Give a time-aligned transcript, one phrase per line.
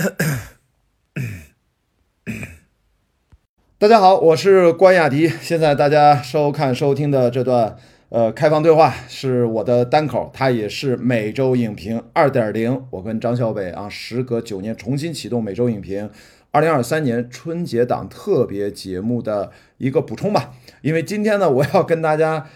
[3.76, 5.28] 大家好，我是关雅迪。
[5.28, 7.76] 现在大家收看收听的这段
[8.08, 12.86] 呃开放对话是我的单口，它也是每周影评二点零。
[12.90, 16.08] 我跟张小北啊，时隔九年重新启动每周影评
[16.50, 20.54] 二零二三年春节档特别节目的一个补充吧。
[20.80, 22.46] 因为今天呢，我要跟大家，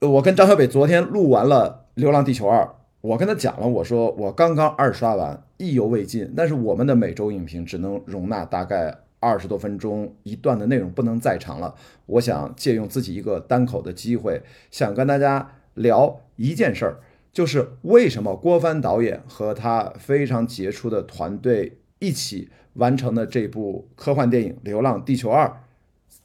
[0.00, 2.60] 我跟张小北昨天录完了《流浪地球二》。
[3.00, 6.32] 我跟他讲了，我说我刚刚二刷完，意犹未尽。
[6.36, 11.74] 但是我们的每周影评只能容纳大概二十多分钟一段的内容，不能再长了。
[12.06, 17.00] 我想借用自己一个单口的机会，想跟大家聊一件事儿，
[17.32, 25.46] 就是为什么郭帆导演和他非常杰出的团队一起完成的这部科幻电影《流浪地球二》，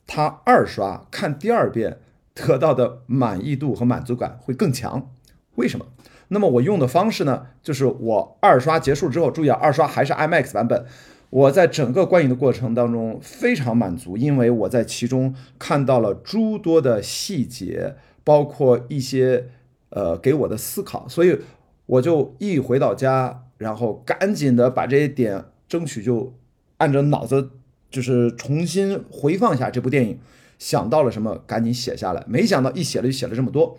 [0.06, 2.00] 他二刷看第二遍
[2.34, 5.10] 得到的满意度和满足感会更强？
[5.56, 5.86] 为什么？
[6.30, 10.86] 那么我用的方式呢，就是我二刷结束之后，注意啊，二刷还是 IMAX 版本。
[11.32, 19.48] 我在整个观影的过程当中非常满足，因为我在其中看到了诸多的细节，包括一些
[19.90, 21.38] 呃给我的思考，所以
[21.86, 26.34] 我就一回到家，然后赶紧的把这些点争取就
[26.78, 27.52] 按着脑子
[27.92, 30.20] 就是重新回放下这部电影，
[30.58, 33.78] 想到了什么赶紧写下来，没想到一写了就写了这么多。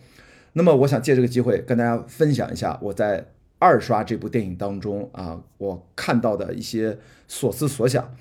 [0.54, 3.26] 那么我想借这个机会跟大家分享一下我在
[3.58, 6.98] 二刷这部电影当中啊，我看到的一些
[7.28, 8.14] 所思所想。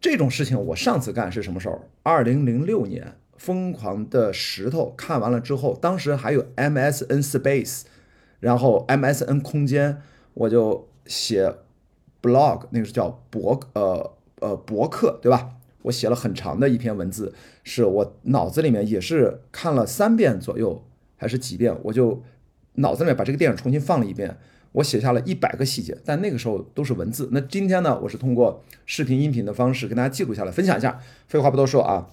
[0.00, 1.80] 这种事情我上次干是什么时候？
[2.02, 3.04] 二零零六年
[3.36, 7.82] 《疯狂的石头》看完了之后，当时还有 MSN Space，
[8.38, 10.00] 然后 MSN 空间，
[10.34, 11.52] 我就写
[12.22, 15.50] blog，那个是叫博呃呃博客对吧？
[15.82, 20.84] 我写了很长的一篇文字，是我脑子里面也是看了三遍左右。
[21.16, 22.22] 还是几遍，我就
[22.74, 24.36] 脑子里面把这个电影重新放了一遍，
[24.72, 27.28] 我写下了一百个细节，但那个时候都是文字。
[27.32, 31.00] 那今天呢，我是通过视频、音频的方式跟大家记录下来，分享一下。
[31.26, 32.08] 废话不多说啊，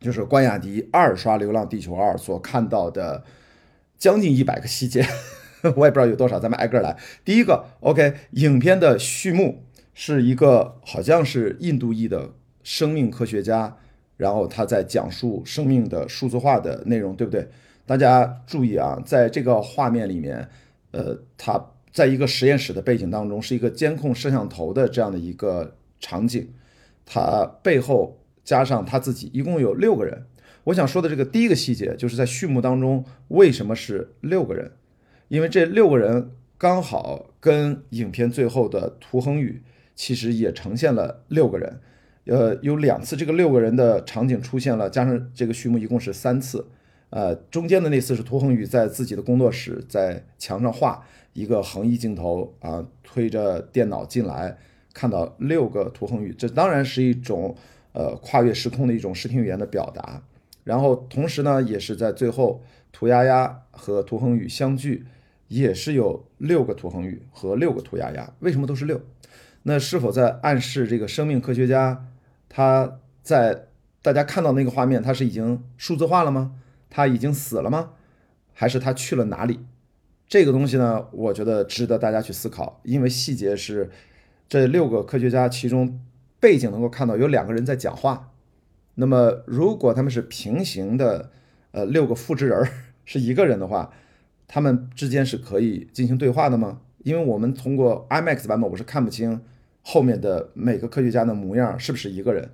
[0.00, 3.24] 就是关雅迪二刷《流浪地球二》所看到的
[3.98, 5.04] 将近一百个细节，
[5.76, 6.96] 我也不知道有多少，咱们挨个来。
[7.24, 12.32] 第一个，OK，影片的序幕是一个好像是印度裔的
[12.62, 13.76] 生命科学家，
[14.16, 17.50] 然后他在讲述生命的数字化的内容，对不对？
[17.88, 20.46] 大家注意啊，在这个画面里面，
[20.90, 26.50] 呃，他在一个实验室的背景当中，是一个监控摄像头的这样的一个场景，
[27.06, 30.26] 他背后加上他自己，一共有六个人。
[30.64, 34.72] 我想说的这个第一个细节，就是在序幕当中，为什么是六个人？
[35.28, 39.62] 因为这六个人刚好跟影片最后的涂恒宇
[39.94, 41.80] 其实也呈现了六个人，
[42.26, 46.66] 呃，有两次这个六个人的场景出现了，加上这个序幕一共是三次。
[47.10, 51.02] 呃，中间的那次是涂恒宇在自己的工作室在墙上画
[51.32, 54.58] 一个横移镜头啊，推着电脑进来，
[54.92, 57.56] 看到六个涂恒宇，这当然是一种
[57.92, 60.22] 呃跨越时空的一种视听语言的表达。
[60.64, 65.06] 然后同时呢，也是在最后涂鸦鸦和涂恒宇相聚，
[65.48, 68.30] 也是有六个涂恒宇和六个涂鸦鸦。
[68.40, 69.00] 为什么都是六？
[69.62, 72.06] 那是否在暗示这个生命科学家
[72.50, 73.66] 他在
[74.02, 76.52] 大家看到那个画面，他是已经数字化了吗？
[76.90, 77.90] 他已经死了吗？
[78.52, 79.60] 还是他去了哪里？
[80.26, 82.80] 这个东西呢，我觉得值得大家去思考。
[82.82, 83.90] 因为细节是
[84.48, 86.00] 这六个科学家其中
[86.40, 88.32] 背景能够看到有两个人在讲话。
[88.96, 91.30] 那么如果他们是平行的，
[91.70, 92.68] 呃，六个复制人
[93.06, 93.92] 是一个人的话，
[94.46, 96.80] 他们之间是可以进行对话的吗？
[97.04, 99.40] 因为我们通过 IMAX 版本，我是看不清
[99.82, 102.50] 后面的每个科学家的模样是不是一个人。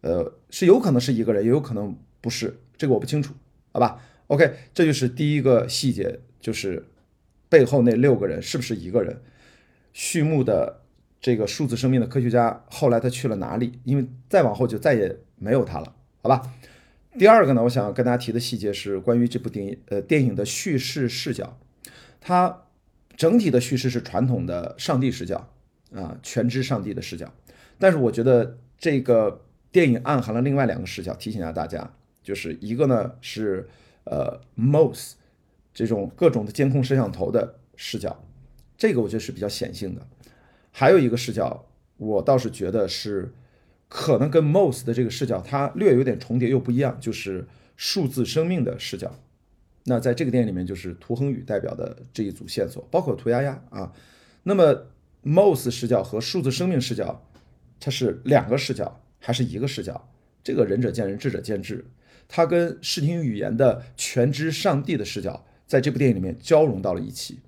[0.00, 3.34] 呃，是有可能是一个人，也有可能不是，这个我不清楚。
[3.72, 6.86] 好吧，OK，这就是第一个细节，就是
[7.48, 9.20] 背后那六个人是不是一个人？
[9.92, 10.82] 序幕的
[11.20, 13.80] 这个数字生命的科学家后来他去了哪里？
[13.84, 16.52] 因为再往后就再也没有他了，好吧？
[17.18, 21.58] 第二个呢，我想跟大家提的细节是关于这部电影呃电影的叙事视角，
[22.20, 22.62] 它
[23.16, 25.50] 整体的叙事是传统的上帝视角
[25.94, 27.30] 啊，全知上帝的视角，
[27.78, 31.92] 但是我觉得这个电影暗含了另外两个视角，提醒一下大家。
[32.22, 33.68] 就是一个呢是
[34.04, 35.12] 呃 MOS
[35.74, 38.24] 这种各种的监控摄像头的视角，
[38.76, 40.06] 这个我觉得是比较显性的。
[40.70, 41.66] 还有一个视角，
[41.96, 43.32] 我倒是觉得是
[43.88, 47.46] 可能跟 MOS 的这个视角它略有点重叠又不一样，就是
[47.76, 49.18] 数字生命的视角。
[49.84, 53.92] 那在这个电影里面，就是涂恒宇代表的这一组线索，包括涂丫丫啊。
[54.44, 54.86] 那么
[55.24, 57.26] MOS 视角和数字生命视角，
[57.80, 60.08] 它是两个视角还是一个视角？
[60.44, 61.84] 这个仁者见仁，智者见智。
[62.28, 67.40] 它跟视听语言的全知上帝的视角，在这部电影里面交融到了一起，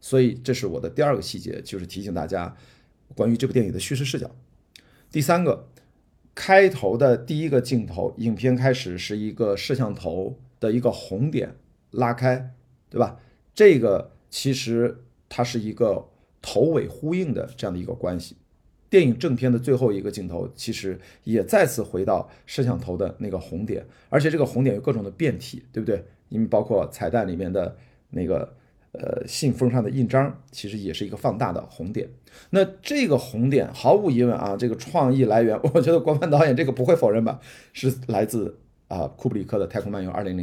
[0.00, 2.56] 所以这是我的第二个细节，就是提醒大家，
[3.14, 4.30] 关于这部电影的叙事视角。
[5.10, 5.68] 第三个，
[6.34, 11.56] 开头的第一个镜头，影片开始是一个摄像头的一个红点
[11.90, 12.50] 拉开，
[12.88, 13.20] 对吧？
[13.54, 16.08] 这个其实它是一个
[16.40, 18.36] 头尾呼应的这样的一个关系。
[18.92, 26.04] 电影正片的最后一个镜头，其实也再次回到摄像头的那个红点，而且这个红点有各种的变体，对不对？
[26.28, 27.74] 因为包括彩蛋里面的
[28.10, 28.54] 那个
[28.92, 32.06] 呃信封上的印章，其实也是一个放大的红点。
[32.50, 37.40] 那这个红点毫无疑问啊，这个创意来源， 我觉得郭帆导演这个不会否认吧，
[37.72, 38.58] 是来自
[38.88, 40.34] 啊库布里克的《太空漫游2001》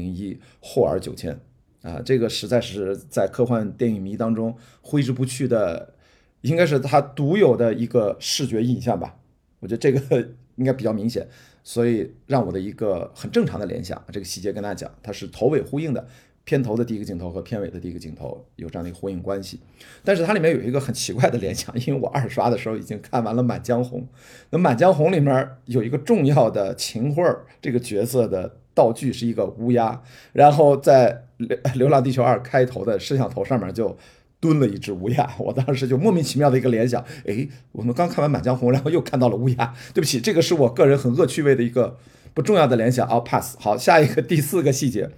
[0.59, 1.39] 霍尔九千
[1.83, 5.93] 啊，这个实在是在科幻电影迷当中挥之不去的。
[6.41, 9.17] 应该是它独有的一个视觉印象吧，
[9.59, 11.27] 我觉得这个 应该比较明显，
[11.63, 16.07] 所以让我的一个很正常的联想，这个细节跟大家讲，它是头尾呼应的，
[16.43, 19.59] 片头的第一个镜头和片尾的第一个镜头有这样的一个呼应关系。
[20.03, 24.01] 但是它里面有一个很奇怪的联想，因为我二刷的时候已经看完了《满江红》，
[24.49, 27.23] 那《满江红》里面有一个重要的秦桧
[27.61, 30.01] 这个角色的道具是一个乌鸦，
[30.33, 33.97] 然后在《流流浪地球二》开头的摄像头上面就。
[34.39, 39.73] 蹲了一只乌鸦， 我当时就莫名其妙的一个联想，哎，我们刚看完《满江红》， 然后又看到了乌鸦。
[39.93, 41.97] 对不起，这个是我个人很恶趣味的一个
[42.33, 43.57] 不重要的联想啊，pass。
[43.59, 45.09] 好，下一个第四个细节，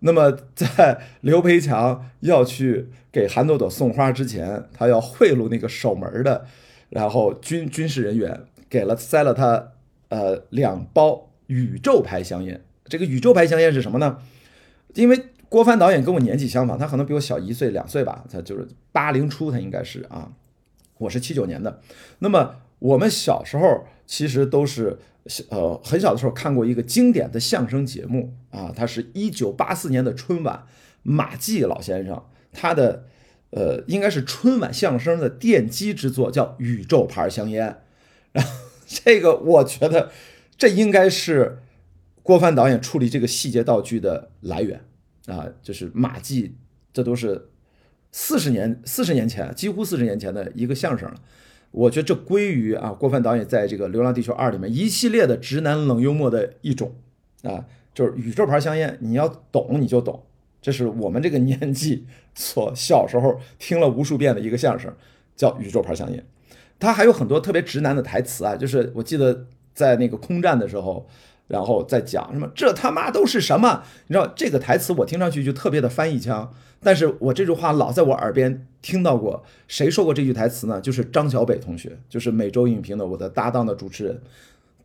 [0.00, 6.46] 那么在刘培强要去给韩朵朵送花之前，他要贿赂那个守门的，
[6.88, 9.72] 然后军军事人员给了塞了他
[10.08, 12.62] 呃两包宇宙牌香烟。
[12.86, 14.18] 这个宇宙牌香烟是什么呢？
[14.94, 15.20] 因为
[15.54, 20.32] 郭帆导演跟我年纪相仿，他可能比我小一岁两岁吧，他就是八零初，他应该是啊，
[20.98, 21.80] 我是七九年的。
[22.18, 24.98] 那么我们小时候其实都是
[25.50, 30.64] 呃很小的时候看过一个经典的相声节目啊，他是一九八四年的春晚，
[31.04, 33.04] 马季老先生他的
[33.50, 37.80] 呃应该是春晚相声的奠基之作，叫宇宙牌香烟。
[38.32, 38.50] 然后
[38.88, 40.10] 这个我觉得
[40.58, 41.60] 这应该是
[42.24, 44.80] 郭帆导演处理这个细节道具的来源。
[45.26, 46.54] 啊，就是马季，
[46.92, 47.48] 这都是
[48.12, 51.16] 四十年四十年前，几乎四十年前的一个相声了。
[51.70, 56.92] 我觉得这归于啊，郭帆导演在这个《流浪地球二》里面一系列的直男冷幽默的一种
[57.42, 60.24] 啊，就是宇宙牌香烟，你要懂你就懂，
[60.60, 64.94] 这是我们这个年纪所小时候听了无数遍的一个相声，
[65.34, 66.24] 叫宇宙牌香烟。
[66.78, 71.08] 他还有很多特别直男的台词啊，就是我记得在那个空战的时候。
[71.46, 72.48] 然后再讲什么？
[72.54, 73.82] 这他妈都是什么？
[74.06, 76.50] 你知道这个台词我听上去就特别的翻译腔，
[76.80, 79.44] 但是我这句话老在我耳边听到过。
[79.68, 80.80] 谁说过这句台词呢？
[80.80, 84.22] 就是张小北同学，就是每周影评的我的搭档的主持人。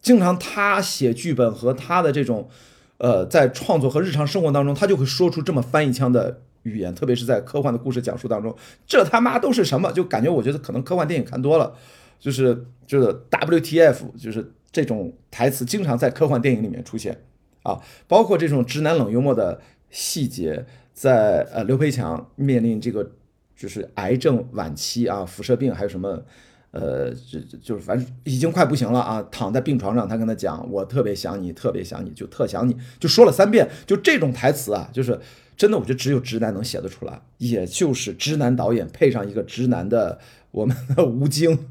[0.02, 2.50] 经常他写剧本和他的这种，
[2.98, 8.54] 呃，在创作和日常生活当中，他就会说出这么翻译腔的语言，特别是在科幻的故事讲述当中。
[8.86, 9.92] 这他妈都是什么？
[9.94, 11.74] 就感觉我觉得可能科幻电影看多了，
[12.20, 14.52] 就是就是 WTF，就是。
[14.72, 17.24] 这种台词经常在科幻电影里面出现，
[17.64, 23.12] 啊，包括这种直男冷幽默的细节，在呃刘培强面临这个
[23.56, 26.24] 就是癌症晚期啊，辐射病还有什么，
[26.72, 35.20] 呃，就就是反正已经快不行了啊，躺在病床上，他跟他讲，我特别想你，特别想你，就特想你，就说了三遍，就这种台词啊，就是
[35.58, 40.20] 真的，我觉得只有直男能写得出来，也就是直男导演配上一个直男的
[40.52, 41.68] 我们的吴京，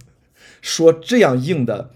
[0.61, 1.91] 说这样硬的。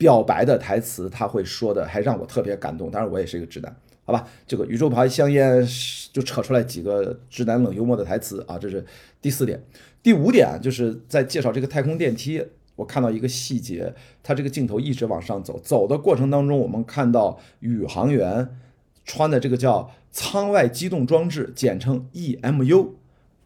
[0.00, 2.90] 表白的台词，他会说的还让我特别感动。
[2.90, 4.26] 当然，我也是一个直男，好吧？
[4.46, 5.62] 这个宇宙牌香烟
[6.10, 8.82] 就扯出来几个直男冷幽默的台词啊，这是
[9.20, 9.62] 第四点。
[10.02, 12.42] 第五点就是在介绍这个太空电梯，
[12.76, 18.56] 我看到一个细节，它这个镜头一直往上走，走的过程当中，我们看到宇航员
[19.04, 22.92] 穿的这个叫舱外机动装置，简称 EMU，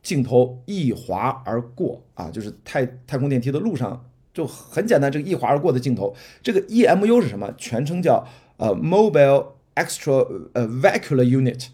[0.05, 4.05] 镜头一滑而过啊，就是太太空电梯的路上。
[4.35, 7.55] 就很简单，这个一滑而过的镜头，这个 EMU 是什么？
[7.57, 8.27] 全称叫
[8.59, 11.69] 呃 Mobile Extra 呃 Vacular Unit，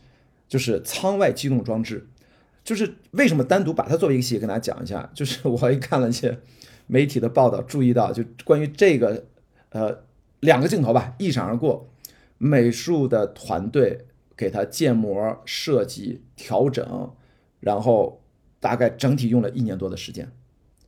[0.47, 2.07] 就是舱外机动装置。
[2.63, 5.11] 就是为什么单独把它作为一个细节跟大家讲一下？
[5.15, 6.39] 就是我一看了一些
[6.87, 9.25] 媒体的报道，注意到就关于这个
[9.71, 10.05] 呃
[10.41, 11.89] 两个镜头吧，一闪而过，
[12.37, 17.11] 美术的团队给它建模设计调整，
[17.61, 18.23] 然后
[18.61, 20.31] 大概整体用了一年多的时间。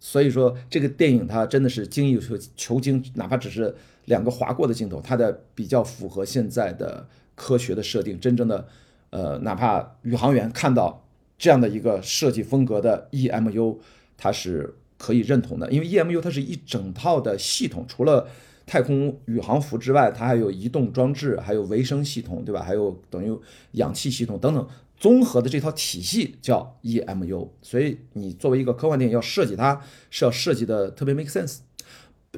[0.05, 3.73] 所以说，这个电影它真的是精益求求精，哪怕只是
[4.07, 7.07] 两个划过的镜头，它的比较符合现在的
[7.37, 8.19] 科学的设定。
[8.19, 8.67] 真正的，
[9.11, 11.07] 呃，哪怕宇航员看到
[11.39, 13.79] 这样的一个设计风格的 EMU，
[14.17, 18.27] 它是可以认同的，因为 EMU 它是一整套的系统，除了
[18.67, 22.61] 太空宇航服之外，它还有移动装置，还有维生系统，对吧？
[22.61, 23.39] 还有等于
[23.73, 24.67] 氧气系统等等。
[25.03, 27.49] 综合的这套体系叫 EMU。
[27.61, 31.59] 所以你作为一个科幻电影要设计它，是要设计的特别 make sense。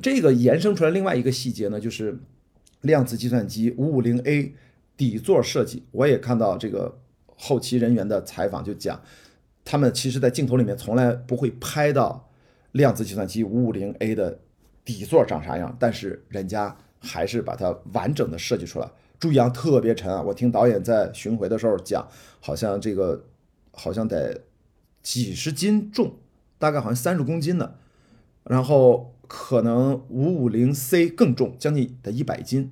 [0.01, 2.19] 这个延伸出来另外一个细节呢，就是
[2.81, 4.53] 量子计算机 550A
[4.97, 5.83] 底座设计。
[5.91, 6.99] 我也看到这个
[7.37, 8.99] 后期人员的采访，就讲
[9.63, 12.31] 他们其实在镜头里面从来不会拍到
[12.73, 14.41] 量子计算机 550A 的
[14.87, 18.91] 底座长啥样，但是人家还是把它完整的设计出来。
[19.21, 20.21] 注意啊，特别沉啊！
[20.21, 22.07] 我听导演在巡回的时候讲，
[22.41, 23.25] 好像这个
[23.73, 24.43] 好像得
[25.03, 26.15] 几十斤重，
[26.59, 27.75] 大概好像三十公斤呢。
[28.43, 32.71] 然后可能五五零 C 更重，将近得一百斤。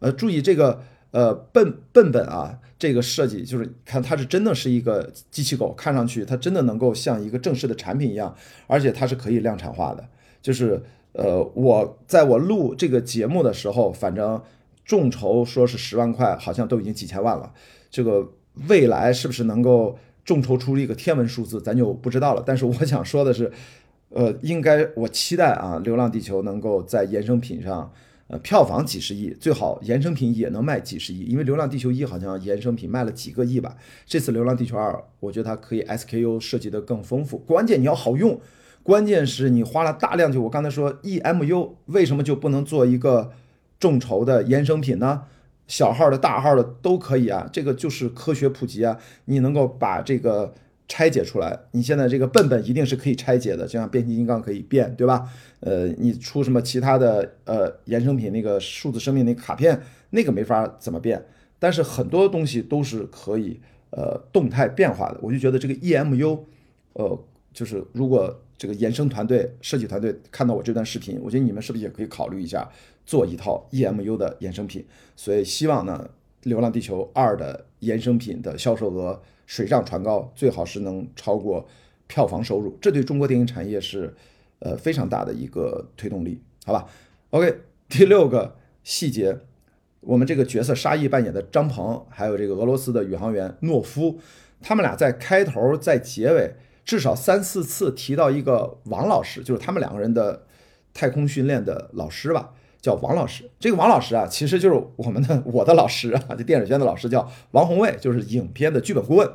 [0.00, 0.82] 呃，注意这个
[1.12, 8.34] 呃笨笨笨啊，这个设计就是看它是真的是一个机器狗，看上去它真的能够像一个正式的产品一样，
[8.66, 10.08] 而且它是可以量产化的。
[10.42, 10.82] 就是
[11.12, 14.42] 呃，我在我录这个节目的时候，反正。
[14.88, 17.52] 众筹说是十万块，好像都已经几千万了。
[17.90, 18.32] 这个
[18.68, 22.42] 未来是不是能够众筹出一个天文数字，咱就不知道了。
[22.44, 23.52] 但是我想说的是，
[24.08, 27.92] 呃，应该我期待啊，《流浪地球》能够在衍生品上，
[28.28, 31.20] 呃，票房几十亿，最好衍生品也能卖几十亿。
[31.24, 33.76] 因为《流浪地球一》好像衍生品卖了几个亿吧。
[34.06, 34.90] 这次《流浪地球二》，
[35.20, 38.40] 我觉得它可以 SKU 设计的更丰富，关键你要好用，
[38.82, 43.32] 关键是你花了大量就我刚才说 EMU 为什么就不能做一个？
[43.78, 45.22] 众筹的衍生品呢，
[45.66, 48.98] 小号的大号的都可以啊，这个就是科学普及啊。
[49.26, 50.54] 你能够把这个
[50.88, 55.28] 拆解出来，你现在这个笨笨一定是可以拆解的，就像变形金刚可以变，对吧？
[55.60, 59.80] 呃，你出什么其他的呃衍生品，那个数字生命那卡片，
[60.10, 61.24] 那个没法怎么变，
[61.58, 65.18] 但是很多东西都是可以呃动态变化的。
[65.20, 66.40] 我就觉得这个 EMU，
[66.94, 72.68] 呃，就是如果这个衍生团队、设计团队看到我这段视频，我觉得你们是不是也可以考虑一下？
[73.08, 74.84] 做一套 EMU 的衍生品，
[75.16, 76.10] 所以希望呢，
[76.46, 81.66] 《流浪地球二》的衍生品的销售额水涨船高，最好是能超过
[82.06, 84.14] 票房收入，这对中国电影产业是
[84.58, 86.86] 呃非常大的一个推动力，好吧
[87.30, 89.38] ？OK，第六个细节，
[90.00, 94.20] 我们这个角色沙溢扮演的张鹏，还有这个俄罗斯的宇航员诺夫，
[94.60, 96.52] 他们俩在开头在结尾
[96.84, 100.44] 至少三四次提到一个王老师，就是他们两个人的
[100.92, 102.52] 太空训练的老师吧。
[102.80, 109.28] 叫王老师，这个王老师啊，其实就是我们的我的老师啊，这电影学院的老师叫王宏卫，就是影片的剧本顾问，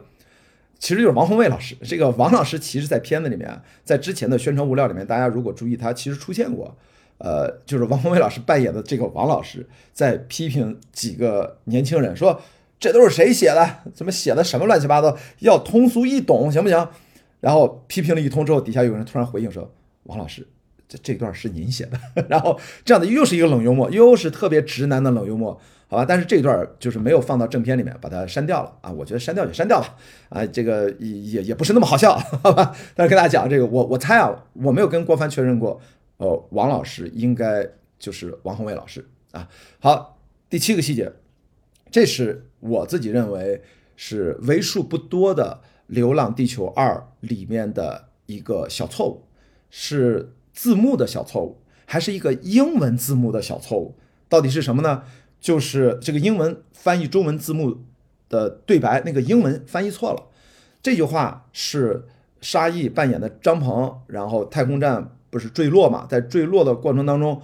[0.80, 1.76] 其实就是王宏卫老师。
[1.84, 6.76] 这个王老师其实，在片子里面，在之前的宣传物料里面，大家如果注意，他其实出现过，
[7.18, 12.42] 呃，就是王宏卫老师扮演的这个王老师，在批评几个年轻人，说
[12.80, 13.78] 这都是谁写的？
[13.94, 15.18] 怎么写的什么乱七八糟？
[15.40, 16.88] 要通俗易懂行不行？
[17.42, 19.70] 然后批评了一通之后，底下有人突然回应说，
[20.04, 20.48] 王老师。
[20.94, 26.06] 这这段是您写的， 然后这样的又是一个冷幽默，又是特别直男的冷幽默，好吧？
[26.06, 28.92] 但是这段就是没有放到正片里面，把它删掉了啊！
[28.92, 29.96] 我觉得删掉就删掉吧，
[30.30, 32.76] 啊，这个也也也不是那么好笑， 好吧？
[32.96, 35.82] 但是跟大家讲这个，我我猜啊，我没有跟郭帆确认过，
[36.18, 39.50] 呃，王老师应该就是王宏伟老师啊。
[39.80, 40.20] 好，
[40.50, 41.12] 第七个细节，
[41.90, 43.62] 这是我自己认为
[43.96, 49.24] 是为数不多的《流浪地球二》里面的一个小错误，
[49.72, 50.34] 是。
[50.54, 53.96] 字幕的小错误，还是一个英文字幕的小错误，
[54.30, 55.04] 到底是什么呢？
[55.42, 57.84] 就是这个英文翻译中文字幕
[58.30, 60.30] 的对白，那个英文翻译错了。
[60.82, 62.06] 这句话是
[62.40, 67.42] 沙溢扮演的张鹏，然后太空站不是坠落嘛，在坠落的过程当中，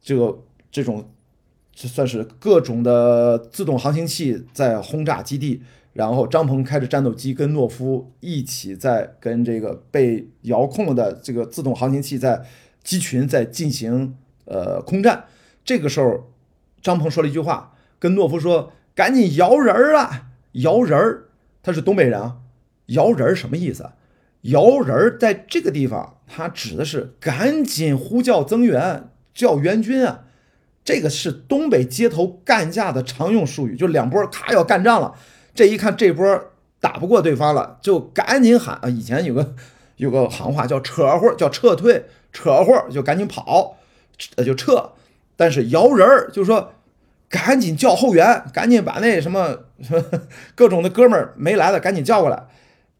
[0.00, 0.38] 这个
[0.70, 1.10] 这种
[1.74, 5.62] 这算是各种的自动航行器在轰炸基地。
[5.92, 12.44] 然后张鹏开着战斗机跟诺夫一起在跟这个被遥控的这个自动航行器在
[12.82, 15.24] 机群在进行呃空战。
[15.64, 16.32] 这个时候，
[16.80, 21.28] 张鹏说了一句话，跟诺夫说：“赶紧摇人儿啊，摇人儿！”
[21.62, 22.38] 他是东北人啊，
[22.86, 23.90] 摇人儿什么意思？
[24.42, 30.24] 摇人儿在这个地方，他指的是赶紧呼叫增援，叫援军啊。
[30.82, 35.14] 这个是东北街头干架的常用术语，就两波咔要干仗了。
[35.54, 36.44] 这一看这波
[36.78, 38.88] 打不过对方了，就赶紧喊啊！
[38.88, 39.54] 以前有个
[39.96, 43.76] 有个行话叫扯货，叫撤退，扯货就赶紧跑，
[44.36, 44.92] 呃就撤。
[45.36, 46.72] 但是摇人儿就说
[47.28, 49.58] 赶紧叫后援，赶紧把那什么
[50.54, 52.46] 各种的哥们儿没来的赶紧叫过来。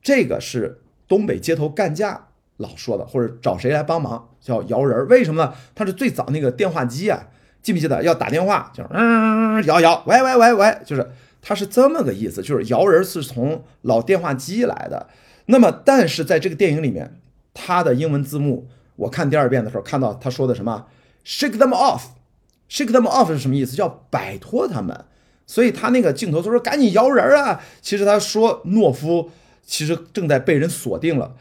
[0.03, 2.27] 这个是东北街头干架
[2.59, 5.07] 老说的，或者找谁来帮忙叫摇人儿。
[5.07, 5.55] 为什么呢？
[5.75, 7.29] 他是最早那个电话机啊，
[7.63, 11.11] 记不记得要打电话就是嗯摇摇喂喂喂喂，就是。
[11.43, 15.09] 它是这么个意思，就是摇人是从老电话机来的。
[15.47, 17.21] 那么，但是在这个电影里面，
[17.55, 20.87] 它的英文字幕，我看第二遍的时候看到他说的什么
[21.25, 23.75] ？Shake them off，Shake them off 是什么意思？
[23.75, 25.05] 叫摆脱他们。
[25.47, 27.61] 所以他那个镜头，他说赶紧摇人啊！
[27.83, 29.31] 其实他说懦夫
[29.67, 31.35] 其实正在被人锁定了。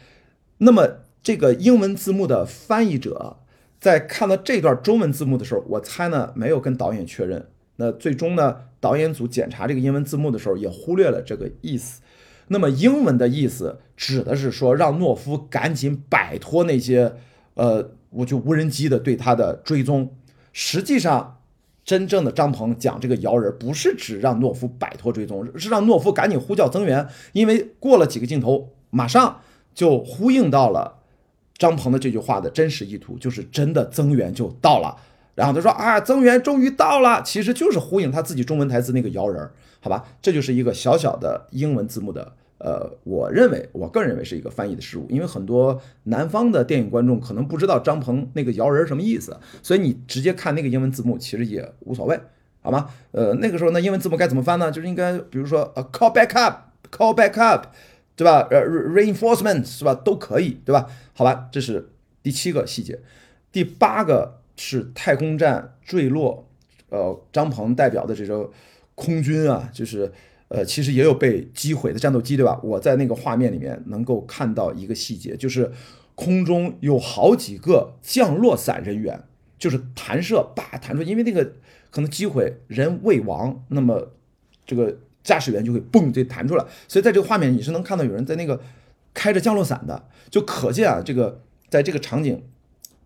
[0.58, 3.38] 那么这个英文字幕的翻译者
[3.80, 7.46] 在看到这段中文字幕的时候，我猜呢没有跟导演确认。
[7.80, 12.02] 那最终呢，导演组检查这个英文字幕的时候也忽略了这个意思。
[12.50, 17.14] 那么英文的意思指的是说让懦夫赶紧摆脱那些
[17.56, 20.16] 呃，我就无人机的对他的追踪。
[20.54, 21.38] 实际上。
[21.86, 27.08] 真正的张鹏讲这个摇人，不是指让懦夫摆脱追踪，是让懦夫赶紧呼叫增援。
[27.32, 29.42] 因为过了几个镜头，马上
[29.74, 31.00] 就呼应到了
[31.58, 34.98] 张鹏的这句话的真实意图，就是真的增援就到了。
[35.40, 40.04] 然后他说啊，增援终于到了，其实就是呼应他自己中文台词那个摇人儿，好吧？
[40.22, 42.34] 这就是一个小小的英文字幕的。
[42.58, 52.20] 呃，我认为，我个人认为是一个翻译的失误，因为很多南方的电影观众可能不知道张鹏那个摇人什么意思，所以你直接看那个英文字幕其实也无所谓，
[52.62, 52.90] 好吗？
[53.12, 54.70] 呃，那个时候那英文字幕该怎么翻呢？
[54.70, 57.68] 就是应该比如说呃，call back up，call back up，
[58.18, 58.46] 对吧？
[58.52, 59.96] 呃，reinforcement 是吧？
[59.96, 60.86] 都可以，对吧？
[61.14, 61.88] 好吧，这是
[62.22, 63.00] 第七个细节，
[63.54, 66.48] 第八个是太空站坠落，
[66.90, 68.52] 呃，张鹏代表的这个
[68.96, 70.12] 空军啊，就是。
[70.52, 72.60] 呃，其实也有被击毁的战斗机，对吧？
[72.64, 75.72] 我在那个画面里面能够看到一个细节，就是
[76.16, 79.26] 空中有好几个降落伞人员，
[79.60, 81.54] 就是弹射，叭弹出，因为那个
[81.92, 84.12] 可能击毁人未亡，那么
[84.66, 88.60] 这个驾驶员就会嘣就弹出来，所以在这个画面你是能看到有人在那个
[89.14, 92.44] 开着降落伞的，就可见啊，这个在这个场景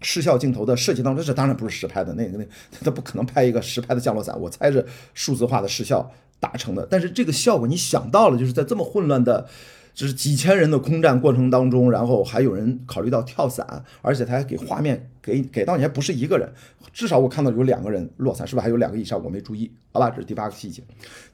[0.04, 2.46] 视效镜头的设计当中，这当然不是实拍的，那个那
[2.84, 6.12] 他不可能拍一个实拍的降落伞，我猜是数字化的视效。
[6.40, 9.48] 达成的，但是这个效果你想到了，就是在这么混乱的，
[9.94, 16.52] 就是几千人的空战过程当中，然后还有人考虑到跳伞，而且他还给画面给给到你还不是一个人，
[16.92, 19.24] 至少我看到有两个人落伞，是不是还有两个以上？
[19.24, 20.84] 我没注意，好吧，这是第八个细节。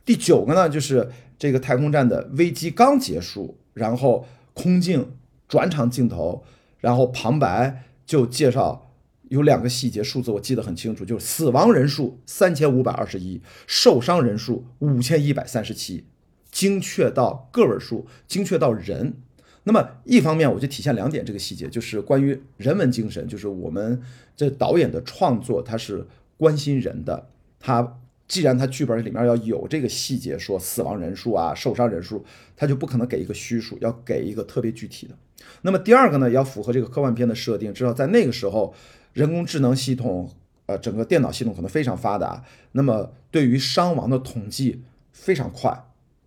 [0.05, 1.09] 第九个呢，就是
[1.39, 5.13] 这个太空站的危机刚结束，然后空镜
[5.47, 6.43] 转场镜头，
[6.77, 8.87] 然后旁白就介绍。
[9.29, 16.03] 有两个细节数字我记得很清楚，就是死亡人数三千五百二十一，受伤人数五千一百三十七，
[16.49, 19.13] 精确到个位数，精确到人。
[19.65, 24.01] 那么一方面我就体现两点这个细节，就是关于人文精神，就是我们
[24.35, 27.29] 这导演的创作他是关心人的，
[27.59, 32.23] 他既然他剧本里面要有这个细节说死亡人数啊、受伤人数，
[32.55, 35.15] 他就不可能给一个虚数，要给一个特别具体的。
[35.63, 38.73] 那么第二个呢，要符合这个科幻片的设定，至少在那个时候。
[39.11, 40.29] 人工智能系统，
[40.67, 45.71] 呃，整个电脑系统可能非常发达，那么对于伤亡的统计非常快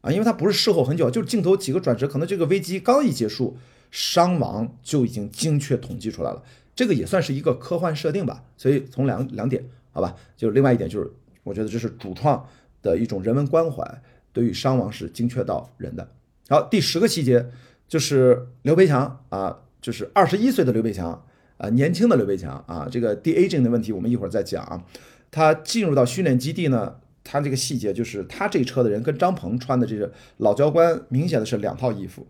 [0.01, 3.57] 啊，因为它不是事后很久，就是镜头几个转折，可能这个危机刚一结束，
[3.93, 6.43] 伤亡就已经精确统计出来了。
[6.75, 8.43] 这个也算是一个科幻设定吧。
[8.57, 11.13] 所以从两两点，好吧，就是另外一点就是，
[11.43, 12.49] 我觉得这是主创
[12.83, 14.03] 的一种人文关怀，
[14.33, 16.09] 对于伤亡是精确到人的。
[16.49, 17.51] 好，第十个细节
[17.87, 21.25] 就是刘培强啊，就是二十一岁的刘培强。
[21.59, 24.83] 啊，年轻的刘培强啊，这个 de aging 的问题我们一会儿再讲啊。
[25.31, 32.27] 他进入到训练基地呢，他这个细节就是他这车的人跟张鹏穿的这个老教官明显的是两套衣服，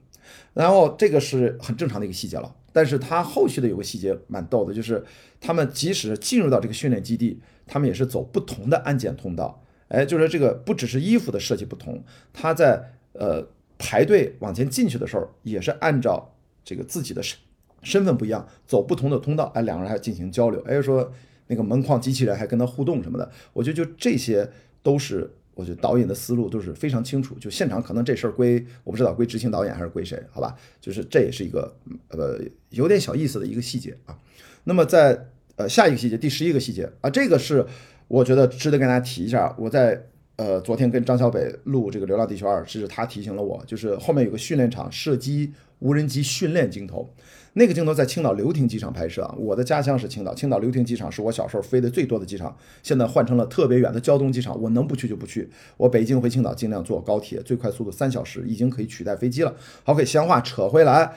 [0.53, 2.55] 然后这个是很正常的一个细节了。
[2.75, 5.03] 但是他后续的有个细节蛮逗的，就是
[5.40, 9.62] 他们即使进入到这个训练基地，他们也是走不同的安检通道。
[9.88, 13.46] 哎，就是这个不只是衣服的设计不同，他在呃
[13.79, 17.38] 排队往前进去的时候，也是按照这个自己的身。
[17.83, 21.12] 身份不一样，走不同的通道，哎，两个人还进行交流，哎，说
[21.48, 24.48] 那个门框机器人还跟他互动什么的，我觉得就这些
[24.85, 27.35] 都是，我觉得导演的思路都是非常清楚。
[27.40, 30.57] 就现场可能这事儿归我不知道归执行导演还是归谁，好吧？
[30.81, 31.75] 就是这也是一个
[32.11, 34.16] 呃有点小意思的一个细节啊。
[34.62, 35.31] 那么在
[35.62, 37.64] 呃下一个细节，第十一个细节啊，这个是
[38.09, 39.55] 我觉得值得跟大家提一下。
[39.57, 47.09] 我在呃昨天跟张小北录这个《流浪地球二》，是他提醒了我，就是后面有个训练场射击无人机训练镜头。
[47.55, 55.48] 那个镜头在青岛流亭机场拍摄啊，我的家乡是青岛，青岛流亭机场是我小时候飞的最多的机场，现在换成了特别远的胶东机场，我能不去就不去。
[55.77, 59.55] 我北京回青岛尽量坐高铁，最快速度三小时，已经可以取代飞机了。
[59.85, 61.12] 好，给闲话扯回来，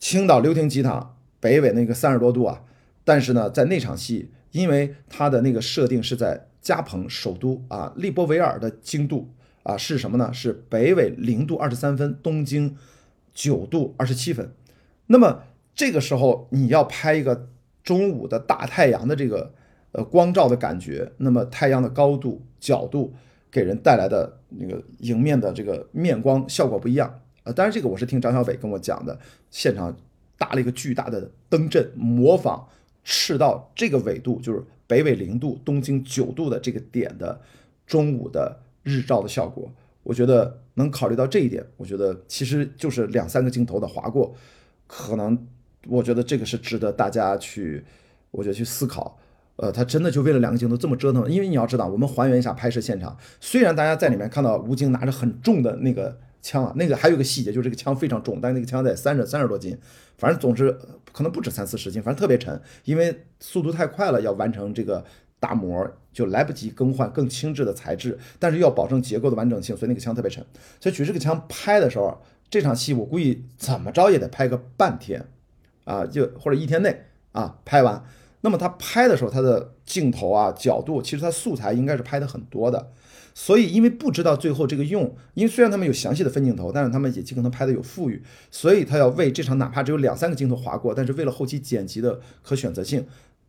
[0.00, 2.62] 青岛流亭机场北纬那个三十多度啊，
[3.04, 9.30] 但是呢，在那场戏，因为它的那个设定是在加蓬首都啊，利波维尔的经度
[9.62, 10.32] 啊是什么呢？
[10.32, 12.76] 是北纬零度二十三分，东经
[13.32, 14.52] 九度二十七分，
[15.06, 15.42] 那么。
[15.76, 17.48] 这个时候你要拍一个
[17.82, 19.52] 中午的大太阳的这个
[19.90, 23.12] 呃光照的感觉，那么太阳的高度角度
[23.50, 27.12] 给人带来的那个迎面的这个面光效果不一样
[27.42, 29.18] 呃，当然这个我是听张小斐跟我讲的，
[29.50, 29.96] 现场
[30.38, 32.68] 搭了一个巨大的灯阵，模仿
[33.04, 37.40] 赤道这个纬度，就是北纬零度、东经九度的这个点的
[37.86, 39.70] 中午的日照的效果。
[40.02, 44.34] 我觉得能考虑到这一点，我觉得其实就是两三个镜头的划过，
[44.86, 45.46] 可能
[45.86, 47.84] 我觉得这个是值得大家去，
[48.30, 49.18] 我觉得去思考。
[49.56, 51.30] 呃，他真的就为了两个镜头这么折腾？
[51.30, 59.76] 因为你要知道，我们还原一下拍摄现场，虽然大家在里面看到吴京拿着很重的那个枪啊，那个还有个细节，就是这个枪非常重，但是那个枪得三十三十多斤，
[60.18, 60.70] 反正总之
[61.10, 65.02] 可能不止三四十斤，反正特别沉，因为速度太快了，要完成这个
[65.40, 70.44] 打磨就来不及更换更轻质的材质，但是要保证结构的完整性，所以那个枪特别沉。
[70.78, 75.26] 所以举这个枪拍的时候，这场戏我估计怎么着也得拍个半天
[75.84, 78.04] 啊，就或者一天内啊拍完。
[78.42, 82.92] 那么他拍的时候，他的镜头啊、角度，其实他素材应该是拍的很多的。
[83.34, 93.04] 所以因为不知道最后这个用，因为虽然他们有详细的分镜头，但是他们也尽可能拍的有富裕，所以他要为这场哪怕只有两三个镜头划过，但是为了后期剪辑的可选择性，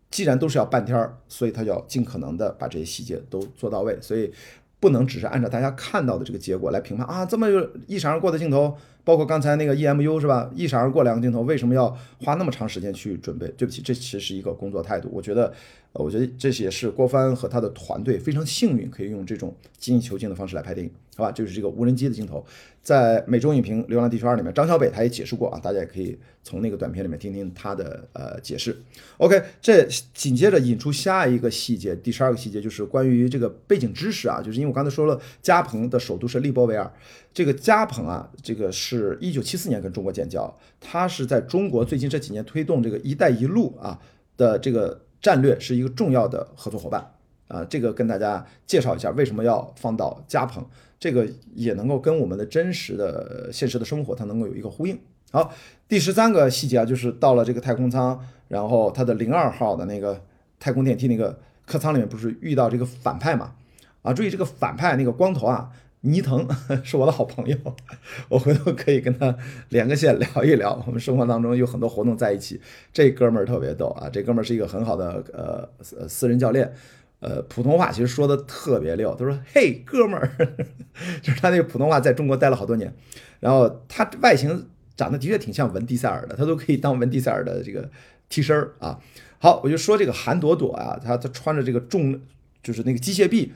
[0.09, 4.33] 既然都是要半天儿，所以他要尽可能的把这些细节都做到位，所以
[4.79, 7.47] 不能只是按照大家看到的这个结果来评判啊，这么
[7.85, 8.75] 一闪而过的镜头。
[9.05, 10.51] 包括刚才那个 EMU 是吧？
[10.53, 13.47] 一闪而过两个镜头，为什么要花那么长时间去准备？
[13.55, 15.07] 对不起，这其实是一个工作态度。
[15.13, 15.53] 我觉得，
[15.93, 21.31] 呃，我觉得这也是郭帆和他的团队非常幸运，可以用这种精益求精的方式来拍电影，好吧？
[21.31, 22.43] 就是这个无人机的镜头，
[22.81, 28.75] 在美中影评《流浪地球二》里面，张小北他也解释过啊，大家也可以从那个短片里面听听他的呃解释。
[29.17, 36.91] OK，这紧接着引出下一个细节，第十二个细节就是关于这个背景知识啊，就是因为我刚才说了，加蓬的首都是利波维尔。
[37.35, 43.99] 这个加蓬啊，这个是一九七四年跟中国建交，它是在中国最近这几年推动这个“一带一路”啊
[44.37, 47.11] 的这个战略是一个重要的合作伙伴
[47.49, 47.65] 啊。
[47.65, 50.65] 这个跟大家介绍一下，为什么要放到加蓬，
[50.97, 54.97] 这个也能够跟我们的真实的现实的生活它能够有一个呼应。
[55.31, 55.53] 好，
[55.89, 58.17] 第十三个细节啊，就是到了这个太空舱，
[58.47, 60.23] 然后它的零二号的那个
[60.57, 63.55] 太空电梯那个客舱里面不是遇到这个反派嘛？
[64.03, 65.69] 啊，注意这个反派那个光头啊。
[66.05, 66.47] 倪腾
[66.83, 67.57] 是我的好朋友，
[68.29, 69.35] 我回头可以跟他
[69.69, 70.81] 连个线聊一聊。
[70.85, 72.61] 我们生活当中有很多活动在一起，
[72.93, 74.09] 这哥们儿特别逗啊！
[74.09, 76.71] 这哥们儿是一个很好的呃私人教练，
[77.19, 79.13] 呃，普通话其实说的特别溜。
[79.15, 80.29] 他说：“嘿，哥们儿，
[81.21, 82.93] 就是他那个普通话在中国待了好多年，
[83.39, 87.89] 然后他外形长得的确挺像文迪塞尔的，他都可以当文迪塞尔的这个
[88.29, 88.99] 替身儿啊。”
[89.39, 92.19] 好，我就说这个韩朵朵啊，他他穿着这个重
[92.63, 93.51] 就是那个机械臂。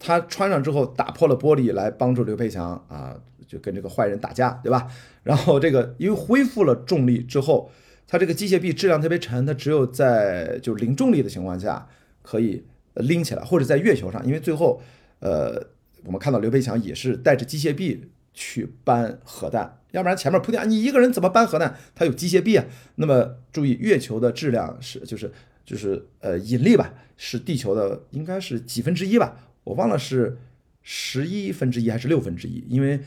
[0.00, 3.14] 他穿上之后打破了玻璃来帮助刘培强啊，
[3.46, 4.88] 就跟这个坏人打架，对吧？
[5.22, 7.70] 然后这个因为恢复了重力之后，
[8.08, 11.86] 他这个机械臂质量特别沉，他只有在就零重力的情况下
[12.22, 14.80] 可以拎起来，或者在月球上，因为最后
[15.18, 15.62] 呃
[16.04, 21.76] 我们看到刘培强也是带着机械臂去搬核弹，要不然前面铺垫你一个人怎么搬核弹？
[21.94, 22.64] 他有机械臂啊。
[22.94, 25.30] 那么注意月球的质量是就是
[25.66, 29.36] 就是呃引力吧，是地球的应该是几分之一吧。
[29.64, 30.38] 我忘了是
[30.82, 33.00] 十一分之一还是六分之一，因为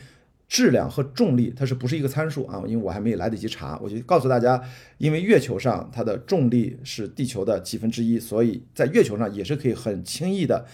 [0.48, 2.62] 质量和重力它是不是一个参数啊？
[2.68, 4.62] 因为我还没来得及查，我就告诉大家，
[5.00, 10.68] 因为月球上它的重力是地球的几分之一，所以在月球上也是可以很轻易的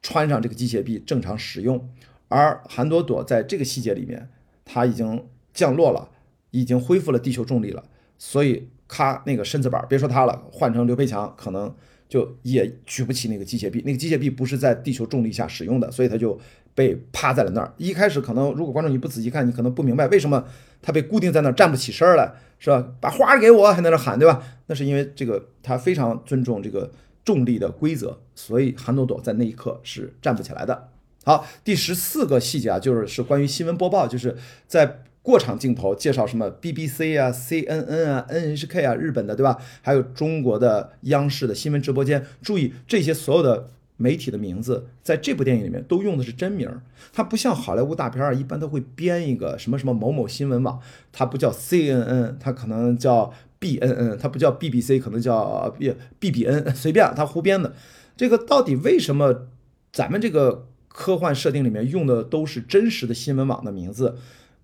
[0.00, 1.88] 穿上这个机械臂正常使用。
[2.28, 4.28] 而韩朵朵在这个细节里面，
[4.64, 6.10] 它已经降落了，
[6.52, 7.84] 已经恢复了地球重力了，
[8.16, 11.74] 所以咔那个身子板，别说它了，换成刘培强可能。
[12.08, 16.38] 就也举不起那个机械臂，那个机械臂不是在地球重力下使用的，所以它就
[16.74, 17.72] 被趴在了那儿。
[17.76, 20.44] 一开始可能如果观众你不仔细看，你可能不明白为什么
[20.80, 22.86] 它被固定在那儿站不起身来，是吧？
[23.00, 24.42] 把花给我，还在那喊，对吧？
[24.66, 26.90] 那是因为这个它非常尊重这个
[27.24, 30.88] 重力的规则，所以韩朵朵在那一刻是站不起来的。
[31.24, 35.02] 好，第十四个细节啊，就是是关于新闻播报，就是在。
[35.26, 39.58] 过场镜头介绍什么 BBC 啊、CNN 啊、NHK 啊，日本的对吧？
[39.82, 42.24] 还有中国的央视的新闻直播间。
[42.40, 46.70] 注意这些所有的媒体的名字，在这部电影里面都用的是真名。
[47.12, 57.74] 它不像好莱坞大片儿，一般都会编一个什么什么某某新闻网，它不叫 CNN，它可能叫 BNN，它不叫 BBC，可能叫 B BBN，随便它胡编的。
[58.16, 59.48] 这个到底为什么
[59.92, 64.16] 咱们这个科幻设定里面用的都是真实的新闻网的名字？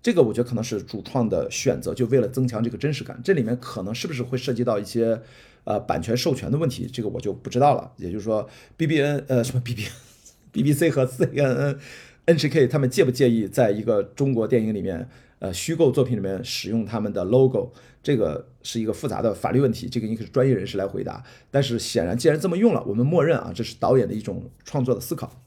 [0.03, 3.17] 这个我觉得可能是主创的选择，就为了增强这个真实感。
[3.23, 5.21] 这里面可能是不是会涉及到一些
[5.63, 6.85] 呃版权授权的问题？
[6.91, 7.89] 这个我就不知道了。
[7.95, 9.87] 也就是说，B B N 呃什么 B B
[10.51, 11.79] B B C 和 C N N
[12.25, 15.07] N H K 他们介不介意在一个中国电影里面
[15.39, 17.71] 呃虚构作品里面使用他们的 logo？
[18.03, 21.23] 这个是一个复杂的法律问题，这个应该是专业人士来回答。
[21.49, 25.41] 但是显然，既然这么用了，我们默认啊，这是导演的一种创作的思考。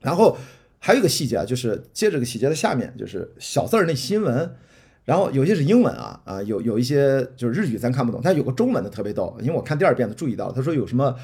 [0.00, 0.38] 然后。
[0.80, 4.56] 还有一个细节啊，就是接这个细节的下面就是小字儿那新闻，
[5.04, 11.14] 然后有些是英文啊啊，有有一些就是日语咱看不懂，但有个中文的特别逗，因为我看第二遍的注意到，他说有什么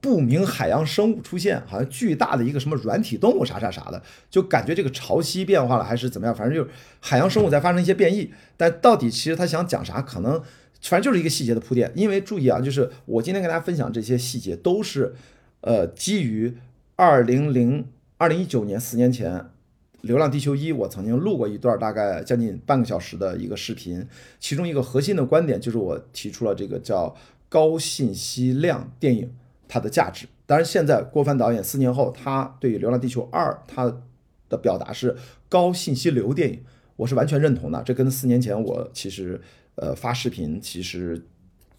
[0.00, 6.70] 不明海洋生物出现，好像巨大的一个什么软体动物啥啥啥的，就感觉这个潮汐变化了还是怎么样，反正就是
[7.00, 8.30] 海洋生物在发生一些变异。
[8.56, 10.40] 但到底其实他想讲啥，可能
[10.80, 11.92] 反正就是一个细节的铺垫。
[11.96, 15.14] 因为注意啊，就是我今天跟大家分享这些细节，都是
[15.62, 16.56] 呃基于
[16.96, 17.86] 二零零
[18.20, 19.34] 二零一九年四年前。
[20.02, 24.06] 《流浪地球一》，我曾经录过一段大概将近半个小时的一个视频，
[24.38, 27.14] 其中一个核心的观点就是我提出了这个叫
[27.48, 29.32] 高信息量电影
[29.66, 30.26] 它的价值。
[30.44, 33.94] 当然，现在郭帆导演四年后，他对于《流浪地球二》他
[34.50, 35.16] 的表达是
[35.48, 36.62] 高信息流电影，
[36.96, 37.82] 我是完全认同的。
[37.82, 39.40] 这跟四年前我其实
[39.76, 41.26] 呃发视频其实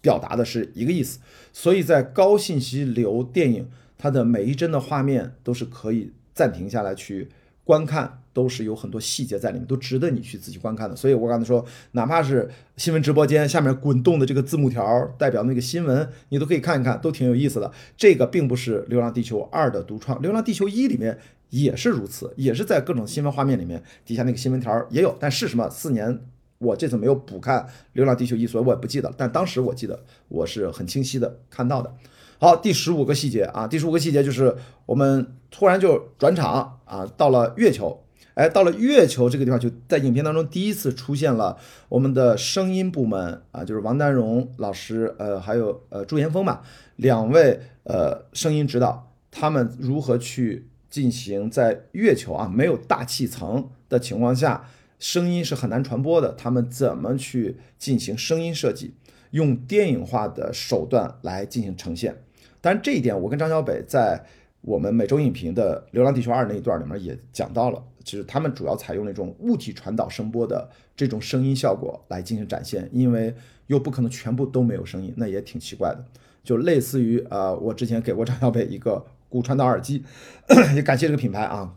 [0.00, 1.20] 表达的是一个意思。
[1.52, 7.28] 所以在高信息流电影，它的每一帧的画面都是可以暂停下来去。
[7.64, 10.96] 观看都是有很多细节在里面，都值得你去仔细观看的。
[10.96, 17.70] 所以我刚才说，哪怕是新闻直播间下面滚动的这个字幕条，代表那个新闻，你都可以看一看，都挺有意思的。
[17.96, 21.16] 这个并不是《流浪地球二》的独创，《流浪地球一》里面
[21.50, 25.16] 也是如此，也是在各种新闻画面里面底下那个新闻条也有。
[25.20, 25.70] 但是什么？
[25.70, 26.18] 四年
[26.58, 27.60] 我这次没有补看
[27.92, 29.14] 《流浪地球一》，所以我也不记得了。
[29.16, 31.94] 但当时我记得我是很清晰的看到的。
[32.42, 38.02] 好，第十五个细节啊，第十五个细节就是我们突然就转场啊，到了月球，
[38.34, 41.56] 哎，到了月球这个地方，就在影片当中第一次出现了
[41.88, 46.64] 我们的声音部门啊，就是王丹荣老师，呃，还有呃朱岩峰吧，
[46.96, 58.94] 两位呃声音指导，他们如何去进行在月球啊没有大气层的情况下，声音是很难传播的，他们怎么去进行声音设计，
[59.30, 62.24] 用电影化的手段来进行呈现。
[62.62, 64.24] 但这一点，我跟张小北在
[64.60, 73.34] 我们每周影评的《流浪地球二》那一段里面也讲到了，其实他们主要采用那种物体传导声波的这种声音效果来进行展现，因为
[73.66, 76.04] 又不可能全部都没有声音，那也挺奇怪的。
[76.44, 80.04] 就类似于呃，我之前给过张小北一个骨传导耳机，
[80.76, 81.74] 也感谢这个品牌啊，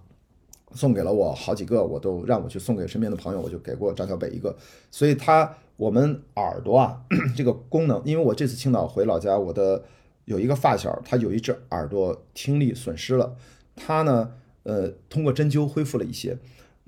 [0.74, 4.56] 送给了我好几个，我都让我去送给身边的朋友，我就给过张小北一个。
[4.92, 7.02] 所以他我们耳朵啊
[7.36, 9.84] 这个功能，因为我这次青岛回老家，我的。
[10.26, 13.36] 有一个发小，他有一只耳朵听力损失了，
[13.76, 14.32] 他呢，
[14.64, 16.38] 呃，通过针灸恢复了一些，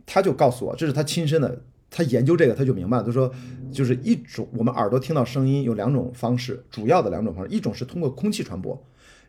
[0.06, 3.32] 他就告诉我，这是他亲身的，他研究这个他就明白了，他说，
[3.71, 8.84] 就是一种我们耳朵听到声音有两种方式，主要的两种方式，一种是通过空气传播，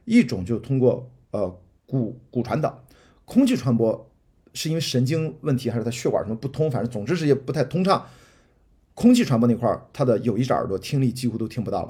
[0.05, 2.83] 一种就通过呃骨骨传导。
[3.25, 4.11] 空气传播
[4.55, 8.07] 是因为神经问题还是他血管什么不通，反正总之是也不太通畅。
[8.95, 11.89] 空气传播那块儿，他的有一只耳朵听力几乎都听不到了。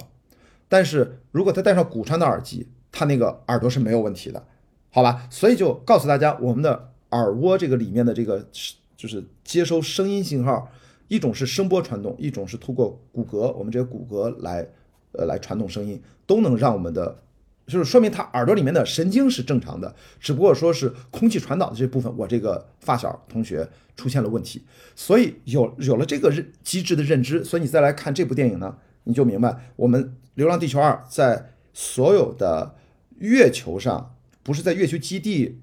[0.69, 4.45] 但是如果他戴上骨传导耳机，他那个耳朵是没有问题的，
[4.91, 5.27] 好吧？
[5.29, 8.47] 所以就告诉大家，我们的耳蜗这个里面的这个
[8.95, 10.71] 就是接收声音信号，
[11.07, 14.67] 一种是声波传动，一种是通过骨骼，我们这个骨骼来
[15.13, 17.19] 呃来传动声音，都能让我们的，
[17.65, 24.63] 就是说明他耳朵里面的神经是正常的，只不过说是空气传导的这部分，我这个发小同学出现了问题，
[24.95, 30.15] 所以有有了这个认机制的认知，所以你再来看这部电影呢，你就明白我们。
[30.39, 32.73] 《流浪地球二》在所有的
[33.17, 35.59] 月球上，不是在月球基地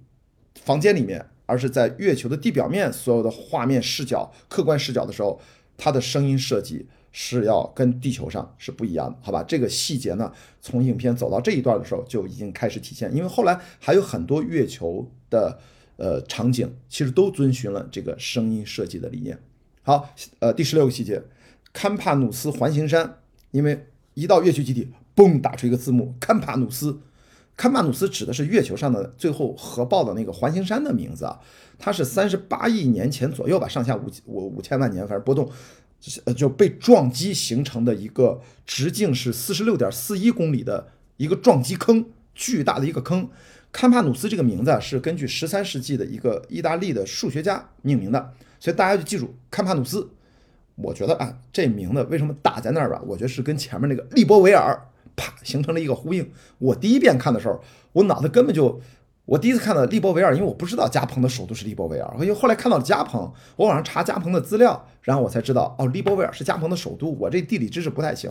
[0.55, 5.41] 房间里面，而是在月球的地表面，所有的画面视角、客观视角的时候，
[5.79, 9.43] 它的声音设计是要跟地球上是不一样的，好吧？
[9.43, 15.59] 这个细节呢，从影片走到这一段的时候就已经开始体现，因为后来还有很多月球的
[15.97, 19.39] 呃场景，其实都遵循了这个声音设计的理念。
[19.83, 21.23] 好，呃，第十六个细节，
[21.73, 23.21] 堪帕努斯环形山，
[23.53, 23.87] 因为。
[24.17, 26.99] 一到月球基地，嘣，打出一个字幕，堪帕努斯。
[27.55, 31.39] 堪帕努斯指的是月球上的最后核爆的那个环形山的名字啊。
[31.79, 35.51] 它是三十八亿年前左右吧，上下五五五千万年，反正波动，
[36.25, 43.29] 呃，就被撞击形成的一个直径是四十六点四一公里的一个撞击坑，巨大的一个坑。
[43.71, 50.09] 堪帕努斯这个名字是根据十三世纪的一个意大利的数学家命名的，所以大家就记住堪帕努斯。
[50.77, 53.01] 我觉得啊，这名字为什么打在那儿吧？
[53.07, 54.79] 我觉得是跟前面那个利波维尔
[55.17, 56.31] 啪形成了一个呼应。
[56.59, 57.63] 我第一遍看的时候，
[57.93, 58.79] 我脑子根本就，
[59.25, 67.11] 我第一次看到利波维尔，因为我不知道加蓬的首都是利波维尔，因为后来看到了加蓬，我网上查加蓬的资料，然后我才知道哦，利波维尔是加蓬的首都。
[67.19, 68.31] 我这地理知识不太行，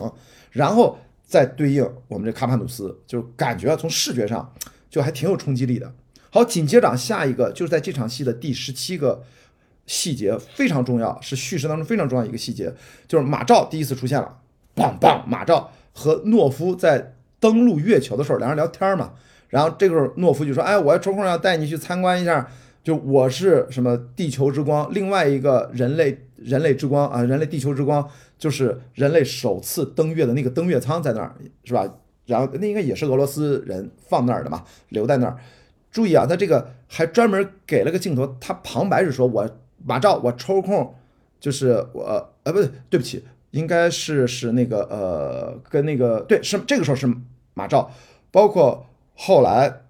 [0.52, 4.52] 然后再对应我们这卡帕努斯，就感觉从视觉上
[4.88, 5.92] 就还挺有冲击力的。
[6.30, 9.24] 好，紧接着下一个就是在这场戏的第十七个。
[9.86, 12.72] 细节非常重要，是叙事当中非常重要一个细节，
[13.06, 14.38] 就是马照第一次出现了，
[14.74, 19.12] 棒棒，马照和诺夫在登陆月球的时候，两人聊天嘛，
[19.48, 22.48] 然后这个时候诺夫就说：“哎，我要抽空要带你去参观一下，
[22.82, 31.88] 就我是什么地球之光，另外一个人类人类之光啊，人类地球之光，就是人类首次登月的那个登月舱在那儿，是吧？
[32.26, 35.36] 然后那应该也是俄罗斯人放那儿的嘛，留在那儿。
[35.92, 39.48] 注意啊，他这个还专门给了个镜头，他旁白是说：“我
[39.84, 40.94] 马照，我抽空
[41.38, 47.06] 就是我呃，不对，对不起，应该是是那个呃，跟那个对，是这个时候是
[47.54, 47.90] 马照，
[48.30, 49.82] 包括后来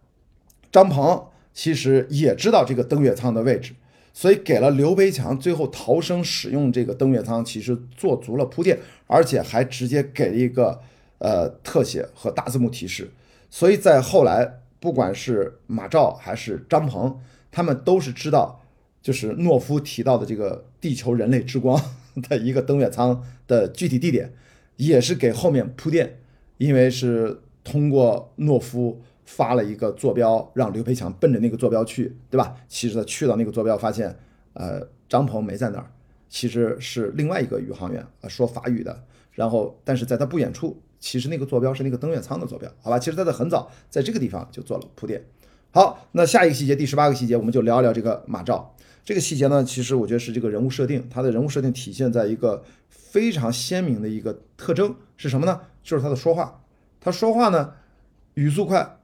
[0.70, 3.74] 张鹏其实也知道这个登月舱的位置，
[4.12, 10.80] 所以给了刘培强最后逃生使用这个登月舱，其实做足了铺垫，而且还直接给了一个
[11.18, 13.10] 呃特写和大字幕提示，
[13.50, 14.60] 所以在后来。
[14.78, 17.18] 不管是马照还是张鹏，
[17.50, 18.62] 他们都是知道，
[19.06, 21.80] 就是诺夫提到的这个地球人类之光
[22.28, 24.32] 的一个登月舱的具体地点，
[24.74, 26.18] 也是给后面铺垫，
[26.58, 32.56] 因为是通过诺夫发了一个坐标，让刘培强奔着那个坐标去，对吧？
[32.66, 34.12] 其实他去到那个坐标，发现，
[34.54, 35.88] 呃，张鹏没在那儿，
[36.28, 40.82] 其实是另外一个宇航员，呃，说法语的，然后但是在他不远处。
[40.98, 42.98] 其实那个坐标是那个登月舱的坐标，好吧？
[42.98, 45.24] 其实它在很早，在这个地方就做了铺垫。
[45.70, 48.74] 好，那下一个细节，第十八个细节，我们就聊一聊这个马照。
[49.06, 55.60] 这个细节呢，其实我觉得是这个人物设定，他的人物设定体现在一个非常鲜明的一个特征是什么呢？
[55.80, 56.64] 就是他的说话。
[57.00, 57.74] 他说话呢，
[58.34, 58.98] 语速快，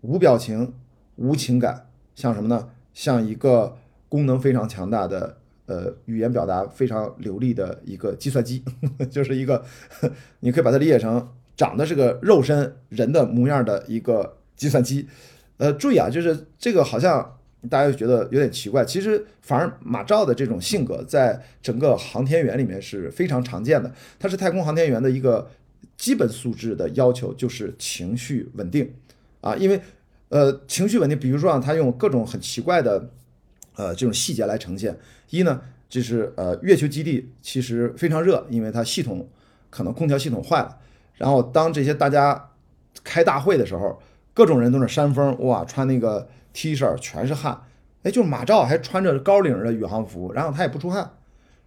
[0.00, 0.74] 无表情，
[1.14, 2.70] 无情感，像什么呢？
[2.92, 5.38] 像一个功能非常强大的。
[5.66, 8.62] 呃，语言表达非常流利的一个计算机，
[9.10, 9.64] 就是一个，
[10.40, 15.08] 你可以把它理解成长得是个肉身人的模样的一个计算机。
[15.56, 23.92] 呃，注意啊，就是这个好像大家就觉得有点奇怪，其实反而马照的这种性格在整个航天员里面是非常常见的。
[24.18, 25.50] 他是太空航天员的一个
[25.96, 28.92] 基本素质的要求，就是情绪稳定
[29.40, 29.80] 啊，因为
[30.28, 33.10] 呃情绪稳定，比如说啊，他用各种很奇怪的。
[33.76, 34.96] 呃，这种细节来呈现。
[35.30, 39.28] 一呢，就是呃，月球基地其实非常热，因为它系统
[39.68, 40.78] 可能空调系统坏了。
[41.16, 42.50] 然后当这些大家
[43.02, 44.00] 开大会的时候，
[44.32, 47.60] 各种人都是扇风，哇，穿那个 T 恤全是汗。
[48.04, 51.10] 哎，就是马照还穿着高领的宇航服，然后他也不出汗。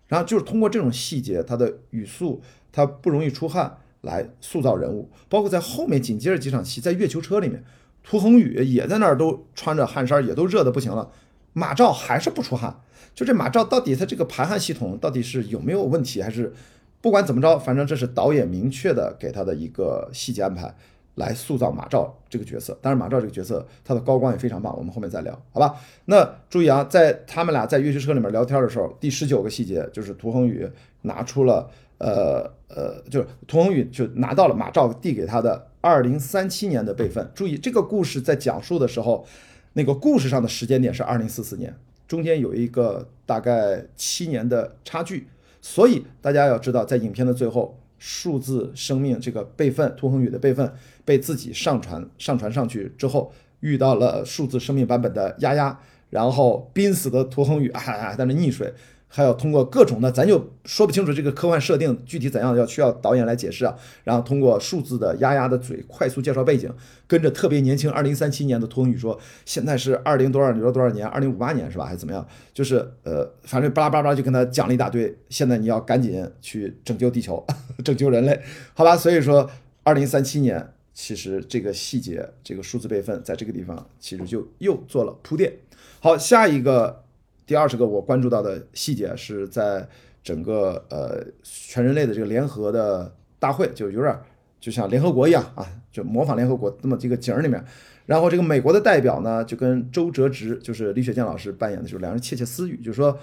[0.08, 5.12] 然后就是通过这种细节，他的语速，他不容易出汗，来塑造人物。
[5.28, 7.64] 包括在后面紧接着几场戏，在月球车里面，
[8.04, 11.12] 涂恒宇也在那儿都穿着汗衫，也都热的不行了。
[11.52, 12.80] 马照还是不出汗，
[13.14, 16.54] 就这马照到底他这个排汗系统到底是有没有问题，还是
[17.02, 20.74] 不管怎么着，反正这是导演明确的给他的一个细节安排，
[21.18, 22.76] 来塑造马照这个角色。
[22.82, 25.76] 当然，马照这个角色他的高光也非常棒，我们后面再聊，好吧？
[26.06, 30.68] 那注意啊，在他们俩在月球车里面聊天的时候，第十九个细节就是涂恒宇
[31.02, 37.30] 拿出了呃呃，就是涂恒宇就拿到了马照递给他的二零三七年的备份。
[37.36, 39.26] 注意这个故事在讲述的时候。
[39.74, 41.72] 那个故事上的时间点是二零四四年，
[42.08, 45.28] 中间有一个大概七年的差距，
[45.62, 50.72] 所以大家要知道，在影片的最后，数字生命这个备份，涂恒宇的备份
[51.04, 55.80] 被自己上传上传上去之后，遇到了数字生命版本的丫丫，
[56.10, 58.74] 然后濒死的涂恒宇啊在那溺水。
[59.10, 63.74] 还要通过各种的，咱就说不清楚这个科幻设定具体怎样，要需要导演来解释啊。
[64.04, 66.70] 然后通过数字的丫丫的嘴快速介绍背景，
[67.08, 72.28] 跟着特别年轻二零三七年的涂恒宇说，现在是二零多少多多少年，二零五八年是吧，还是怎么样？
[72.54, 75.18] 就是呃，反正巴拉巴拉就跟他讲了一大堆。
[75.30, 77.44] 现在你要赶紧去拯救地球，
[77.84, 78.40] 拯救人类，
[78.74, 78.98] 好吧？
[78.98, 79.50] 所以说
[79.84, 85.54] 二零三七年，其实这个细节，这个数字备份在这个地方其实就又做了铺垫。
[86.02, 87.07] 好，下一个。
[87.48, 89.88] 第二十个我关注到的细节是在
[90.22, 94.16] 整个呃全人类的这个联合的大会，就有点
[94.60, 97.64] 就像联合国一样啊，就模仿联合国那么这个景儿里面。
[98.06, 103.18] 然后这个美国的代表呢，就跟周哲直，就是李雪健老师扮演的，就是两人窃窃私语，就是说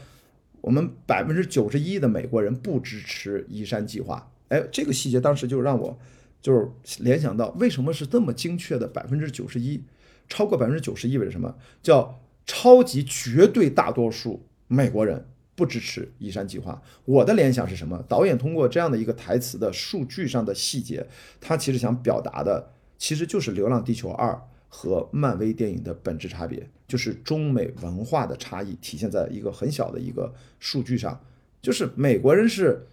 [0.63, 4.31] 我们百分之九十一的美国人不支持移山计划。
[4.49, 5.99] 哎，这个细节当时就让我
[6.41, 6.69] 就是
[7.03, 9.83] 联想到，为什么是这么精确的百分之九十一？
[10.29, 11.55] 超过百分之九十意味着什么？
[11.83, 16.83] 叫超级绝对大多数美国人不支持移山计划。
[17.05, 18.05] 我的联想是什么？
[18.09, 21.07] 导演通过这样的一个台词的数据上的细节，
[21.41, 24.33] 他其实想表达的其实就是《流浪地球二》
[24.69, 31.21] 和漫威电影的本质差别，就是中美文化的差异体现在一个很小的一个数据上，
[31.63, 32.87] 就是美国人是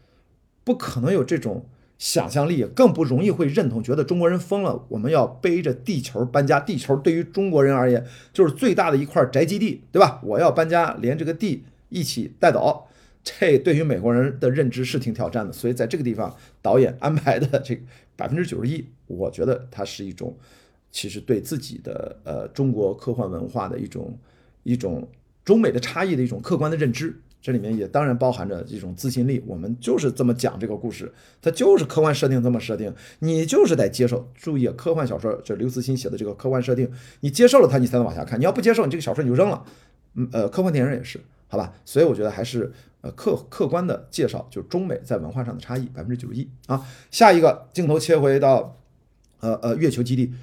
[0.63, 1.65] 不可能有这种。
[2.01, 4.87] 想象力更不容易会认同，觉得中国人疯了。
[4.89, 10.19] 我们要背着地球搬家，地球对于中国人而言就是最大的一块宅基地，对吧？
[10.23, 12.87] 我要搬家，连这个地一起带走，
[13.23, 15.53] 这对于美国人的认知是挺挑战的。
[15.53, 17.79] 所以在这个地方，导演安排的这
[18.15, 20.35] 百分之九十一，我觉得它是一种
[20.91, 24.17] 其实对自己的呃中国科幻文化的一种
[24.63, 25.07] 一种
[25.45, 27.21] 中美的差异的一种客观的认知。
[27.41, 29.43] 这里面也当然包含着一种自信力。
[29.47, 31.11] 我们就是这么讲这个故事，
[31.41, 34.31] 它就是科幻设定这么设定，你就是得接受。
[34.35, 36.89] 注意，科幻小说这刘慈欣写的这个科幻设定，
[37.21, 38.39] 你接受了它，你才能往下看。
[38.39, 39.65] 你要不接受，你这个小说你就扔了。
[40.13, 41.73] 嗯，呃，科幻电影也是，好吧？
[41.83, 42.71] 所以我觉得还是
[43.01, 46.85] 呃客客观的介绍，就是中美在文化上的差异，百分之九十一啊。
[47.09, 48.77] 下一个镜头切回到
[49.39, 50.33] 呃呃月球基地。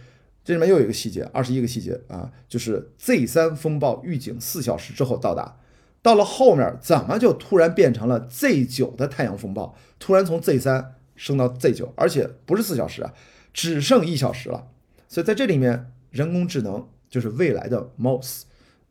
[0.45, 5.59] 这里面又有一个细节，二十一个细节啊，就是 Z 三风暴预警四小时之后到达，
[6.03, 9.75] 到了后面怎么就突然变成了 Z 九的太阳风暴？
[9.99, 13.13] 突然从 Z 三升到 Z 九，而且不是四小时啊，
[13.53, 14.69] 只剩一小时了。
[15.09, 18.43] 所以在这里面，人工智能就是未来的 Mouse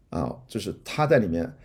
[0.09, 1.55] 啊，就是他在里面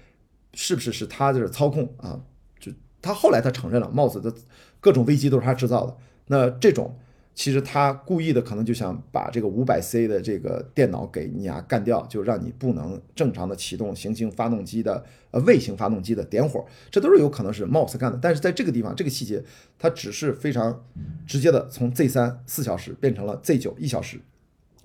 [0.55, 2.21] 是不是是他就是操控啊？
[2.61, 4.33] 就他后来他承认了，Mouse 的
[4.81, 5.97] 各种危机都是他制造的。
[6.27, 6.99] 那这种。
[7.35, 18.19] 其实他故意的，可能就想把这个五百 C 的这个电脑给你啊干掉，就让你不能正常的启动行星发动机的呃卫星发动机的点火，这都是有可能是 Mouse 干的。
[18.21, 19.43] 但是在这个地方，这个细节，
[19.79, 20.85] 它只是非常
[21.27, 24.21] 直接的从 Z 三四小时变成了 Z 九一小时，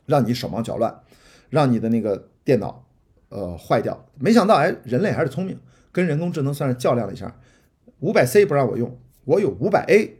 [0.05, 1.01] 让你手忙脚乱，
[1.49, 2.85] 让你的那个电脑
[3.27, 4.05] 呃坏掉。
[4.17, 5.59] 没想到哎，人类还是聪明，
[5.91, 7.37] 跟人工智能算是较量了一下，
[7.99, 10.16] 五百 C 不让我用，我有五百 A。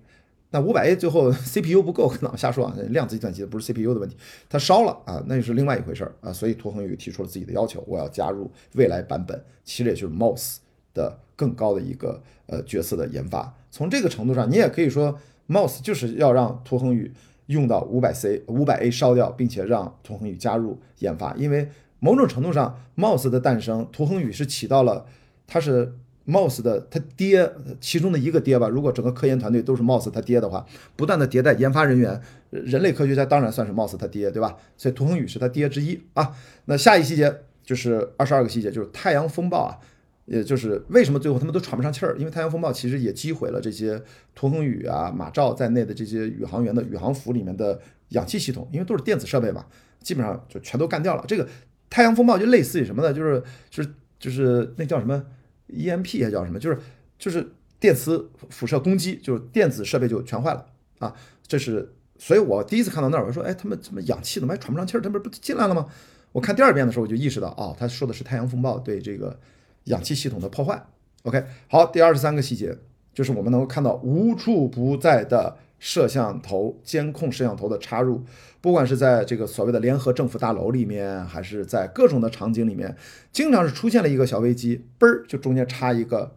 [0.50, 2.74] 那五百 A 最后 CPU 不够，跟我瞎说啊！
[2.90, 4.16] 量子计算机不是 CPU 的问题，
[4.50, 6.32] 它烧了啊，那就是另外一回事儿啊。
[6.32, 10.58] 所以涂恒宇提出了自己的要求，我要加入未来版本，其实也就是 Mouse
[10.94, 13.54] 的更高的一个呃角色的研发。
[13.70, 15.20] 从这个程度上，你也可以说
[15.50, 17.12] Mouse 就是要让涂恒宇
[17.48, 21.70] 用到五百 C、五百 A 烧掉，并且让涂恒宇加入研发，因为
[22.00, 25.06] 某种程度上，Mouse 的诞生，涂恒宇是起到了，
[25.46, 25.98] 他是。
[26.28, 27.50] Mouse 的他爹
[27.80, 30.66] 其中的一个爹吧，如果整个科研团队都是 Mouse 他爹的话，
[30.96, 34.58] 不断的迭代研发人员，人类科学家当然算是 Mouse 他爹，对吧？
[34.76, 36.36] 所以涂恒宇是他爹之一啊。
[36.66, 39.80] 那下一细节就是二十二个细节，就是太阳风暴啊，
[40.26, 44.02] 也就是为什么最后他们都喘不上气儿，因为太阳风暴其实也击毁了这些
[44.36, 49.66] 涂恒宇啊、马兆在内的这些宇航员的宇航服里面的氧气系统，因为都是电子设备嘛，
[50.02, 51.24] 基本上就全都干掉了。
[51.26, 51.48] 这个
[51.90, 53.14] 太阳风暴就类似于什么呢？
[53.14, 55.24] 就是就是就是那叫什么
[55.70, 56.60] ？EMP 还叫什么？
[56.60, 56.80] 就是
[57.18, 60.66] 就是电磁辐射攻击，就是电子设备就全坏了
[61.00, 61.14] 啊！
[61.48, 65.02] 这是，所以我第一次看到那儿，我说，哎，他们怎么氧气怎么还喘不上气儿？
[65.02, 65.88] 他们不进来了吗？
[66.32, 69.40] 我看第二遍的时候，我就意识到，哦，他说的是太阳风暴对这个
[69.86, 70.86] 氧气系统的破坏。
[71.24, 72.78] OK，好，第二十三个细节
[73.14, 78.24] 就是我们能够看到无处不在的摄像头监控摄像头的插入。
[78.68, 82.98] 不管是在这个所谓的联合政府大楼里面，还是在各种的场景里面，
[83.32, 86.36] 经常是出现了一个小危机，嘣儿就中间插一个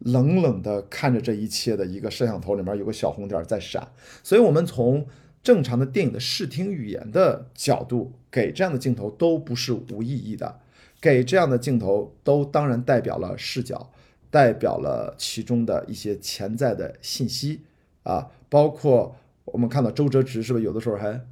[0.00, 3.86] 冷冷的看着这一切的一个摄像头，里面有个小红点在闪。
[4.24, 5.06] 所以，我们从
[5.44, 10.58] 正常的电影的视听语言的角度，给这样的镜头都不是无意义的，
[11.00, 13.92] 给这样的镜头都当然代表了视角，
[14.28, 17.60] 代表了其中的一些潜在的信息
[18.02, 21.24] 啊，包括我们看到周哲直是不是有的时候还。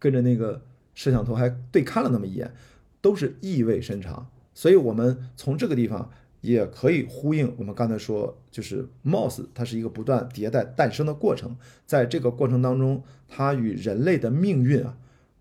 [0.00, 0.60] 跟着那个
[0.94, 2.52] 摄像头还对看了那么一眼，
[3.00, 4.28] 都是意味深长。
[4.52, 11.56] 所以，我们从这个地方也可以呼应我们刚才说，就是 Mouse 它是一个不断迭代诞生的过程。
[11.86, 14.96] 在这个过程当中，它与人类的命运啊，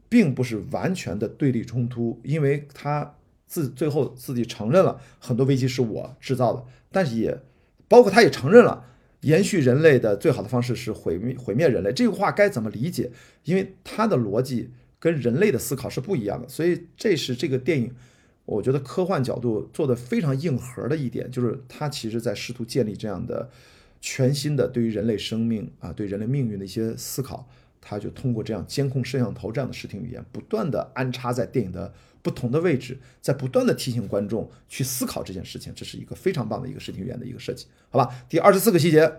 [0.07, 3.15] 并不是完全的对立冲突，因为它
[3.47, 7.41] 自最后自己承认了很多危机是我制造的，但是也
[7.87, 8.85] 包括他也承认了。
[9.21, 13.11] 延续人类的最好的方式是毁灭毁灭人类，这个话该怎么理解？
[13.43, 17.93] 因为它的逻辑跟人类的思考是不一样的，所以这是这个电影，
[18.45, 23.49] 我觉得科幻角度做的非常硬核的一点，就是它其实在试图建立这样的
[23.99, 27.49] 全新的对于人类生命啊、对人类命运的一些思考，
[27.81, 31.93] 它就通过这样监控摄像头这样的视听语言，不断的安插在电影的。
[32.21, 38.13] 不同的位置，在不断的提醒观众去思考这件事情，这是一个非常棒的一个视听语言的一个设计，好吧？
[38.27, 39.13] 第二十四个细节，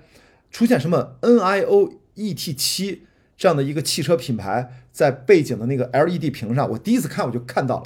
[0.51, 3.03] 出现什么 NIO ET 七
[3.36, 7.84] 这样的一个汽车品牌，在背景的那个 LED 屏上，我第一次看我就看到了，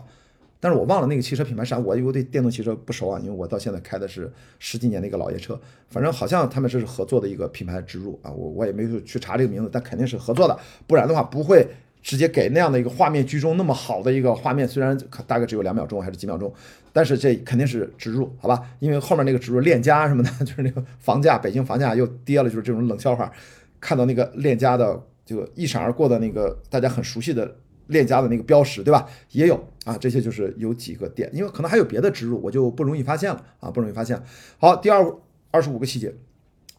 [0.58, 11.68] 但是我忘了那个汽车品牌啥，我我对电动汽车不熟啊，因为我到现在开的是十几年的一个老爷车，反正好像他们这是合作的一个品牌植入啊，我我也没有去查这个名字，但肯定是合作的，不然的话不会。
[12.05, 16.52] 直接给那样的一个画面居中那么好的一个画面，虽然可大概只有两秒钟还是几秒钟，
[16.92, 18.62] 但是这肯定是植入，好吧？
[18.78, 23.32] 因为后面那个植入链家什么的， 就是那个房价，北京房价又跌了，就是这种冷笑话。
[23.80, 29.09] 看到那个链家的就一闪而过的那个大家很熟悉的链家的那个标识，对吧？
[29.30, 34.22] 也有啊，这些就是有几个点，因为可能还有别的植入，我就不容易发现了啊，不容易发现。
[34.59, 35.11] 好，第二
[35.50, 36.14] 二十五个细节，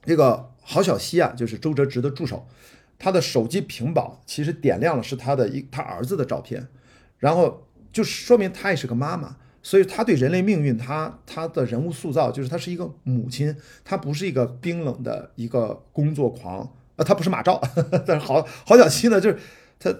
[0.04, 2.48] 这个郝小西啊，就是周哲直的助手。
[2.98, 6.68] 他的手机屏保其实点亮了是他的一他儿子的照片，
[7.20, 16.60] 然后就说明他也是个妈妈，所以他对人类命运，他他的人物塑造就是他是一个母亲，他不是一个冰冷的一个工作狂
[16.96, 17.62] 啊，他不是马照，
[18.06, 19.38] 但是郝郝小西呢，就是
[19.80, 19.94] 他，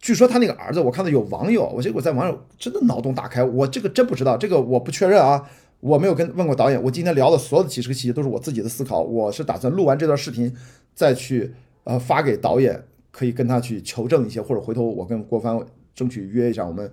[0.00, 5.48] 据说他那个儿子，我看到有网友，我结果在网友真的脑洞大开，我这个真不知道，这个我不确认啊，
[5.80, 10.54] 我没有跟问过导演，我今天聊的所有的几十个细节都是我自己的思考，我是打算录完这段视频
[10.94, 11.54] 再去
[11.90, 15.58] 呃发给导演，可以跟他去求证一些，或者回头我跟郭帆
[15.94, 16.90] 争取约一下我们。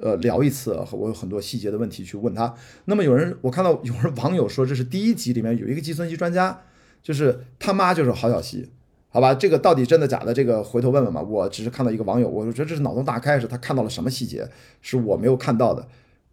[0.00, 2.52] 呃，聊一次，我有很多细节的问题去问他。
[2.86, 6.62] 那么有人，我看到有人网友说，这是第一集里面有一个计算机专家，
[7.00, 8.68] 就是他妈就是郝小西，
[9.08, 9.32] 好吧？
[9.32, 10.34] 这个到底真的假的？
[10.34, 11.22] 这个回头问问吧。
[11.22, 14.48] 我只是看到一个网友，我觉得这是脑洞大开，是他看到了什么细节
[14.82, 15.86] 是我没有看到的。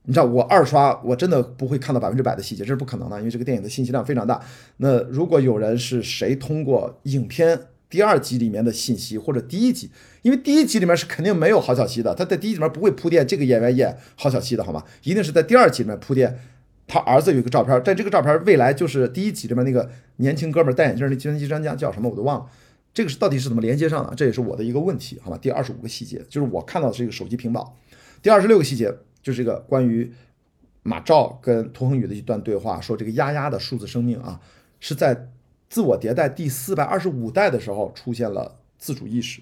[0.05, 4.41] 你知道，我二刷我真的不会看到百分之百的细节，这是不可能的，因为这个电影的信息量非常大。
[4.77, 7.59] 那如果有人是谁通过影片？
[7.91, 14.83] 第二集里面的信息，或者第一集，因为第一集里面是肯定没有郝小西的，他在第一集里面不会铺垫这个演员演郝小西的，好吗？
[15.03, 16.39] 一定是在第二集里面铺垫，
[16.87, 22.45] 他儿子有一个照片，但这个照片未来就是第一集里面那个年轻哥们戴眼镜那计算机专家叫什么我都忘了，
[22.93, 24.15] 这个是到底是怎么连接上的？
[24.15, 25.37] 这也是我的一个问题，好吗？
[25.37, 27.77] 第二十五个细节就是我看到的是一个手机屏保，
[28.21, 28.89] 第二十六个细节
[29.21, 30.09] 就是这个关于
[30.83, 34.39] 马照跟涂恒宇的一段对话，说这个丫丫的数字生命啊
[34.79, 35.27] 是在。
[35.71, 39.41] 自我迭代第四百二十五代的时候出现了自主意识，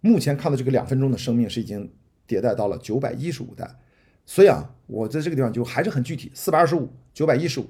[0.00, 1.92] 目前看到这个两分钟的生命是已经
[2.26, 3.76] 迭代到了九百一十五代，
[4.24, 7.66] 所以啊，我在这个地方就还是很具体，四百二十五、九百一十五，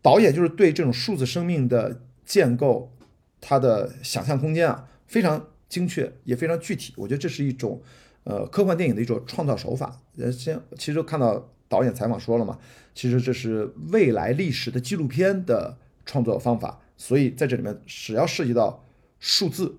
[0.00, 2.92] 导演就是对这种数字生命的建构，
[3.40, 6.94] 它的想象空间啊非常精确，也非常具体。
[6.96, 7.82] 我觉得这是一种
[8.22, 10.00] 呃科幻电影的一种创造手法。
[10.18, 12.60] 呃，先其实看到导演采访说了嘛，
[12.94, 15.76] 其实这是未来历史的纪录片的
[16.06, 16.80] 创作方法。
[17.00, 18.84] 所以在这里面，只要涉及到
[19.18, 19.74] 数字，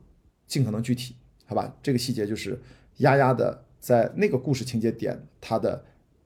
[0.47, 1.15] 尽可能具体，
[1.45, 1.71] 好吧？
[1.83, 2.59] 这个细节就是
[2.97, 5.85] 丫丫的在那个故事情节点，它的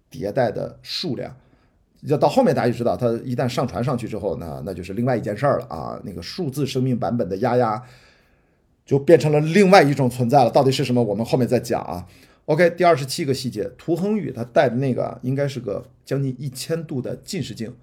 [0.09, 1.35] 迭代的数量，
[2.03, 6.01] 要到后面大家就知道，它一旦上传上去之后，那那就是另外一件事儿了啊。
[6.05, 7.83] 那个数字生命版本的丫丫
[8.85, 11.03] 就变成了另外一种存在了，到底是什么？
[11.03, 12.07] 我们后面再讲啊。
[12.45, 17.75] OK，第二十七个细节，涂恒宇他戴的那个应该是个将近一千度的近视镜。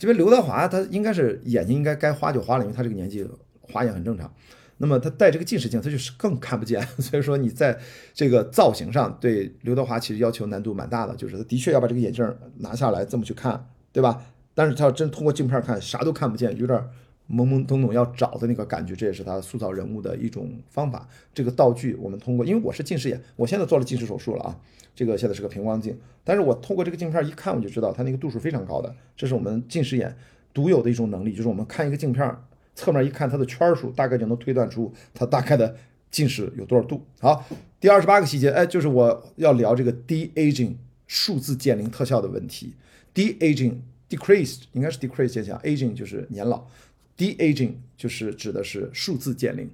[0.00, 3.28] 这边刘德华他应该是眼睛应该该花就花了，因为他这个年纪
[3.60, 4.32] 花眼很正常。
[4.78, 6.80] 那么他戴这个近视镜，他就是更看不见。
[6.98, 7.78] 所以说你在
[8.14, 12.26] 这个造型上对刘德华其实要求难度蛮大的，就是他的确要把这个眼镜
[12.60, 14.22] 拿下来这么去看，对吧？
[14.54, 16.82] 但是他要真通过镜片看，啥都看不见，有点
[17.30, 21.08] 懵懵懂懂要找的那个感觉，这也是他塑造人物的一种方法。
[21.32, 24.58] 这个道具我们通过，因为我是近视眼，我现在做了近视手术了啊。
[24.92, 30.14] 这个现在是个平光镜，但是我通过这个镜片一看，我就知道它那个度数非常高的，这是我们近视眼
[30.52, 32.36] 独有的一种能力，就是我们看一个镜片，
[32.74, 35.74] 侧面一看它的圈数，大概就能推断出它大概的
[36.10, 37.00] 近视有多少度。
[37.20, 37.46] 好，
[37.78, 40.74] 第二十八个细节，哎，就是我要聊这个 de aging
[41.06, 42.74] 数字减龄特效的问题。
[43.14, 43.76] de aging
[44.10, 46.66] decrease 应该是 decrease 现象，aging 就是年老
[47.20, 49.70] ，de aging 就是指的是数字减龄。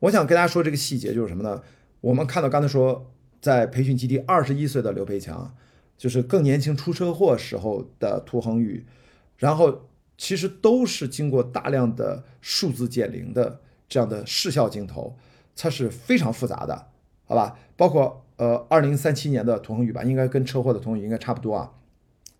[0.00, 1.62] 我想跟大家说这个细节就是什么呢？
[2.00, 3.06] 我们看到刚才说。
[3.42, 5.56] 在培训基地，二十一岁的刘培强，
[5.96, 8.84] 就是更年轻出车祸时候的涂恒宇，
[9.38, 9.88] 然后
[10.18, 15.16] 其实都是经过大量的数字减龄的这样的视效镜头，
[15.56, 16.88] 它是非常复杂的，
[17.24, 17.58] 好吧？
[17.78, 21.72] 包括呃，二零三七年的涂恒宇吧，应该跟车祸的涂恒宇应该差不多啊，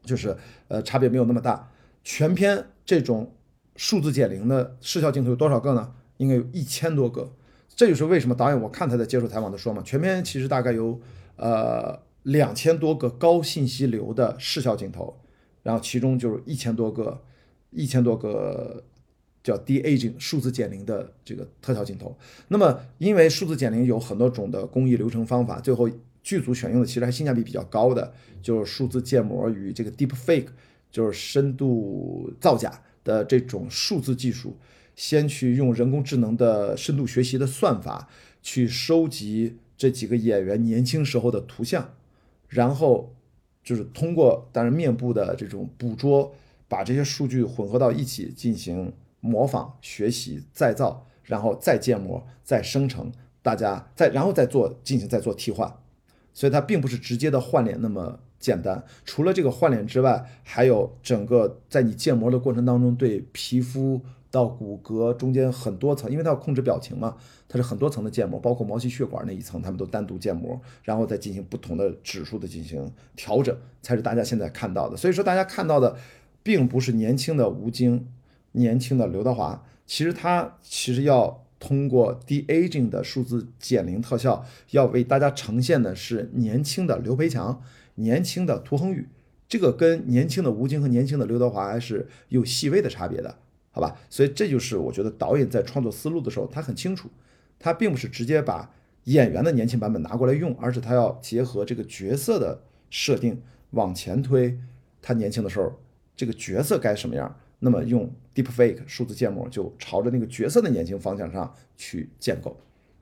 [0.03, 0.37] 就是
[0.69, 1.71] 呃差别没有那么大。
[2.05, 3.33] 全片这种
[3.77, 5.95] 数字减龄的视效镜头有多少个呢？
[6.19, 7.33] 应该有一千多个。
[7.75, 11.01] 这就是为什么导演我看他在接受采访的说嘛，全片其实大概有
[11.37, 15.19] 呃两千多个高信息流的视效镜头，
[15.63, 17.23] 然后其中就是一千多个
[17.71, 18.85] 一千多个
[19.43, 22.15] 叫 D aging 数字减龄的这个特效镜头。
[22.49, 25.89] 那么因为数字减龄有很多种的工艺流程方法，最后
[26.23, 28.13] 剧组选用的其实还性价比比较高的，
[28.43, 30.49] 就是数字建模与这个 deep fake，
[30.91, 34.57] 就是深度造假的这种数字技术。
[34.97, 38.07] 先去用人工智能的深度学习的算法
[38.43, 41.95] 去收集这几个演员年轻时候的图像，
[42.49, 43.15] 然后
[43.65, 46.35] 就是通过当然面部的这种捕捉，
[46.69, 55.73] 把这些数据混合到一起进行模仿、学习、再造，然后再建模、再生成，大家再然后再做进行再做替换，
[56.35, 58.83] 所以它并不是直接的换脸那么简单。
[59.05, 64.01] 除了这个换脸之外，还有整个在你建模的过程当中对皮肤。
[64.33, 67.17] 到骨骼中间很多层，因为它要控制表情嘛，
[67.49, 74.97] 它是很多层的建模，包括毛细血管那一层，他们都单独建模，然后再进行不同的指数的进行调整，才是大家现在看到的。
[74.97, 75.97] 所以说，大家看到的
[76.45, 78.07] 并不是年轻的吴京，
[78.53, 87.61] 年轻的刘德华，其实他其实要通过 D aging 的数字减龄特效，要为大家呈现的是年轻的刘培强，
[88.01, 89.09] 年轻的涂恒宇。
[89.49, 93.37] 这个跟年轻的吴京和年轻的刘德华还是有细微的差别的，
[93.73, 93.99] 好吧？
[94.09, 97.09] 所以这就是我觉得导演在创作思路的时候，他很清楚，
[97.59, 98.73] 他并不是直接把
[99.05, 104.57] 演员的年轻版本拿过来用，而是他要结合这个角色的设定往前推，
[105.03, 105.81] 他年轻的时候
[106.15, 112.57] 这个角色该什么样，那么用 Deepfake 数字建模就朝着那个角色的年轻方向上去建构。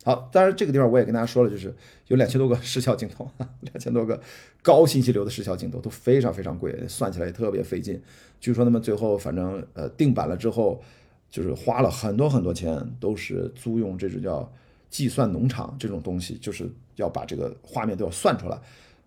[0.09, 1.75] 好，当然这个地方我也跟大家说了，就是
[2.07, 3.31] 有两千多个视效镜头，
[3.61, 4.19] 两千多个
[4.63, 8.01] 高信息流的视效镜头都非常非常贵，算起来也特别费劲。
[8.41, 10.83] 据说他们最后反正呃定版了之后，
[11.31, 14.51] 就是花了很多很多钱，都是租用这种叫
[14.89, 18.59] 计算农场这种东西，就是要把这个画面都要算出来。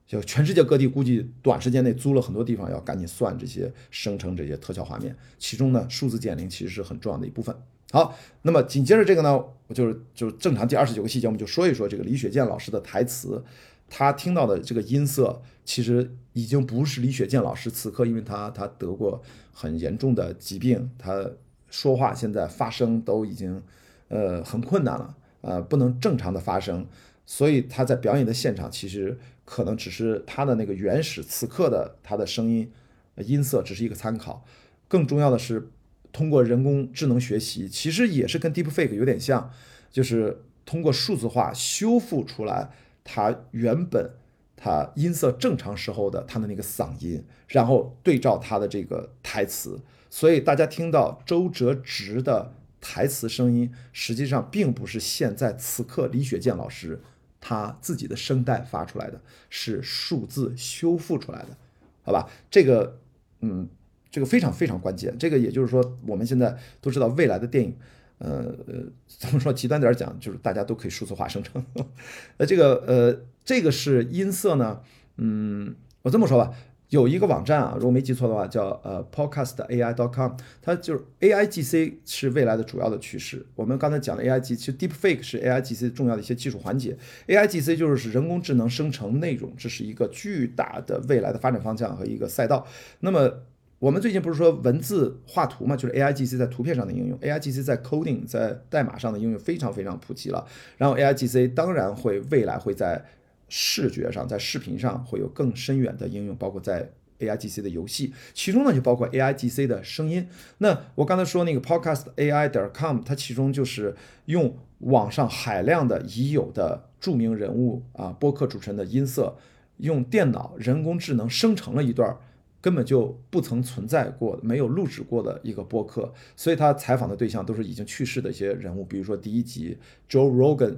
[0.06, 5.16] 就全世界各地估计短时间内租了很多地方，要赶紧算这些生成这些特效画面。
[5.40, 7.56] 其中呢，数字减龄其实是很重要的一部分。
[7.92, 9.38] 好，那么紧接着这个呢，
[9.68, 13.44] 我就是就是正常第二十九个细节，我们就说一说这个李雪健老师的台词，
[13.90, 19.22] 他听到的这个音色，其实已经不是李雪健老师此刻，因为他他得过
[19.52, 21.30] 很严重的疾病，他
[21.70, 23.62] 说话现在发声都已经
[24.08, 26.88] 呃很困难了，呃不能正常的发声，
[27.26, 32.72] 所以他在表演的现场，其实可能只是他的那个原始此刻的他的声音
[33.18, 34.46] 音色只是一个参考，
[34.88, 35.70] 更重要的是。
[36.12, 39.52] 通过人工智能学习，其实也是跟 Deepfake 有点像，
[39.90, 42.72] 就是通过数字化修复出来
[43.04, 44.12] 它原本
[44.56, 57.02] 它音色正常时候的它的那个嗓音，然后对照它的这个台词，所以大家听到周哲直的台词声音，实际上并不是现在此刻李雪健老师
[57.40, 61.58] 他自己的声带发出来的，是数字修复出来的，
[62.04, 62.30] 好吧？
[62.50, 63.00] 这个，
[63.40, 63.70] 嗯。
[64.12, 67.74] 这个非常非常关键，这个也就是说，我们现在都知道未来的电影，
[68.18, 71.66] 呃呃，怎么说极端点讲，就是大家都可以数字化生成。
[72.36, 74.82] 呃，这个呃，这个是音色呢，
[75.16, 76.54] 嗯，我这么说吧，
[76.90, 83.46] 有一个网站啊，如果没记错的话，叫呃 podcast ai dot com 它就是 AIGC 是未来的主要的趋势。
[83.56, 86.98] 我们刚才讲的 AIG，其实 Deepfake 是 AIGC 重要的一些技术环节。
[87.28, 92.68] AIGC 就是人工智能生成内容，这是一个巨大的未来的发展方向和一个赛道。
[93.00, 93.44] 那么
[93.82, 100.46] 我们最近不是说文字画图嘛，就是 A I G C 在图片上的应用，A I G C 在 coding 在代码上的应用非常非常普及了。
[100.78, 103.04] 然后 A I G C 当然会未来会在
[103.50, 110.28] 视觉上，在视频上会有更深远的应用，包括在 A I G C 的游戏，其中呢就包括 A I G C 的声音。
[110.60, 119.36] 那我刚才说那个 podcast A I 点 com，它其中就是用网上海量的已有的著名人物啊播客主持人的音色，
[119.78, 122.16] 用电脑人工智能生成了一段。
[122.62, 130.78] 根本就不曾存在过、没有录制过的一个播客，所以他采访的对象都是已经去世的一些人物，比如说第一集 Joe Rogan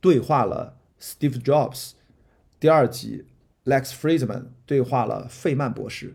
[0.00, 1.94] 对话了 Steve Jobs，
[2.60, 3.24] 第二集
[3.64, 6.14] Lex Friedman 对话了费曼博士，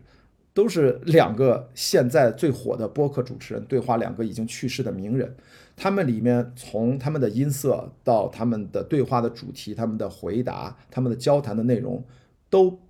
[0.54, 5.36] 都是两个现在最火的播客主持人对话两个已经去世的名人，
[5.76, 12.02] 他们里面从他们的音色到他们的对话的主题、他们的回答、他们的交谈的内容
[12.48, 12.80] 都。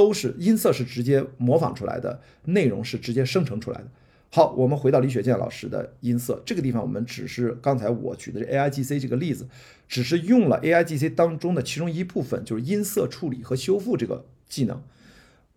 [0.00, 3.86] 都是音色是直接模仿出来的，内容是直接生成出来的。
[4.30, 9.46] 好，我们回到李雪健老师的音色这个地方，我们只是刚才我举的 A I G C 这个例子，
[9.86, 14.82] 只是用了 A I G C 当中的其中一部分，就是音色处理和修复这个技能。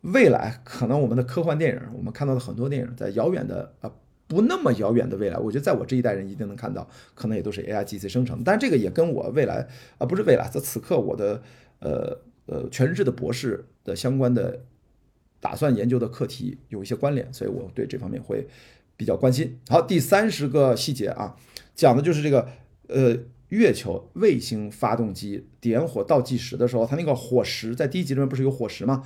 [0.02, 3.90] 未来可能我们的科幻电影，我们看到的很多电影，在遥远的啊
[4.28, 6.86] 不那么遥远的未来，我觉得在我这一代人一定能看到，
[7.16, 8.44] 可能也都是 A I G C 生成。
[8.44, 9.66] 但这个也跟我未来
[10.00, 11.42] 啊不是未来，在此刻我的
[11.80, 12.20] 呃。
[12.46, 14.64] 呃，全日制的博士的相关的
[15.40, 18.48] 打算研究的课题有一些关联，所以我对这方面会
[18.96, 19.60] 比较关心。
[19.68, 21.36] 好，第三十个细节啊，
[21.76, 22.48] 讲的就是这个
[22.88, 23.18] 呃，
[23.50, 29.04] 月球卫星发动机点火倒计时的时候，它那个火石在第一集里面不是有火石吗？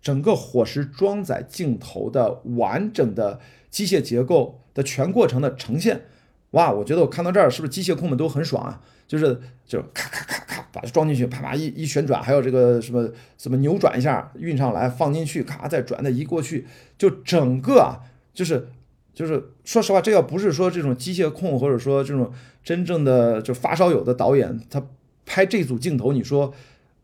[0.00, 3.38] 整个火石装载镜头的完整的
[3.70, 6.06] 机械结构的全过程的呈现，
[6.52, 8.82] 哇，我觉得我看到这儿是不是机械控们都很爽啊？
[9.06, 16.66] 就是就咔咔咔把它装进去，啪啪一一旋转，还有这个什么什么扭转一下运上来，放进去，咔再转再移过去，
[16.96, 18.00] 就整个啊，
[18.32, 18.68] 就是
[19.12, 24.82] 就是说实话，这要不是说这种机械控或者说这种真正的就发烧友的导演，他
[25.26, 26.54] 拍这组镜头，你说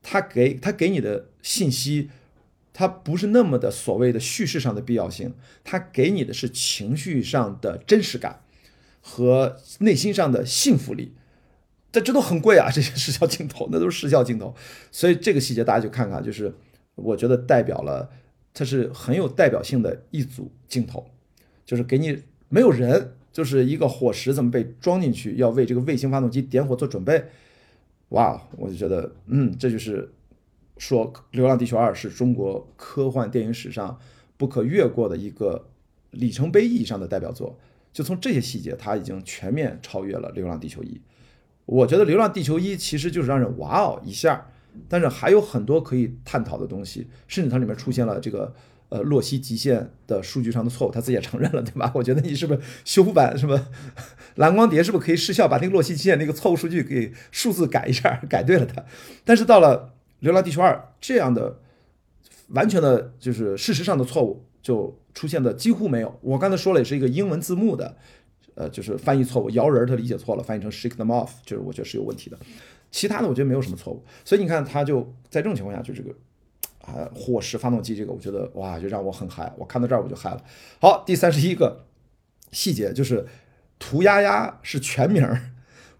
[0.03, 2.11] 他给他给你的信息，
[2.73, 8.41] 他不是那么的所谓的叙事上的必要性，他给你的是情绪上的真实感
[9.01, 11.12] 和内心上的幸福力。
[11.93, 14.55] 这这都很贵啊， 这些视效镜头那都是视效镜头，
[14.91, 16.55] 所以这个细节大家就看看，就是
[16.95, 18.11] 我觉得代表了
[18.53, 21.11] 它是很有代表性的一组镜头，
[21.64, 27.24] 就是给你没有人，就是一个火石怎么被装进去，要为这个卫星发动机点火做准备，
[28.11, 30.12] 哇，我就觉得嗯，这就是
[30.78, 33.99] 说《流浪地球二》是中国科幻电影史上
[34.37, 35.68] 不可越过的一个
[36.11, 37.59] 里程碑意义上的代表作。
[37.93, 40.89] 就从这些细节，它已经全面超越了《流浪地球一》。
[41.67, 44.49] 我觉得《流浪地球一》其实就是让人哇哦一下，
[44.89, 48.55] 但是还有很多可以探讨的东西，甚至它里面出现了这个
[48.89, 51.91] 呃洛希极限的数据上的错误，他自己也承认了，对吧？
[51.95, 53.69] 我觉得你是不是修复版什么
[54.37, 58.85] 蓝光碟是不是可以失效，把那个洛希极限那个错误数据给数字改一下，改对了它？
[59.25, 59.93] 但是到了
[60.25, 61.59] 《流浪地球二》这样的
[62.49, 64.99] 完全的就是事实上的错误就。
[65.17, 66.19] 出现的几乎没有。
[66.21, 67.97] 我刚才说了，也是一个英文字幕的，
[68.57, 72.37] 呃，就是翻译错误，摇人他理解错了，翻译成 shake them off，就是我觉得是有问题的。
[72.91, 74.03] 其他的我觉得没有什么错误。
[74.25, 76.11] 所以你看，他就在这种情况下，就这个
[76.81, 79.53] 啊，火石发动机这个，我觉得哇，就让我很嗨。
[79.57, 80.43] 我看到这儿我就嗨了。
[80.81, 81.85] 好，第三十一个
[82.51, 83.27] 细节就是
[83.79, 85.25] 涂鸦鸦是全名，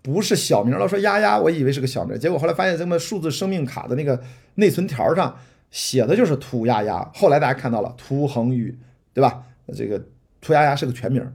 [0.03, 0.89] 不是小名了。
[0.89, 4.23] 说丫丫，我以为是个小名，结果后来发现这么数字生命卡的那个
[4.55, 5.37] 内存条上
[5.71, 7.11] 写的就是涂鸦鸦。
[7.15, 8.79] 后来大家看到了涂恒宇。
[9.17, 9.47] 对吧？
[9.75, 9.99] 这个
[10.43, 11.27] 涂丫丫是个全名，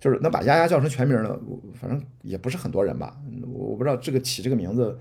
[0.00, 1.38] 就是能把丫丫叫成全名的，
[1.74, 3.16] 反正也不是很多人吧。
[3.52, 4.96] 我不知道这个起这个名字，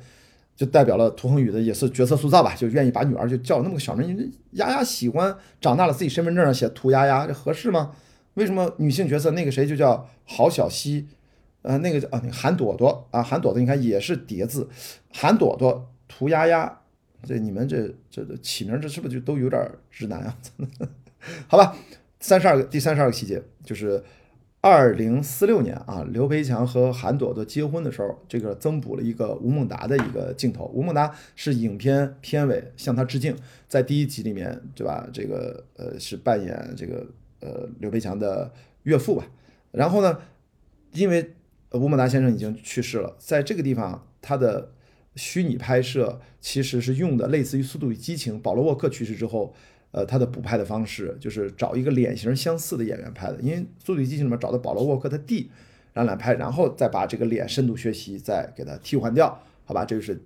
[0.55, 4.31] 就代表了涂恒宇的也是角色塑造吧，就愿意把女儿就叫那么个小名。
[4.53, 7.91] 丫丫喜欢长大了自己身份证上写涂丫丫，这合适吗？
[8.33, 11.07] 为什么女性角色那个谁就叫郝小西？
[11.61, 14.67] 呃，那个叫啊，那个韩朵朵啊，韩朵朵，你看也是叠字，
[15.11, 16.81] 韩朵朵涂丫丫，
[17.23, 20.37] 这你们这这起名这是不是就都有点直男啊？
[21.47, 21.75] 好吧。
[22.19, 24.03] 三十二个，第三十二个细节就是
[24.69, 30.65] 二零四六年啊，刘培强和韩朵朵结婚的时候，这个增补了一个吴孟达的一个镜头。
[30.73, 33.33] 吴孟达是影片片尾向他致敬，
[33.69, 35.07] 在第一集里面，对吧？
[35.13, 37.07] 这个呃是扮演这个
[37.39, 38.51] 呃刘培强的
[38.83, 39.25] 岳父吧。
[39.71, 40.19] 然后呢，
[40.91, 41.35] 因为
[41.71, 44.73] 吴孟达先生已经去世了，在这个地方他的
[45.15, 49.55] 虚拟拍摄其实是用的类似于《速度与激情》，保罗沃克去世之后。
[49.97, 55.49] 呃，他的补拍的方式就是找一个脸型相似的演员拍的，因为《速度与激情》里面找的保罗沃克他弟，
[55.91, 59.83] 然后来拍，然后再把这个脸深度学习，再给他替换掉，好吧？
[59.83, 60.21] 这就是，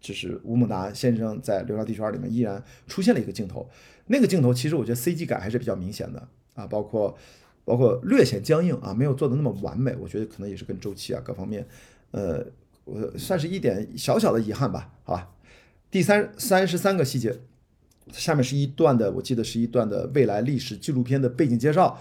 [0.00, 3.68] 就是吴孟达先生在《流浪地球二》里面依然出现了一个镜头，
[4.06, 7.18] 那个镜头其实我觉得 CG 感还是比较明显的啊，包括
[7.64, 11.66] 包括略显僵硬啊，没有做的那么完美，我觉得可能也是跟周期啊各方面，
[12.12, 12.46] 呃，
[12.84, 15.28] 我算是一点小小的遗憾吧，好吧？
[15.90, 17.36] 第三三十三个细节。
[18.12, 21.98] 下面是一段的，我记得是一段的未来历史纪录片的背景介绍，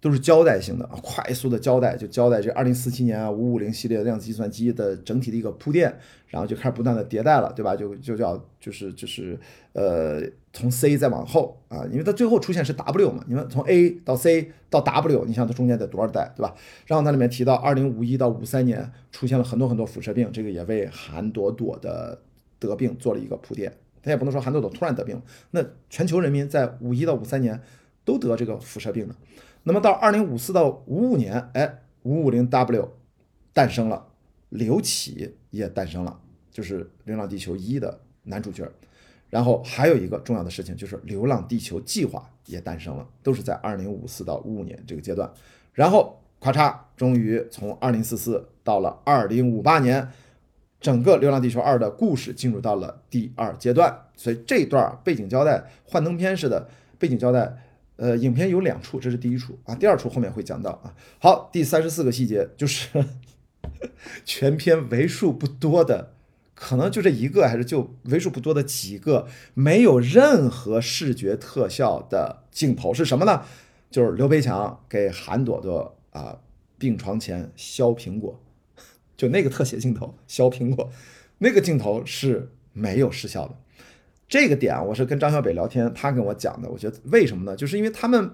[0.00, 5.96] 都是交代性的啊，快速的交代，就交代这二零四七年啊五五零系列量子计算机的整体的一个铺垫，
[6.28, 7.76] 然后就开始不断的迭代了，对吧？
[7.76, 9.38] 就就叫就是就是
[9.74, 10.20] 呃
[10.52, 16.54] 从 C 再往后啊，因为它最后出现是 W 嘛，你们从 A 到 C 到 W，你想它中间得多少代，对吧？
[16.86, 22.18] 然后它里面提到二零五一到五三年出现了很多很多辐射病，这个也为韩朵朵的
[22.58, 23.72] 得病做了一个铺垫。
[24.02, 25.22] 他也不能说韩朵朵突然得病了，
[25.52, 27.60] 那全球人民在五一到五三年
[28.04, 29.16] 都得这个辐射病了。
[29.62, 32.92] 那么到二零五四到五五年，哎，五五零 W
[33.52, 34.08] 诞生了，
[34.48, 38.68] 刘启也诞生了，就是《流浪地球一》的男主角。
[39.30, 45.32] 然后还有一个重要的事情，就是《流浪地球计划》也诞生了，都是在二零五四到五五年这个阶段。
[45.72, 50.08] 然后咔嚓，终于从二零四四到了二零五八年。
[50.82, 56.68] 整个《流浪地球二》的故事进入到了第二阶段，所以这段背景交代幻灯片式的
[56.98, 57.56] 背景交代，
[57.96, 60.92] 呃，影片有两处，这是第一处啊，第二处后面会讲到啊。
[61.20, 63.04] 好，第三十四个细节就是
[64.26, 66.14] 全片为数不多的，
[66.54, 73.42] 可能就这一个，还是就为数不多的几个没有任何视觉特效的镜头是什么呢？
[73.88, 76.38] 就是刘培强给韩朵朵啊
[76.76, 78.40] 病床前削苹果。
[79.16, 80.90] 就那个特写镜头削苹果，
[81.38, 83.54] 那个镜头是没有失效的。
[84.28, 86.68] 这个点我是跟张小北聊天，他跟我讲的。
[86.70, 87.54] 我觉得为什么呢？
[87.54, 88.30] 就是因为他们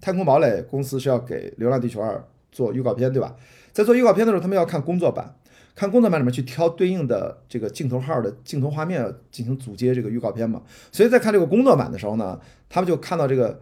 [0.00, 2.16] 太空堡垒公司是要给《流浪地球二》
[2.50, 3.36] 做预告片，对吧？
[3.72, 5.36] 在做预告片的时候，他们要看工作版，
[5.74, 10.62] 看工作版里面去挑对应的这个镜头号的镜头画面进行组接这个预告片嘛。
[10.90, 13.60] 所以在看这个工作版的时候呢，他们就看到这个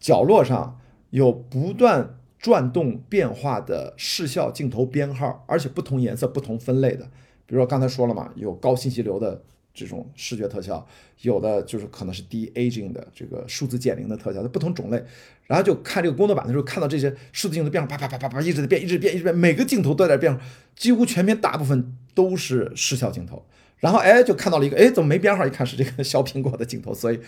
[0.00, 2.15] 角落上有不断。
[2.38, 7.04] 转动变化的视效镜头编号，而且不同颜色、不同分类的。
[7.46, 10.86] 比如说刚才说了嘛，有高信息流的这种视觉特效，
[11.22, 15.02] 有的就是可能是低 aging 的这个数字减龄的特效，它不同种类。
[15.46, 20.36] 然后就看这个工作板的时候，看到这些数字镜头变化，啪啪啪啪啪一直在变，一直变，一直变，每个镜头都在变，
[20.74, 23.46] 几乎全片大部分都是视效镜头。
[23.78, 25.46] 然后哎，就看到了一个，哎，怎么没编号？
[25.46, 27.20] 一看是这个 削苹果的镜头，所以。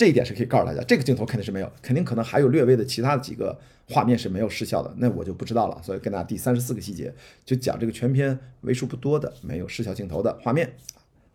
[0.00, 5.78] 这一点是可以告诉大家，这个镜头肯定是没有，肯定可能还有略微的其他的几个画面是没有失效的，那我就不知道了。
[5.82, 7.12] 所以跟大家第三十四个细节
[7.44, 10.72] 就讲这个全片为数不多的没有失效镜头的画面。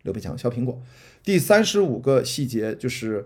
[0.02, 0.82] 刘培强削苹果。
[1.22, 3.24] 第三十五个细节就是，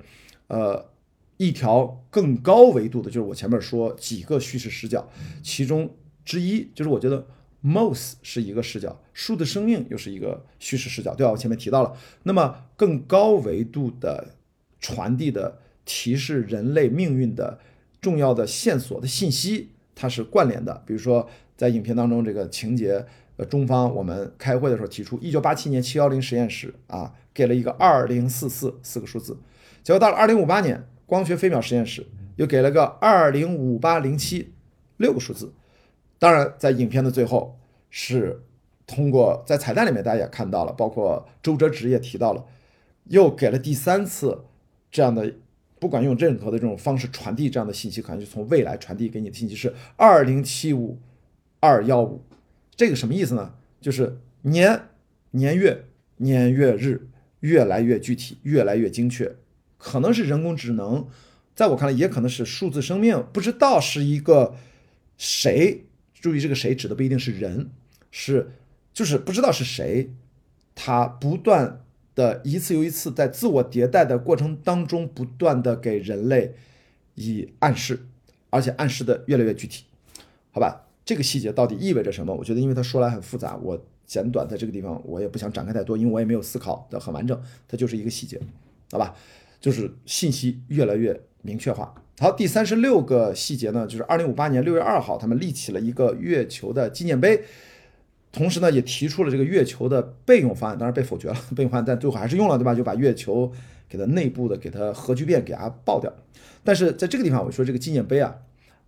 [0.49, 0.91] 呃，
[1.39, 5.09] 一条更高维度的，就是我前面说几个叙事视角，
[5.43, 7.27] 其中之一就是我觉得
[7.65, 11.33] MOS 是一个视角，树的生命又是一个叙事视角，对吧？
[11.33, 14.35] 我前面提到了，那么更高维度的
[14.81, 17.59] 传递的提示人类命运的
[18.01, 20.83] 重要的线索的信息，它是关联的。
[20.87, 23.05] 比如说在影片当中这个情节，
[23.37, 29.37] 呃，中方我们开会的时候提出，一九八七年七幺零实验室啊给了一个二零四四四个数字，
[29.83, 30.85] 结果到了二零五八年。
[31.07, 32.07] 光学飞秒实验室
[32.37, 34.53] 又给了个二零五八零七
[34.97, 35.53] 六个数字，
[36.21, 37.59] 当然在影片的最后
[37.91, 38.45] 是
[38.87, 42.47] 通过在彩蛋里面大家也看到了，包括周哲直也提到了，
[43.07, 44.45] 又给了第三次
[44.91, 45.33] 这样的，
[45.79, 50.99] 不管用任何的这种方式传递这样的信息，可能就从未来传递给你的信息是二零七五
[51.61, 52.23] 二幺五，
[52.75, 53.55] 这个什么意思呢？
[53.81, 54.89] 就是年
[55.31, 55.87] 年月
[56.17, 57.09] 年月日
[57.41, 59.37] 越来越具体，越来越精确。
[59.79, 61.09] 可能是人工智能，
[61.55, 64.55] 在我看来，也可能是数字生命，不知道是一个
[65.17, 65.87] 谁。
[66.15, 67.71] 注意，这个谁指的不一定是人，
[68.11, 68.51] 是
[68.93, 70.11] 就是不知道是谁，
[70.75, 71.83] 他不断
[72.21, 76.55] 的一次又一次在自我迭代的过程当中，不断的给人类
[77.15, 78.07] 以暗示，
[78.51, 79.85] 而且暗示的越来越具体。
[80.53, 82.35] 好吧，这个细节到底意味着什么？
[82.35, 88.39] 我觉得，因为他说来很复杂，我简短在这个地方，我也不想展开太多，因为我也没有思考的很完整，它就是一个细节，
[88.93, 89.15] 好吧？
[89.61, 91.95] 就是信息越来越明确化。
[92.19, 97.43] 好，第三十六个细节呢，就是二零五八年六月二号，他们立起了一个月球的纪念碑，
[98.33, 101.37] 同时呢，也提出了这个月球的备用方案，当然被否决了。
[101.57, 102.75] 备用方案，但最后还是用了，对吧？
[102.75, 103.51] 就把月球
[103.89, 106.13] 给它内部的给它核聚变给它爆掉。
[106.63, 108.35] 但是在这个地方，我说这个纪念碑啊，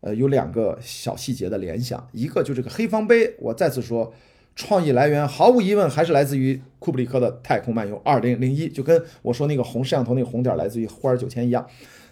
[0.00, 4.12] 呃，有两个小细节的联想，一个就这个黑方碑，我再次说。
[4.54, 8.36] 创意来源毫无疑问还是来自于库布里克的《太空漫游2001》，
[8.70, 11.66] 就跟我说那个红摄像头那个红点来自于《霍尔九千》一样。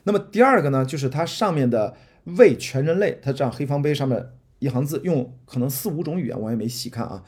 [0.05, 1.95] 那么第二个呢，就是它上面的
[2.39, 4.27] “为全人类”，它这样黑方碑上面
[4.61, 7.25] 一行字，用可能四五种语言，我也没细看啊，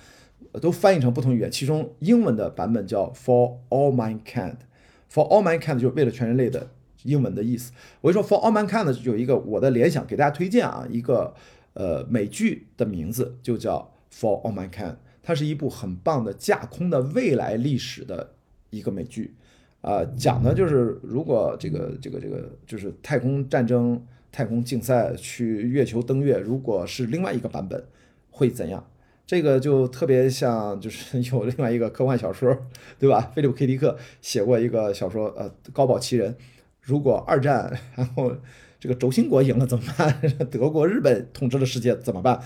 [0.61, 1.51] 都翻译成不同语言。
[1.51, 6.71] 其中英文的版本叫 “For all mankind”，“For all mankind” 就是为了全人类的
[7.03, 7.73] 英文的意思。
[8.01, 11.35] 我一说 “For all mankind” 有一个我的联想，给大家推荐啊，一个
[11.75, 13.91] 呃美剧的名字就叫。
[14.15, 18.35] For all mankind，它是一部很棒的架空的未来历史的
[18.69, 19.35] 一个美剧，
[19.81, 27.85] 啊，讲的就是如果这个这个这个就是太空战争、太空竞赛去月球登月，如果是另外一个版本
[28.31, 28.85] 会怎样？
[29.25, 32.57] 这个就特别像就是有另外一个科幻小说，
[32.99, 33.21] 对吧？
[33.37, 36.33] 菲利普 ·K· 迪克写过一个小说，呃，《高堡奇人》，
[36.81, 38.35] 如果二战然后
[38.81, 40.21] 这个轴心国赢了怎么办？
[40.51, 42.41] 德国、日本统治了世界怎么办？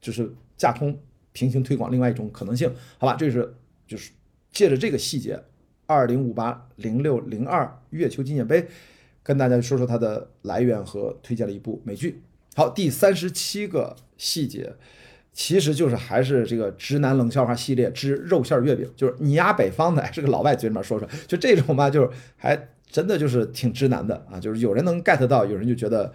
[0.00, 0.96] 就是架空。
[1.34, 3.54] 平行推广另外一种可能性，好吧，这是
[3.86, 4.10] 就是
[4.50, 5.42] 借着这个细节，
[5.86, 8.68] 二零五八零六零二月球纪念碑，
[9.22, 12.22] 跟大家说说它的来源和推荐了一部美剧。
[12.54, 14.72] 好，第三十七个细节，
[15.32, 26.12] 其实就是还是这个直男冷笑话系列之肉馅月饼，就是你丫北方的，还是个老外嘴里面说说，就这种吧，就是还真的就是挺直男的啊，就是有人能 get 到，有人就觉得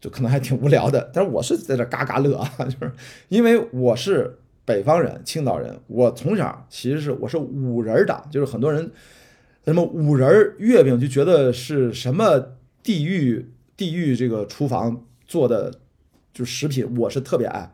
[0.00, 2.92] 就可能还挺无聊的，但是我是在这嘎嘎乐啊，就是
[3.28, 4.38] 因为我是。
[4.66, 8.90] 北方人，青岛人，我从小其实是我是五仁党，就是很多人
[9.64, 15.80] 什么五仁月饼就觉得是什么地狱地狱这个厨房做的
[16.32, 17.72] 就食品，我是特别爱，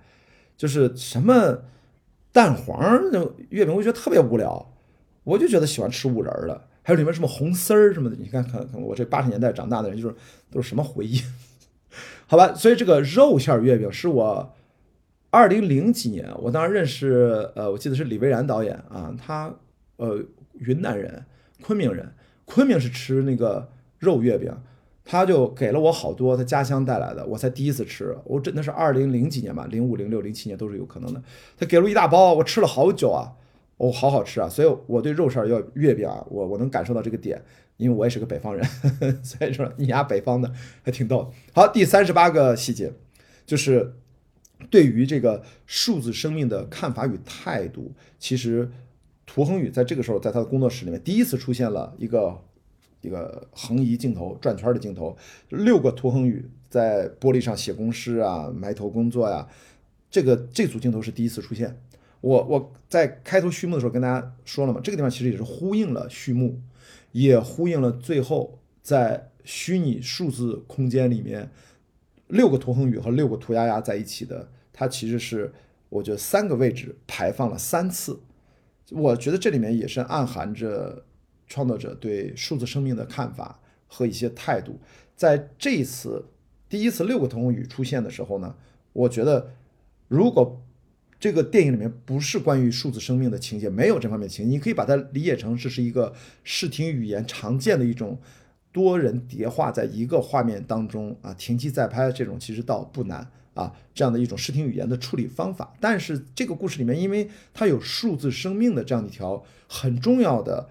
[0.56, 1.62] 就是什么
[2.32, 2.80] 蛋黄
[3.12, 4.72] 那月饼，我觉得特别无聊，
[5.24, 10.14] 我就觉得喜欢吃五仁的，还有里面什么红丝儿什么的，你看看看我这八十年代长大的人，就是
[10.50, 11.20] 都是什么回忆，
[12.26, 14.54] 好吧，所以这个肉馅月饼是我。
[15.32, 19.54] 二零零几年，我当时认识，呃，我记得是李维然导演啊，他，
[19.94, 20.20] 呃，
[20.58, 21.24] 云南人，
[21.62, 22.12] 昆明人，
[22.44, 24.52] 昆明是吃那个肉月饼，
[25.04, 31.22] 他就给了我好多他家乡带来的，我才第一次吃，我真的是二零零几年吧，零五、零六、零七年都是有可能的，
[31.56, 33.32] 他给了一大包，我吃了好久啊，
[33.76, 37.42] 哦，好好吃啊，所以我对肉馅要月饼啊，我我能感受到这个点，
[37.76, 38.64] 因为我也是个北方人，
[39.22, 40.52] 所以说你家北方的
[40.82, 41.32] 还挺逗。
[41.52, 42.92] 好，第三十八个细节
[43.46, 43.94] 就是。
[44.68, 48.70] 对于这个数字生命的看法与态度，其实
[49.32, 52.36] 涂恒宇在这个时候，在他的工作室里面第一次出现了一个
[53.00, 55.16] 一个横移镜头、转圈的镜头，
[55.50, 59.46] 六个涂恒宇在玻璃上写公诗啊、埋头工作呀，
[60.10, 61.80] 这个这组镜头是第一次出现。
[62.20, 66.60] 我我在开头序幕的时候跟大家说了嘛，这个地方其实也是呼应了序幕，
[67.12, 71.48] 也呼应了最后在虚拟数字空间里面。
[72.26, 75.52] 六个涂恒宇和六个涂鸦鸦在一起的，它其实是
[75.88, 78.18] 我觉得三个位置排放了三次，
[78.90, 81.04] 我觉得这里面也是暗含着
[81.46, 84.78] 创作者对数字生命的看法和一些态度。
[85.16, 86.26] 在这一次
[86.68, 88.54] 第一次六个同风语出现的时候呢，
[88.92, 89.52] 我觉得
[90.08, 90.62] 如果
[91.18, 98.18] 这个电影里面不是关于数字生命的情节，没有这方面情节，你可以把它理解成这是一个视听语言常见的一种
[98.72, 105.74] 多人叠画在一个画面当中啊，停机再拍这种其实倒不难啊，这样的一种视听语言的处理方法。
[105.80, 110.68] 但是这个故事里面，因为它有数字生命的这样一条很重要的、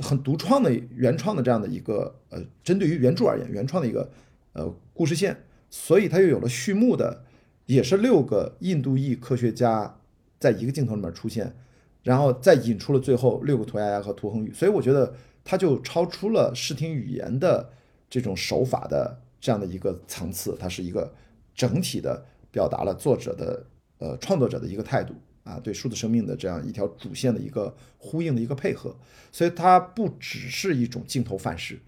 [0.00, 4.10] 很独创的原创的这样的一个呃，针对于原著而言原创的一个
[4.52, 7.24] 呃故事线，所以它又有了序幕的。
[7.66, 9.96] 也是六个印度裔科学家
[10.40, 11.54] 在一个镜头里面出现，
[12.02, 17.70] 然后再引出了最后六个涂鸦鸦和涂恒宇，所以我觉得它就超出了视听语言的
[18.10, 21.14] 这种手法的这样的一个层次，它是一个
[21.54, 23.66] 整体的表达了作者的
[23.98, 28.96] 呃创作者的一个态度啊，对数字生命的这样一条主线的一个呼应的一个配合，
[29.30, 31.78] 所以它不只是一种镜头范式，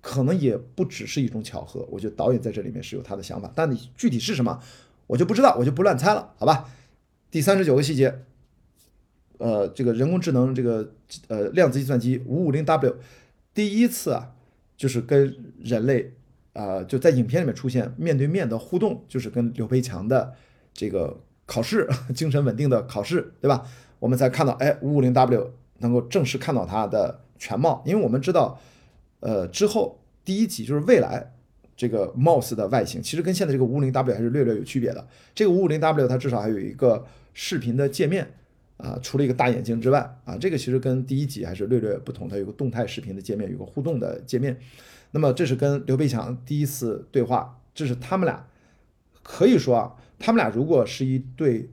[0.00, 4.60] 可能也不只是一种巧合，我觉得导演在这里面是有他的想法，但你具体是什么？
[5.06, 6.70] 我就不知道，我就不乱猜了，好吧？
[7.30, 8.24] 第三十九个细节，
[9.38, 10.94] 呃，这个人工智能，这个
[11.28, 12.96] 呃量子计算机五五零 W，
[13.52, 14.34] 第一次啊，
[14.76, 16.14] 就是跟人类
[16.54, 20.32] 啊就在影片里面出现面对面的互动，就是跟刘培强的
[20.72, 23.66] 这个考试精神稳定的考试，对吧？
[23.98, 28.58] 我们才看到，哎，五五零 W 能够正式看到它的全貌，因为我们知道，
[29.20, 31.32] 呃，之后第一集就是未来。
[31.76, 35.04] 这个 Mouse 的外形其实跟现在这个五五零 W 还是略略有区别的。
[35.34, 38.24] 这个五五零 W 它至少还有一个视频的界面
[38.76, 42.28] 啊，除了一个大眼睛之外啊，这个其实跟第一集还是略略不同。
[42.28, 44.56] 它有个动态视频的界面，有个互动的界面。
[45.14, 48.46] 那么这是跟刘培强第一次对话，这是他们俩
[49.22, 51.70] 可以说啊，他们俩如果是一对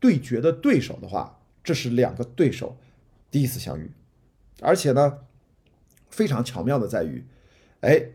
[0.00, 2.76] 对决的对手的话，这是两个对手
[3.30, 3.92] 第一次相遇，
[4.60, 5.20] 而且呢
[6.10, 7.24] 非常巧妙的在于，
[7.80, 8.10] 哎。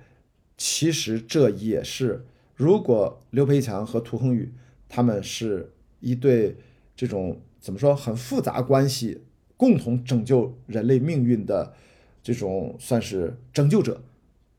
[0.57, 4.53] 其实这也是，如果刘培强和涂恒宇
[4.87, 6.55] 他们是一对
[6.95, 9.23] 这种怎么说很复杂关系，
[9.57, 11.73] 共同拯救人类命运的
[12.23, 14.01] 这种算是拯救者，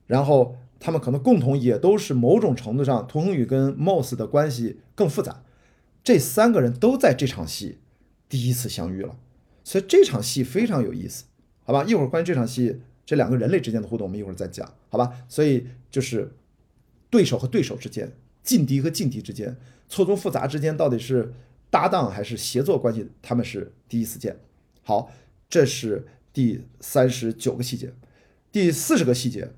[0.07, 5.43] 然后他们可能共同也都是某种程度上，涂恒宇跟 Moss 的关系更复杂，
[6.03, 7.79] 这三个人都在这场戏
[8.29, 9.17] 第一次相遇了，
[9.65, 11.25] 所以这场戏非常有意思，
[11.65, 11.85] 好吧？
[11.85, 12.81] 一会儿关于这场戏。
[13.09, 15.13] 这两个人类之间的互动，我们一会儿再讲，好吧？
[15.29, 16.35] 所以就是
[17.09, 18.11] 对手和对手之间，
[18.43, 19.57] 劲敌和劲敌之间，
[19.89, 21.33] 错综复杂之间，到底是
[21.71, 23.09] 搭档还是协作关系？
[23.23, 24.37] 他们是第一次见。
[24.83, 25.13] 好，
[25.49, 27.93] 这是第三十九个细节，
[28.51, 29.53] 第四十个细节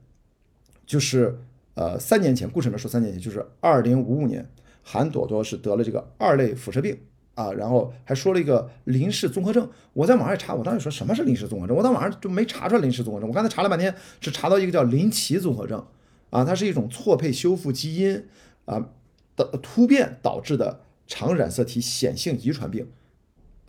[0.89, 1.39] 就是
[1.75, 4.51] 呃，三年前，故事里面说三年前，就是二零五五年，
[4.83, 6.99] 韩朵朵是得了这个二类辐射病。
[7.35, 9.71] 啊，然后还说了一个林氏综合症。
[9.93, 13.29] 我在网上查，我当时说什么是林氏综合症，我在网上就没查出来林氏综合症。
[13.29, 15.87] 我刚才查了半天，是查到一个叫林奇综合症。
[16.31, 18.27] 啊，它是一种错配修复基因
[18.65, 18.89] 啊
[19.37, 22.89] 的突变导致的常染色体显性遗传病。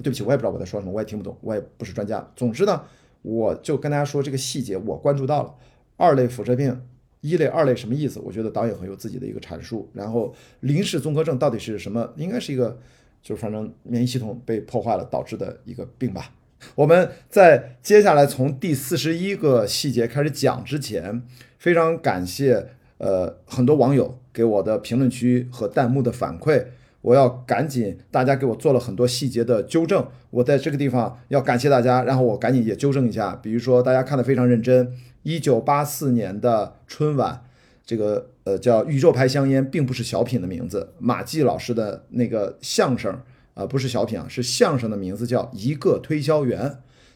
[0.02, 2.28] 对不起，我也不知道我在说什么，我也听不懂，我也不是专家。
[2.36, 2.86] 总之呢，
[3.22, 5.54] 我就跟大家说这个细节，我关注到了
[5.96, 6.82] 二类辐射病，
[7.22, 8.20] 一类、二类什么意思？
[8.20, 9.90] 我觉得导演很有自己的一个阐述。
[9.94, 12.14] 然后林氏综合症到底是什么？
[12.16, 12.80] 应该是一个。
[13.22, 16.34] 就是反正免疫系统被破坏了导致的一个病吧。
[16.74, 21.22] 我们在接下来从第四十一个细节开始讲之前，
[21.58, 26.68] 非常感谢呃很多网友给我的评论区和弹幕的反馈，
[27.02, 34.94] 我要赶紧大家给我做了很多细节的纠正，我在这个地方要感谢大家，然后我赶紧也纠正一下，比如说大家看的非常认真，
[35.24, 37.46] 一九八四年的春晚。
[37.86, 40.94] 这个呃叫《宇宙牌香烟》，并不是小品的名字。
[41.00, 43.20] 马季老师的那个相声
[43.56, 46.70] 啊，不是小品啊，是相声的名字叫《一个推销员》。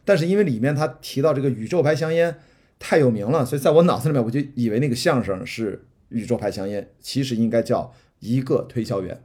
[0.04, 2.38] 但是因为里面他提到这个宇宙牌香烟
[2.80, 5.76] 太有名了，所以在我脑子里面我就以为那个相声是
[6.10, 7.84] 《宇宙牌香烟》，其实应该叫
[8.20, 9.16] 《一个推销员》。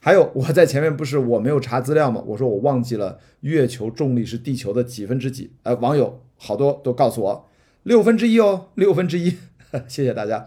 [0.00, 2.22] 还有我在前面不是我没有查资料吗？
[2.26, 5.50] 我说我忘记了月球重力是地球的几分之几？
[5.64, 7.48] 呃，网友好多都告诉我
[7.82, 9.36] 六分之一哦，六分之一，
[9.88, 10.46] 谢谢大家。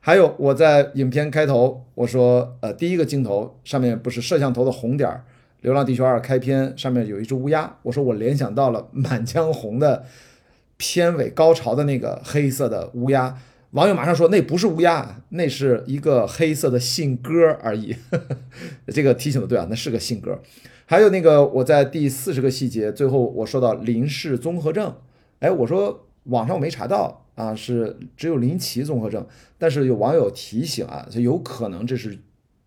[0.00, 5.24] 还有我在影片开头我说，呃，第一个镜头上面不是摄像头的红点儿，
[5.62, 10.04] 《流浪地球二》开篇上面有一只乌鸦，我说我联想到了《满江红》的
[10.76, 13.36] 片尾高潮的那个黑色的乌鸦，
[13.72, 17.94] 网友马上说那不是乌鸦，那是一个黑色的信鸽而已。
[18.88, 20.40] 这个提醒的对啊，那是个信鸽。
[20.86, 24.96] 还有那个我在第四十个细节最后我说到林氏综合症，
[25.40, 27.24] 哎，我说网上我没查到。
[27.38, 29.24] 啊，是只有林奇综合症，
[29.58, 32.18] 但是有网友提醒啊，就有可能这是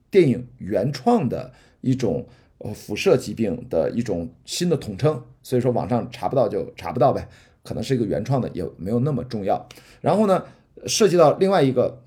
[0.09, 2.25] 电影原创的一种
[2.59, 7.27] 呃辐射疾病的一种新的统称，所以说网上查不到就查不到呗，
[7.65, 9.67] 可能是一个原创的，也没有那么重要。
[9.99, 10.45] 然后呢，
[10.85, 12.01] 涉及到另外一个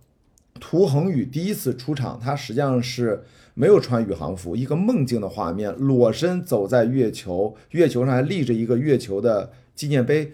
[0.60, 10.32] 涂恒宇第一次出场，他实际上是没有穿宇航服，一个梦境的画面，裸身走在月球，月球上还立着一个月球的纪念碑。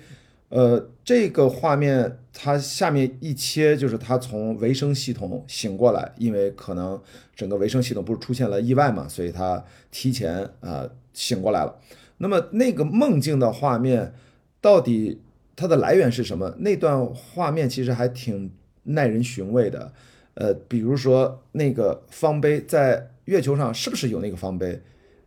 [0.49, 7.01] 呃，这个画面它下面一切就是他从维生系统醒过来，因为可能
[7.37, 11.79] 整个维生系统不是出现了意外嘛，所以他提前啊醒过来了。
[12.19, 14.13] 那么那个梦境的画面
[14.61, 15.21] 到底
[15.57, 16.55] 它的来源是什么？
[16.59, 18.51] 那段画面其实还挺
[18.85, 19.93] 耐人寻味的。
[20.35, 24.81] 呃，比如说那个方碑在月球上是不是有那个方碑？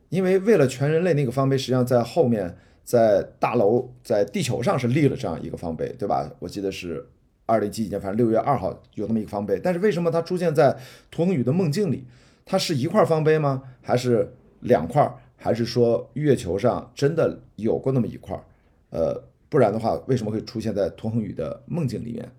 [0.09, 2.57] 因为为了全人类，那个方碑实际上在后面。
[2.85, 6.29] 在大楼在地球上是立了这样一个方碑，对吧？
[6.39, 7.07] 我记得是
[7.45, 9.57] 二零几几年，反正六月二号有那么一个方碑。
[9.63, 10.77] 但是为什么它出现在
[11.09, 12.03] 涂恒宇的梦境里？
[12.43, 13.63] 它是一块方碑吗？
[13.81, 15.09] 还是两块？
[15.37, 18.37] 还是说月球上真的有过那么一块？
[18.89, 22.31] 呃，不然的话，为什么会出现在涂恒宇的梦境里面？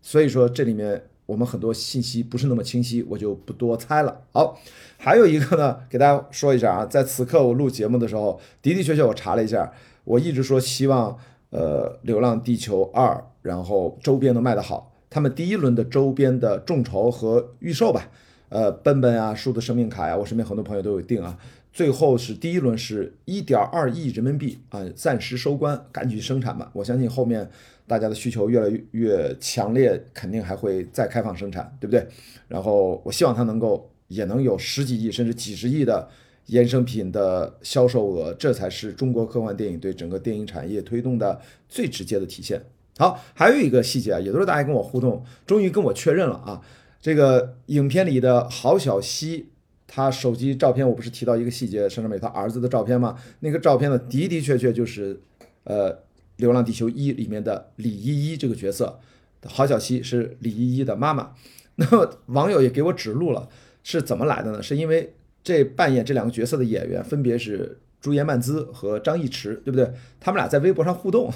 [0.00, 4.20] 所以说这里面我们很多信息不是那么清晰，我就不多猜了。
[4.30, 4.56] 好，
[4.96, 9.72] 还有一个呢，给大家说一下啊，在此刻我录节目的时候，的的确确我查了一下。
[10.04, 11.18] 我一直说希望，
[11.50, 13.08] 呃，《流浪地球二》，
[13.42, 14.92] 然后周边能卖得好。
[15.10, 18.08] 他们第一轮的周边的众筹和预售吧，
[18.48, 21.36] 呃，奔奔啊，数字生命卡呀，我身边很多朋友都有订啊。
[21.72, 26.70] 最后是第一轮是一点二亿人民币啊，暂时收官，赶紧生产吧。
[26.74, 27.48] 我相信后面
[27.86, 32.06] 大家的需求越来越越强烈，肯定还会再开放生产，对不对？
[32.48, 36.08] 然后我希望它能够也能有十几亿甚至几十亿的。
[36.48, 42.60] 衍生品的销售额，这才是中国科幻电影对整个电影产业推动的最直接的体现。
[42.98, 46.60] 好，还有一个细节啊，也都是大家跟我互动，终于跟我确认了啊。
[47.00, 49.50] 这个影片里的郝小西，
[49.92, 53.16] 他手机照片，我不是提到一个细节，上面有他儿子的照片吗？
[53.40, 55.20] 那个照片呢，的的确确就是
[55.64, 55.92] 呃
[56.36, 59.00] 《流浪地球一》里面的李依依这个角色，
[59.44, 61.32] 郝小西是李依依的妈妈。
[61.74, 63.48] 那么网友也给我指路了，
[63.82, 64.62] 是怎么来的呢？
[64.62, 65.14] 是因为。
[65.42, 69.90] 这扮演这两个角色的演员分别是朱颜曼姿和张艺驰，对不对？
[70.20, 71.32] 他们俩在微博上互动，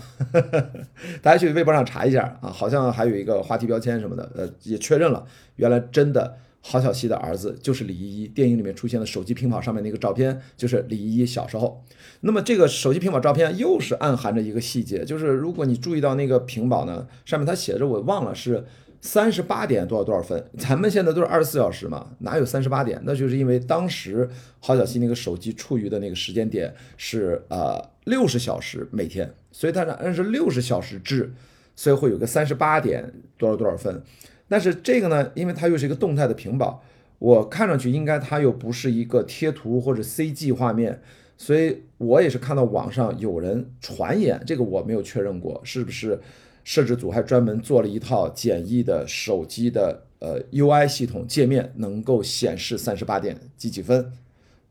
[1.22, 5.24] 大家去微博上查一下啊，好像还有一个话题标签什么的，呃，也确认了，
[5.56, 6.36] 原来真的
[6.66, 11.84] 郝小西的儿子就是李依依，电影里面出现的手机屏保上面那个照片就是李依依小时候。
[12.20, 18.64] 那么这个手机屏保照片又是暗含着一个细节，就是如果你注意到那个屏保呢，上面它写着我忘了是。
[19.06, 20.42] 三十八点多少多少分？
[20.56, 22.98] 咱们现在都是二十四小时嘛，哪有三十八点？
[23.04, 24.26] 那就是因为当时
[24.60, 31.30] 郝小西那个手机处于的那个时间点是呃六十小时每天，所以它是按照六十小时制，
[31.76, 34.02] 所以会有个三十八点多少多少分。
[34.48, 36.82] 但是这个呢，因为它又是一个动态的屏保，
[37.18, 41.00] 我看上去应该它又不是一个贴图或者 CG 画面，
[41.36, 46.20] 所以我也是看到网上有人传言，这个我没有确认过是不是。
[46.66, 54.10] 摄制组还专门做了一套简易的手机的呃 UI 系统界面，能够显示三十八点几几分。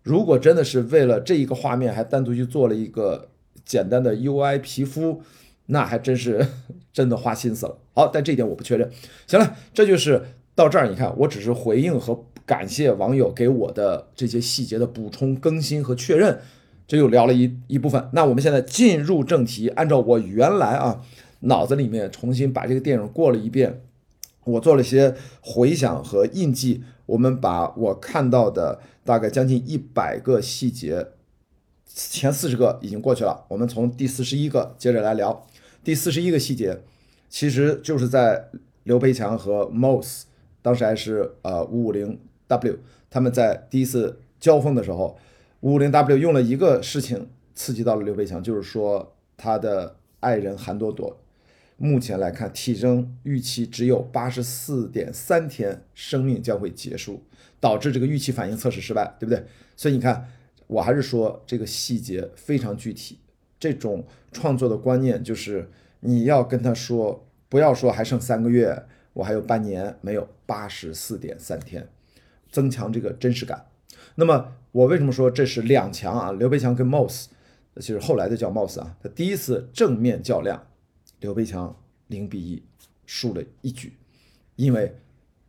[0.01, 3.29] 如果真的是为了这一个画面，还单独去做了一个
[3.63, 5.21] 简单的 UI 皮肤，
[5.67, 6.43] 那还真是
[6.93, 7.77] 真的花心思了。
[7.93, 8.89] 好，但这一点我不确认。
[9.27, 10.23] 行了，这就是
[10.55, 10.87] 到这儿。
[10.87, 16.39] 你看，我只是回应和感谢网友给我的这些细节的补充、更新和确认，
[16.87, 18.07] 这又聊了一一部分。
[18.13, 21.01] 那我们现在进入正题，按照我原来啊。
[21.45, 23.81] 脑子里面重新把这个电影过了一遍，
[24.45, 26.81] 我做了些回想和印记。
[27.05, 31.07] 我们把我看到的大概将近一百个细节，
[31.85, 33.43] 前四十个已经过去了。
[33.49, 35.45] 我们从第四十一个接着来聊。
[35.83, 36.81] 第四十一个细节，
[37.27, 38.49] 其实就是在
[38.83, 40.23] 刘培强和 Moss
[40.61, 42.17] 当时还是呃五五零
[42.47, 42.79] W
[43.09, 45.19] 他们在第一次交锋的时候，
[45.59, 51.19] 五五零 W 用了一个事情刺激到了刘培强，就是说他的爱人韩朵朵。
[51.75, 57.23] 目前来看，体征预期只有八十四点三天，生命将会结束，
[57.59, 59.43] 导致这个预期反应测试失败，对不对？
[59.75, 60.29] 所以你看，
[60.67, 63.19] 我还是说这个细节非常具体。
[63.59, 65.69] 这种创作的观念就是
[66.05, 71.87] 你要跟他说，不要说还剩三个月，我还有半年，没有八十四点三天，
[72.51, 73.67] 增强这个真实感。
[74.15, 76.31] 那么我为什么说这是两强啊？
[76.31, 77.27] 刘培强跟 Moss，
[77.75, 80.67] 就是后来的叫 Moss 啊，他第一次正面较量。
[81.19, 81.75] 刘培强
[82.07, 82.63] 零比一
[83.05, 83.93] 输了一局，
[84.57, 84.99] 因为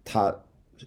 [0.04, 0.34] 他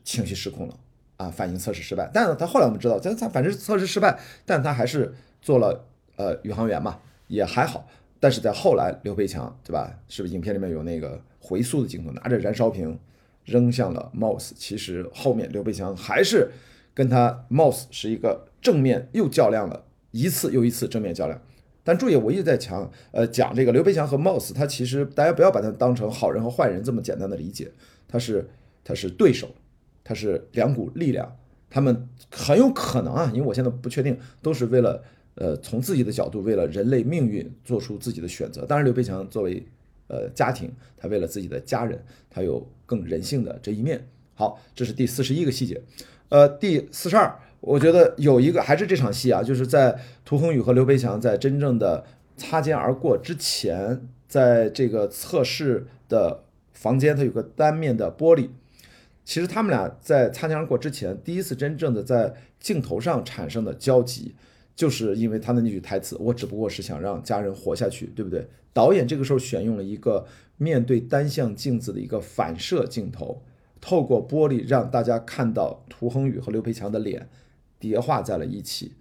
[0.03, 0.79] 情绪失控了
[1.17, 2.09] 啊，反应测试失败。
[2.13, 5.85] 但是他后来我们知道，他他反正测试失败，但他还是做了
[6.15, 7.85] 呃宇航员嘛，也还好。
[8.19, 9.91] 但是在后来，刘培强对吧？
[10.07, 12.97] 是不是影片里面有那个回溯的镜头，拿着燃烧瓶
[13.45, 14.51] 扔向了 Moss？
[14.55, 16.51] 其实后面刘培强还是
[16.93, 21.39] 跟他 Moss 是一个正面又较量了一次又一次正面较量。
[21.83, 27.71] 但注意，我一直在强呃讲这个刘培强和 Moss，他其实大家不要把他当成好人和坏人这么简单的理解，
[28.07, 28.49] 他是
[28.83, 29.47] 他是对手，
[30.03, 31.37] 他是两股力量，
[31.69, 35.01] 他们很有可能啊，因为我现在不确定，都是为了
[35.37, 38.65] 呃从自己的角度，为了人类命运做出自己的选择。
[38.65, 39.65] 当然，刘培强作为
[40.07, 44.07] 呃家庭，他为了自己的家人，他有更人性的这一面。
[44.35, 45.81] 好，这是第四十一个细节，
[46.29, 47.39] 呃，第四十二。
[47.59, 52.05] 我觉得有一个还是这场戏啊，就是在涂恒宇和刘培强在真正的
[52.35, 56.43] 擦肩而过之前，在这个测试的
[56.73, 58.49] 房间，它有个单面的玻璃。
[59.25, 64.35] 其实他们俩在擦肩而过之前，第一次真正的在镜头上产生的交集，
[64.77, 70.25] 就是因为他的那句台词：“我只不过是想让家人活下去，对不对？”导演这个时候选用了一个
[70.55, 73.41] 面对单向镜子的一个反射镜头，
[73.81, 77.27] 透过玻璃让大家看到涂恒宇和刘培强的脸。
[77.79, 78.93] 叠化在了一起，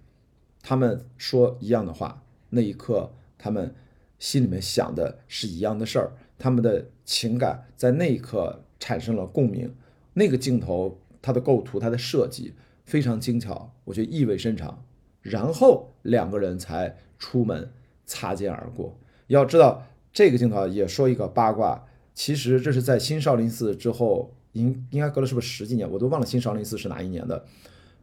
[0.61, 3.73] 他们说一样的话，那一刻他们
[4.19, 9.75] 心里面想的是一样的事儿，他们的情感在那一刻产生了共鸣。
[10.13, 12.53] 那个镜头，它的构图，它的设计
[12.85, 14.83] 非常精巧，我觉得意味深长。
[15.21, 17.71] 然后两个人才出门
[18.05, 18.97] 擦肩而过。
[19.27, 19.83] 要知道
[20.13, 21.83] 这个镜头也说一个八卦，
[22.13, 27.45] 其实这是在新少林寺之后，应应该隔了是不是十几年，我都忘了新少林寺是哪一年的。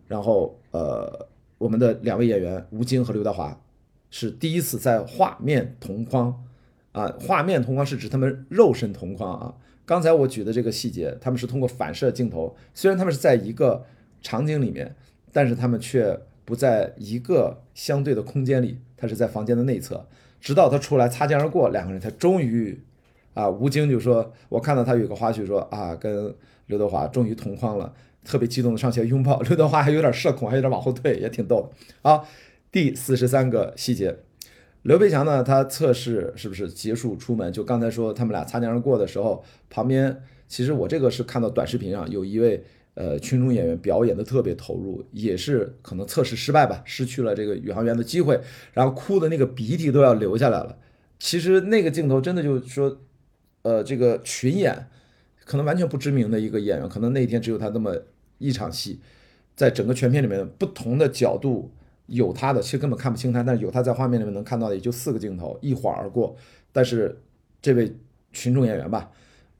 [0.07, 3.59] 然后，呃，我们的两位演员吴京和刘德华
[4.11, 6.45] 是第一次在画面同框，
[6.93, 9.55] 啊，画面同框是指他们肉身同框啊。
[9.87, 13.85] 刚才我举的这个细节，他们是通过反射镜头，虽然他们是在一个
[14.21, 14.95] 场景里面，
[15.33, 20.07] 但是他们却不在一个相对的空间里，他是在房间的内侧，
[20.41, 22.81] 直到他出来擦肩而过，两个人才终于，
[23.35, 26.35] 啊，吴京就说，我看到他有个花絮说啊，跟
[26.67, 27.93] 刘德华终于同框了。
[28.25, 31.69] 特别激动的上前拥抱， 刘德华还有点社恐，还有点往后退，也挺逗的。
[32.01, 32.27] 好，
[32.73, 34.17] 第四十三个细节，
[34.81, 37.53] 刘培强呢，他测试是不是结束出门？
[37.53, 42.65] 就刚才说他们俩擦肩而过的时候，旁边其实我这个是看到短视频上有一位
[42.95, 48.41] 呃群众演员表演的特别投入，也是可能测试失败吧，失去了这个宇航员的机会，
[48.73, 50.79] 然后哭的那个鼻涕都要流下来了。
[51.19, 53.01] 其实那个镜头真的就是说，
[53.63, 54.87] 呃，这个群演
[55.45, 57.95] 可能完全不知名的一个演员，可能那一天只有他那么。
[58.39, 58.99] 一场戏，
[59.55, 61.71] 在整个全片里面，不同的角度
[62.07, 66.37] 有他的，其实根本看不清他，但是有他在画面里面能看到的也就四个镜头，一晃而过。
[66.73, 67.17] 但是
[67.63, 67.97] 这位
[68.33, 69.11] 群众演员吧，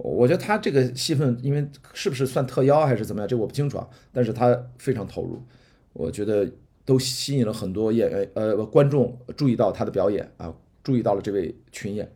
[0.05, 3.89] 我觉得他这个戏份，因为是不是算特邀还是怎么样，这我不清楚啊。
[4.13, 5.43] 但是他非常投入，
[5.95, 6.47] 我觉得
[6.85, 12.07] 都吸引了很多演员呃观众注意到他的表演啊，注意到了这位群演，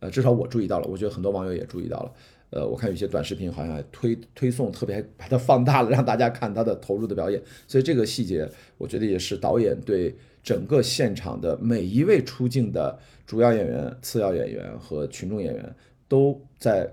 [0.00, 2.12] 呃，至少我注意到了，我觉得很多网友也注意到了。
[2.50, 7.40] 呃，我看有些短视频好像推推送，特别还把它放大了，让大家看他的投入的表演。
[7.68, 15.76] 所以这个细节，我觉得也是导演对整个现场的每一位出镜的主要演员、次要演员和群众演员
[16.08, 16.90] 都在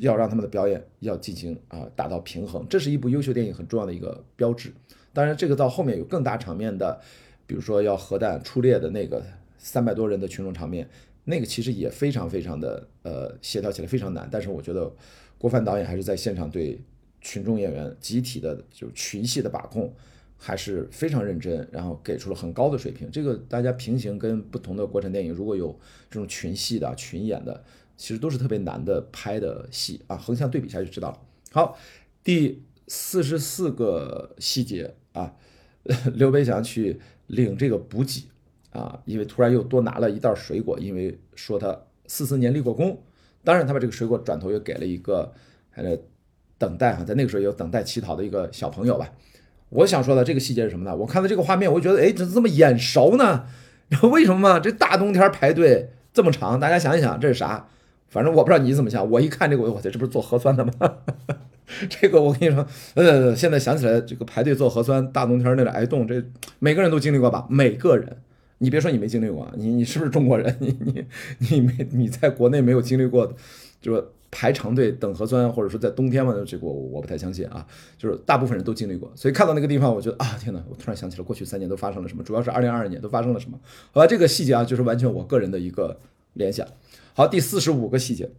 [0.00, 2.66] 要让他们的表演要进行啊达到平衡。
[2.68, 4.72] 这是一部优秀电影很重要的一个标志。
[5.12, 7.00] 当然，这个到后面有更大场面的，
[7.46, 9.24] 比如说要核弹出列的那个
[9.58, 10.88] 三百多人的群众场面。
[11.24, 14.90] 那个其实也非常非常的呃协调起来非常难，但是我觉得
[15.36, 16.80] 郭帆导演还是在现场对
[17.20, 19.92] 群众演员集体的就群戏的把控
[20.38, 23.10] 还是非常认真，然后给出了很高的水平。
[23.10, 25.78] 这个大家平行跟不同的国产电影，如果有
[26.10, 27.62] 这种群戏的群演的，
[28.00, 31.18] 其实都是特别难的拍的戏啊，横向对比一下就知道了。
[31.52, 31.76] 好，
[32.24, 35.34] 第四十四个细节啊，
[36.14, 38.24] 刘培强去领这个补给。
[38.70, 43.02] 啊，因为突然又多拿了一袋水果，因为说他四四年立过功，
[43.44, 45.32] 当然他把这个水果转头又给了一个
[45.74, 45.98] 呃
[46.56, 49.12] 等待哈，在那个时候有等待乞讨的一个小朋友吧。
[49.68, 50.96] 我想说的这个细节是什么呢？
[50.96, 53.44] 我看到这个画面，我觉得哎，怎么这么眼熟呢？
[53.90, 54.58] 然后为什么嘛？
[54.62, 57.68] 这大冬天排队这么长，大家想一想这是啥？
[58.10, 60.72] 反正我不知道你怎么想，我一看这个，我操，这不是做核酸的吗？
[61.88, 66.22] 这个我跟你说，呃，现在想起来这个排队做核酸，大冬天那个挨冻，这
[66.58, 67.46] 每个人都经历过吧？
[67.48, 68.16] 每个人。
[68.62, 70.54] 你别说你没经历过，你你是不是中国人？
[70.60, 71.06] 你你
[71.38, 73.32] 你没你在国内没有经历过，
[73.80, 77.66] 就是排长队等核酸，或者说在冬天嘛，这个我我不太相信啊。
[77.96, 80.62] 就是大部分人都经历过，所以看到那个地方，我觉得啊，天哪！
[80.68, 83.58] 我突然想起了过去三年都发生了什么，主要是二零二二年都发生了什么。
[83.92, 85.98] 好吧，这个细节啊，就是完全我个人的一个
[86.34, 86.66] 联想。
[87.20, 88.30] 好，第四十五个细节，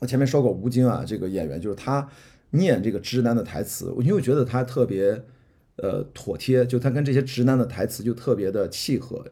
[0.00, 2.08] 我前面说过吴京啊，这个演员就是他
[2.50, 5.22] 念这个直男的台词，我就觉得他特别
[5.76, 9.24] 呃妥帖，就他跟这些直男的台词就特别的契合。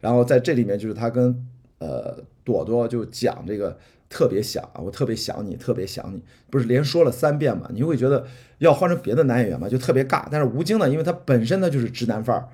[0.00, 1.46] 然后在这里面，就是他跟
[1.78, 3.78] 呃朵朵就讲这个
[4.08, 6.20] 特别想啊，我特别想你，特别想你，
[6.50, 7.70] 不是连说了三遍嘛？
[7.72, 8.26] 你会觉得
[8.58, 10.26] 要换成别的男演员嘛，就特别尬。
[10.28, 12.48] 但是吴京呢，因为他本身呢就是直男范儿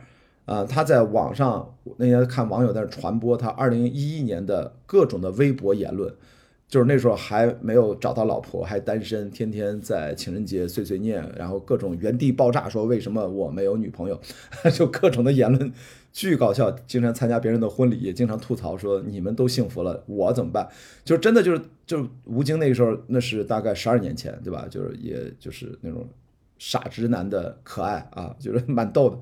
[0.49, 6.11] 啊，他在网上那天看网友在那传播他二零一一年的各种的微博言论，
[6.67, 14.19] 就是那时候还没有找到老婆，还单身，天天在情人节碎碎念，然后各种原地爆炸，说为什么我没有女朋友，
[14.73, 15.71] 就各种的言论，
[16.15, 16.71] 巨搞笑。
[16.87, 20.67] 经常参加别人的婚礼，也经常吐槽说你们都幸福了，我怎么办？
[21.05, 24.67] 就真的就是就吴京那个时候，那是大概十二年前，对吧？
[24.71, 26.09] 就是也就是那种
[26.59, 29.19] 傻直男的可爱啊，就是蛮逗的。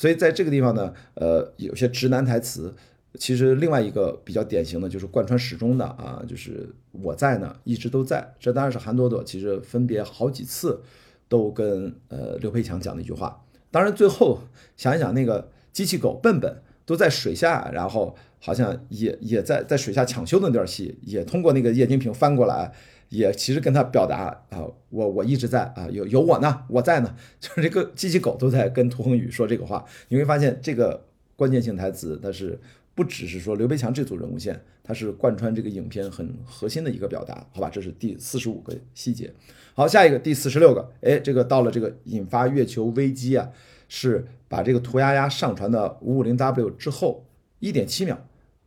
[0.00, 2.74] 所以在这个地方呢，呃，有些直男台词，
[3.18, 8.32] 其实另外一个比较典型的就是贯穿始终的啊，就是我在呢，一直都在。
[8.38, 10.80] 这当然是韩朵朵其实分别好几次
[11.28, 13.44] 都跟呃刘培强讲的一句话。
[13.70, 14.40] 当然最后
[14.74, 22.72] 想一想，那个机器狗笨笨都在水下，然后好像也也在在水下抢修的那段戏，也通过那个液晶屏翻过来。
[23.10, 29.84] 也其实跟他表达啊，我我一直在啊，有有我呢，我在呢， 就是这个机器狗都在跟涂恒宇说这个话。
[30.08, 31.06] 你会发现这个
[31.36, 32.58] 关键性台词，它是
[32.94, 37.68] 不只是说刘培强这组人物线，它是贯穿这个影片很核心的一个表达，好吧？
[37.68, 39.32] 这是第四十五个细节。
[39.74, 43.50] 好，下一个第四十六个，哎，这个到了这个引发月球危机啊，
[43.88, 47.26] 是把这个涂丫丫上传到五五零 W 之后
[47.58, 48.16] 一点七秒，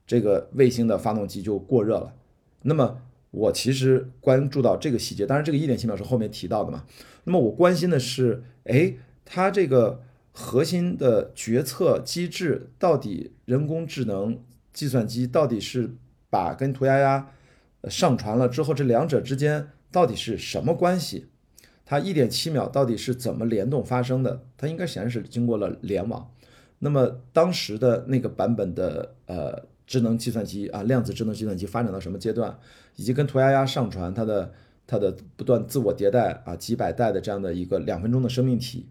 [0.06, 2.14] 这个卫星的发动机就过热了。
[2.64, 3.02] 那么
[3.34, 6.86] 我其实关注到这个细节，当然这个一点七秒是后面提到的嘛。
[7.24, 8.94] 那么我关心的是，哎，
[9.26, 14.40] 它这个核心的决策机制到底人工智能
[14.72, 15.96] 计算机到底是
[16.30, 17.32] 把跟涂鸦鸦
[17.90, 21.26] 上传了之后，这两者之间到底是什么关系？
[21.84, 24.46] 它一点七秒到底是怎么联动发生的？
[24.56, 26.32] 它应该显然是经过了联网。
[26.78, 29.73] 那么当时的那个版本的呃。
[29.86, 32.58] 智能计算机啊，量子智能计算机发展到什么阶段，
[32.96, 34.52] 以及跟涂鸦鸦上传它的
[34.88, 38.88] 它的不断自我迭代啊，几百代的这样的一个两分钟的生命体，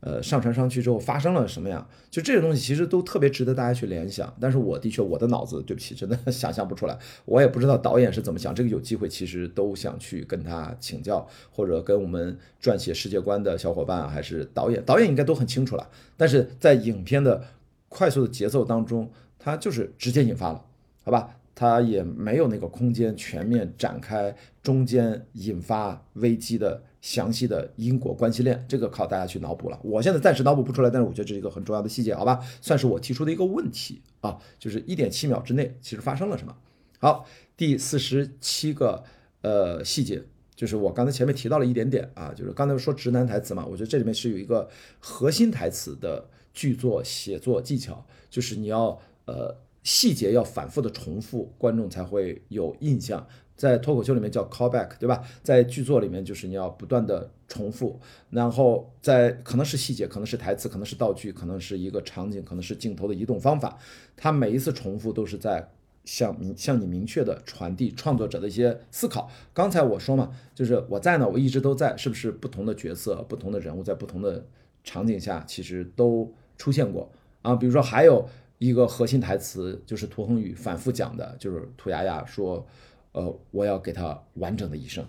[0.00, 1.86] 呃，上传上去之后发生了什么样？
[2.10, 4.32] 就这些东西其实都特别值得大家去联想。
[4.40, 8.54] 但是我的确我的脑子对不起，真的想象不出来，我也不知道导演是怎么想。
[8.54, 15.88] 这个有机会其实都想去跟他请教，或者跟我们撰写世界观的小伙伴，还是导演，导演应该都很清楚了。
[16.16, 17.42] 但是在影片的
[17.88, 19.10] 快速的节奏当中。
[19.46, 20.60] 它就是直接引发了，
[21.04, 21.36] 好吧？
[21.54, 29.78] 它也没有那个空间全面展开中间引发危机的详细的因果关系链，这个靠大家去脑补了。
[29.84, 32.44] 我现在暂时脑补不出来，但是我觉得这是一个很重要的细节，好吧？
[32.60, 36.56] 算是我提出的一个问题啊，就是一点七秒之内其实发生了什么？
[36.98, 37.24] 好，
[37.56, 39.04] 第四十七个
[39.42, 40.24] 呃细节，
[40.56, 44.68] 就是我刚才前面提到了一点点啊，就是刚才说直男台词嘛，我觉得这里面是有一个
[44.98, 49.00] 核心台词的剧作写作技巧，就是你要。
[49.26, 53.26] 呃，细节要反复的重复，观众才会有印象。
[53.56, 55.22] 在脱口秀里面叫 callback，对吧？
[55.42, 57.98] 在剧作里面就是你要不断的重复，
[58.28, 63.78] 然后在可能是细节，可能是台词，可能是道具，可能是一个场景，可能是镜头的移动方法。
[64.14, 65.66] 它每一次重复都是在
[66.04, 69.30] 向明向你明确的传递创作者的一些思考。
[69.54, 74.44] 刚才我说嘛，就是我在呢，我一直都在，是不是不同的角色、不同的人物在不同的
[74.84, 77.56] 场景下其实都出现过啊？
[77.56, 78.28] 比如说还有。
[78.58, 82.66] 一个核心台词就是涂恒宇反复讲的，就是涂丫丫说
[83.12, 85.06] ：“呃，我要给他完整的一生，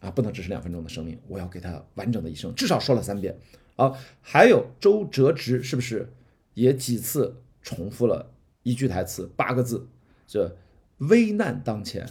[0.00, 3.38] 啊，不能只是两分钟的生命，我要给他完整的一生，至少说了三遍。”
[3.76, 6.12] 啊，还有周哲直是不是
[6.52, 8.30] 也几次重复了
[8.62, 9.88] 一句台词，八个字，
[10.26, 10.54] 这
[10.98, 12.06] 危难当前，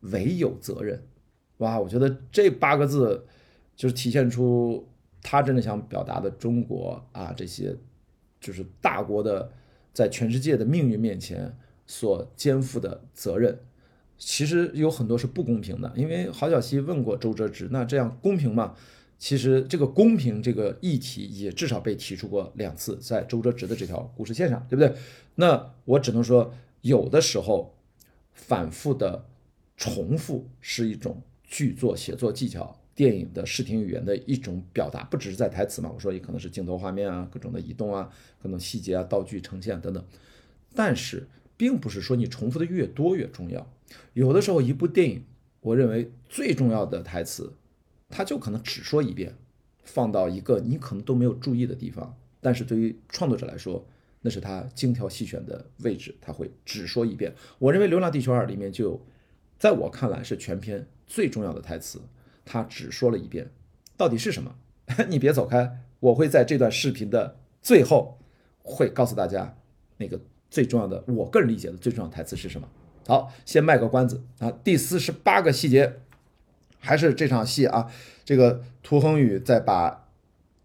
[0.00, 1.00] 唯有责任。
[1.58, 3.24] 哇，我觉得这八个字
[3.76, 4.88] 就是体现出
[5.22, 7.76] 他真的想表达的中国啊，这些
[8.40, 9.52] 就是大国的。
[9.94, 11.56] 在全世界的命运面前
[11.86, 13.60] 所肩负的责任，
[14.18, 15.90] 其实有很多是不公平的。
[15.96, 18.74] 因为郝小西问过周哲直，那这样公平吗？
[19.16, 24.94] 其实这个公平这个议题也至少被提出过两次，在周哲直的这条故事线上，对不对？
[25.36, 26.52] 那我只能说，
[26.82, 27.74] 有的时候
[28.32, 29.24] 反复的
[29.76, 32.80] 重复是一种剧作写作技巧。
[32.94, 35.90] 电影的视听语言的一种表达，不只是在台词嘛？
[35.92, 38.08] 我说也可能是镜头、画面啊，各种的移动啊，
[38.42, 40.04] 各种细节啊、道具呈现等等。
[40.74, 41.26] 但是，
[41.56, 43.72] 并不是说你重复的越多越重要。
[44.12, 45.24] 有的时候，一部电影，
[45.60, 47.54] 我认为最重要的台词，
[48.08, 49.34] 它就可能只说一遍，
[49.82, 52.16] 放到一个你可能都没有注意的地方。
[52.40, 53.86] 但是对于创作者来说，
[54.20, 57.34] 那是他精挑细选的位置，他会只说一遍。
[57.58, 59.00] 我认为《流浪地球二》里面就，
[59.58, 62.00] 在我看来是全片最重要的台词。
[62.44, 63.50] 他只说了一遍，
[63.96, 64.56] 到底是什么？
[65.08, 68.18] 你别走开，我会在这段视频的最后
[68.62, 69.56] 会告诉大家
[69.96, 72.68] 那个最重要的，我个人理解的最重要台词是什么。
[73.06, 74.50] 好，先卖个关子啊。
[74.62, 76.00] 第四十八个细节，
[76.78, 77.90] 还是这场戏啊。
[78.24, 80.08] 这个涂恒宇在把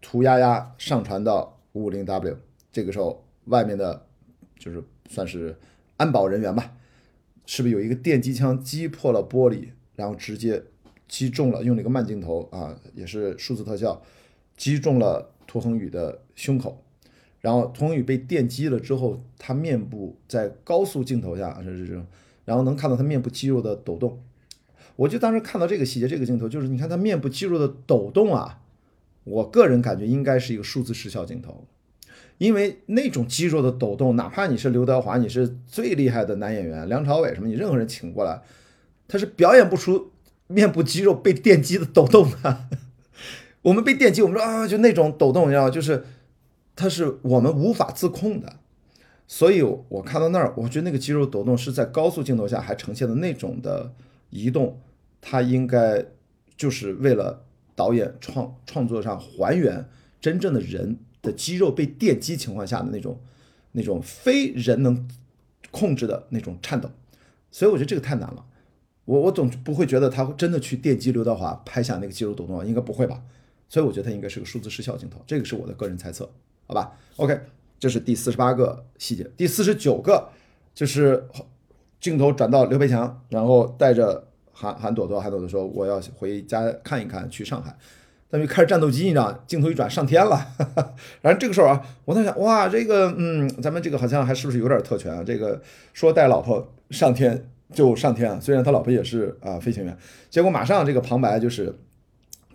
[0.00, 2.38] 涂丫丫上传到五五零 W，
[2.72, 4.06] 这个时候外面的，
[4.58, 5.58] 就是算是
[5.98, 6.74] 安保人员吧，
[7.44, 10.62] 是不是有一个电击枪击破了玻璃，然后直接
[11.10, 14.00] 击中了，用了一个慢镜头啊，也是数字特效，
[14.56, 16.82] 击中了涂恒宇的胸口。
[17.40, 22.06] 然后涂恒宇被电击了之后，他面部在高速镜头下是这种，
[22.44, 24.22] 然后能看到他面部肌肉的抖动。
[24.94, 28.60] 我就当时看到这个细节，这个镜头就是你看他面部肌肉的抖动啊，
[29.24, 31.66] 我个人感觉应该是一个数字视效镜头。
[32.38, 38.40] 因为那种肌肉的抖动，哪怕你是刘德华，你是最厉害的男演员，梁朝伟什么，你任何人请过来，
[39.08, 40.10] 他是表演不出
[40.50, 42.68] 面部肌肉被电击的抖动的。
[43.62, 46.04] 我们被电击，我们说啊，就那种抖动，你知道，就是
[46.76, 48.56] 它是我们无法自控的。
[49.26, 53.94] 所以我看到那儿，我觉得那个肌肉抖动是在高速镜头下还呈现的那种的
[54.30, 54.80] 移动，
[55.20, 56.04] 它应该
[56.56, 57.44] 就是为了
[57.74, 59.88] 导演创创作上还原
[60.20, 60.98] 真正的人。
[61.22, 63.20] 的肌肉被电击情况下的那种、
[63.72, 65.06] 那种非人能
[65.70, 66.90] 控制的那种颤抖，
[67.50, 68.46] 所以我觉得这个太难了。
[69.10, 73.20] 我我总不会觉得他会真的去电击刘德华拍下那个肌肉抖动，应该不会吧？
[73.68, 76.30] 所以我觉得他应该是个数字失效镜头，这个是我的个人猜测，
[76.68, 77.36] 好吧？OK，
[77.76, 80.28] 这是第四十八个细节，第四十九个
[80.72, 81.26] 就是
[82.00, 87.76] 镜头转到刘培强，然后带着韩韩朵朵，韩朵朵说我要回家看一看，去上海。
[88.28, 90.46] 咱们开始战斗机，你知道，镜头一转上天了。
[91.20, 95.24] 然后这个时候啊，我在想，哇，这个，嗯，咱们这个好像还是不是有点特权啊？
[95.24, 95.60] 这个
[95.92, 99.96] 说带老婆上天就上天啊，虽然他老婆也是啊飞行员。
[100.28, 101.74] 结果马上这个旁白就是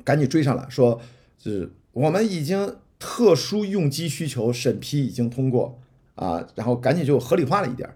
[0.03, 0.99] 赶紧追上来说，
[1.37, 5.79] 是我们已经特殊用机需求审批已经通过
[6.15, 7.89] 啊，然后赶紧就合理化了一点。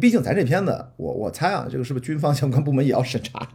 [0.00, 3.48] 毕竟咱这片子，我我猜啊，这个是不是军方相关部门也要审查？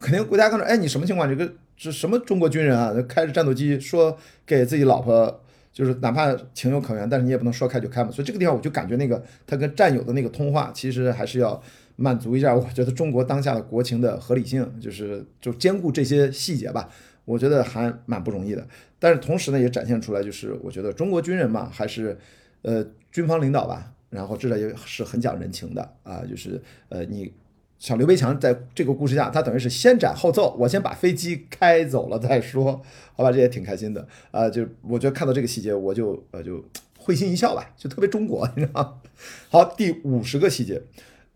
[0.00, 1.28] 肯定国家看着，哎，你什么情况？
[1.28, 2.94] 这个是什么中国军人啊？
[3.08, 4.16] 开着战斗机说
[4.46, 8.10] 给自己老婆，就是哪怕情有可原，但是你也不能说开就开嘛。
[8.10, 11.62] 所以这个地方我就感觉那个他跟战友的那个通话，其实还是要
[11.96, 16.88] 满足一下，我觉得中国当下的国情的合理性， 就是就兼顾这些细节吧。
[17.24, 18.66] 我觉得还蛮不容易的。
[18.98, 22.18] 但是同时呢，也展现出来，就是我觉得中国军人嘛，还是
[22.62, 27.32] 呃军方领导吧，然后至少也是很讲人情的啊，就是呃你。
[27.76, 32.80] 像刘培强在这个故事下，他等于是先斩后奏，我先把飞机开走了再说，
[33.14, 34.48] 好吧，这也挺开心的啊。
[34.48, 36.64] 就我觉得看到这个细节，我就呃就
[36.96, 38.94] 会心一笑吧，就特别中国，你知道吗？
[39.50, 40.80] 好，第五十个细节，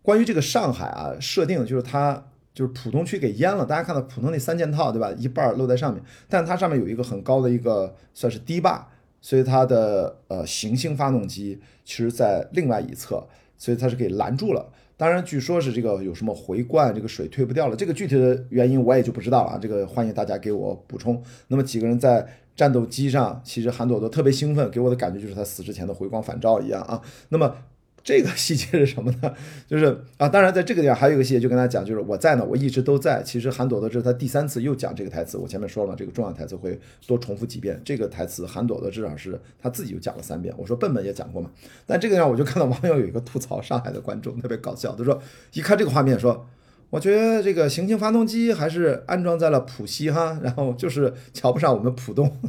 [0.01, 5.11] 关于这个上海啊，设定就是它就是浦东区给淹了，大家看到浦东那三件套对吧？
[5.17, 8.87] 一半儿露在上面，但它上面有一个很高的一个算是堤坝，
[9.21, 13.27] 所以它的呃行星发动机其实在另外一侧，
[13.57, 14.71] 所以它是给拦住了。
[14.97, 17.75] 当然，据说是这个有什么回灌，这个水退不掉了。
[17.75, 19.59] 这个具体的原因我也就不知道了啊。
[19.61, 21.21] 这个欢迎大家给我补充。
[21.47, 27.01] 那么几个人在战斗机上，其实韩朵朵特别兴奋，给我的感觉就是他死之前的回光返照一样啊。
[27.29, 27.55] 那么。
[28.03, 29.33] 这个细节是什么呢？
[29.67, 29.85] 就是
[30.17, 33.21] 啊，当然在这个地方还有一个细节，就跟他讲，就是我在呢，我一直都在。
[33.21, 37.79] 其实韩朵朵这是他第三次又讲这个台词，我前面说了，这个重要台词会多重复几遍。
[37.83, 40.53] 这个台词韩朵朵至少是他自己又讲了三遍。
[40.57, 41.51] 我说笨笨也讲过嘛。
[41.85, 45.21] 但这个地方我就看到网友有一个吐槽上海的观众特别搞笑，他说
[45.53, 46.47] 一看这个画面说，
[46.89, 52.39] 我觉得这个行星发动机还是安装在了浦西哈，然后就是瞧不上我们浦东。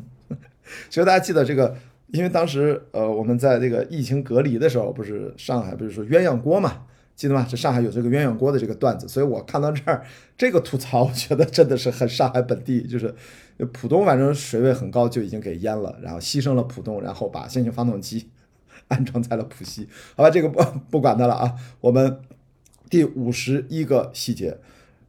[0.89, 1.77] 所以大家记得这个。
[2.13, 6.83] 因为当时，呃，我们在这个疫情隔离的时候，不是上海不是说鸳鸯锅嘛，
[7.15, 7.47] 记得吗？
[7.49, 10.05] 这上海有这个鸳鸯锅的这个段子，所以我看到这儿
[10.37, 13.15] 这个吐槽，我觉得真的是很上海本地，就是
[13.73, 18.29] 浦东反正水位很高就已经给淹了，然后牺牲了浦东，然后把先行发动机
[18.89, 20.61] 安装在了浦西，好吧，这个不
[20.91, 21.55] 不管它了啊。
[21.81, 22.21] 我们
[22.89, 24.59] 第五十一个细节，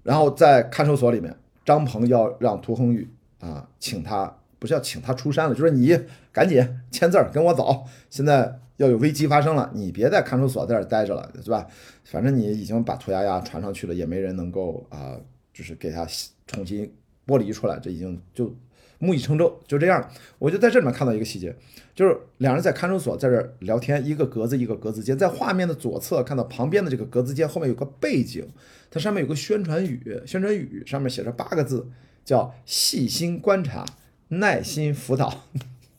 [0.03, 3.09] 然后在看守所里面，张鹏要让涂恒宇
[3.39, 4.37] 啊，请他。
[4.61, 5.99] 不是要请他出山了，就是你
[6.31, 7.83] 赶紧 签字儿跟我走。
[8.11, 11.65] 现在要有危机发生了，你别在看守所在这儿待着了，对吧？
[12.03, 15.17] 反正你已经把涂丫丫传上去了，也没人能够啊，
[15.51, 16.07] 就是给他
[16.45, 16.93] 重新
[17.25, 17.79] 剥离出来。
[17.79, 18.55] 这已经就
[18.99, 20.07] 木已成舟，就这样。
[20.37, 21.55] 我就在这里面看到一个细节，
[21.95, 28.47] 就是两人在看守所在这儿聊天，一个格子一个格子间，在画面的左侧看到旁边的这个格子间后面有个背景，
[28.91, 31.87] 它上面有个宣传语，宣传语上面写着八个字，
[32.23, 33.83] 叫细心观察。
[34.31, 35.43] 耐心辅导，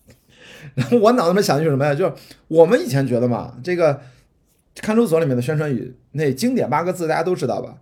[0.75, 1.95] 然后我脑子里面想的就是什么呀？
[1.95, 2.13] 就是
[2.49, 4.01] 我们以前觉得嘛，这个
[4.77, 7.77] 看守所里面的宣传语，那经典八个字大家都知道吧？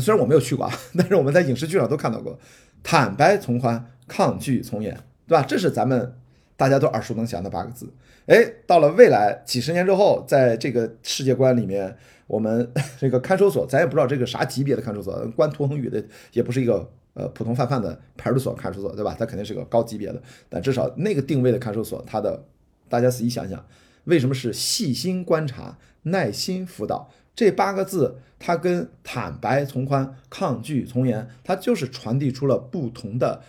[0.00, 2.38] 虽然我没有去过， 但是我们在影视剧上都看到过：
[2.84, 4.96] 坦白从宽，抗拒从严，
[5.26, 5.44] 对吧？
[5.48, 6.14] 这是咱们
[6.56, 7.92] 大家都耳熟能详的八个字。
[8.26, 11.96] 哎，到了未来几十年之后，在这个世界观里面，
[12.28, 12.70] 我们
[13.00, 16.88] 这个看守所，咱也不知道这个啥级别的看守所，关涂恒宇的也不是一个。
[17.14, 19.16] 呃，普通泛泛的派出所、看守所，对吧？
[19.18, 22.44] 它肯定是个高级别的，但至少那个定位的看守所，它的
[22.88, 23.64] 大家仔细想想，
[24.04, 27.10] 为什么是细心观察、耐心辅导？
[27.34, 33.42] 这八个字，它跟坦白从宽、抗拒从严，它就是传递出了不同的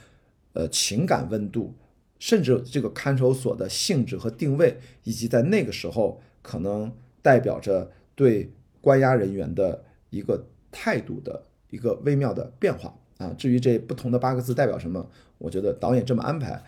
[0.54, 1.76] 呃情感温度，
[2.20, 6.92] 甚至这个看守所的性质和定位，以及在那个时候可能
[7.22, 13.32] 代表着对关押人员的一个态度的一个微妙的变化啊。
[13.38, 16.60] 至于这不同的八个字代表什么，我觉得导演这么安排，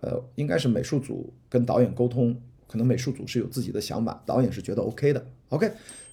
[0.00, 5.26] 呃，应该是美术组跟导演沟通，可能美术组是有自己的想法，导演是觉得 OK 的。
[5.48, 5.72] OK，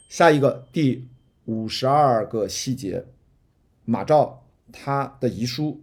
[0.10, 1.08] 下一个第
[1.46, 3.06] 五十二个细节，
[3.86, 5.80] 马照他的遗书，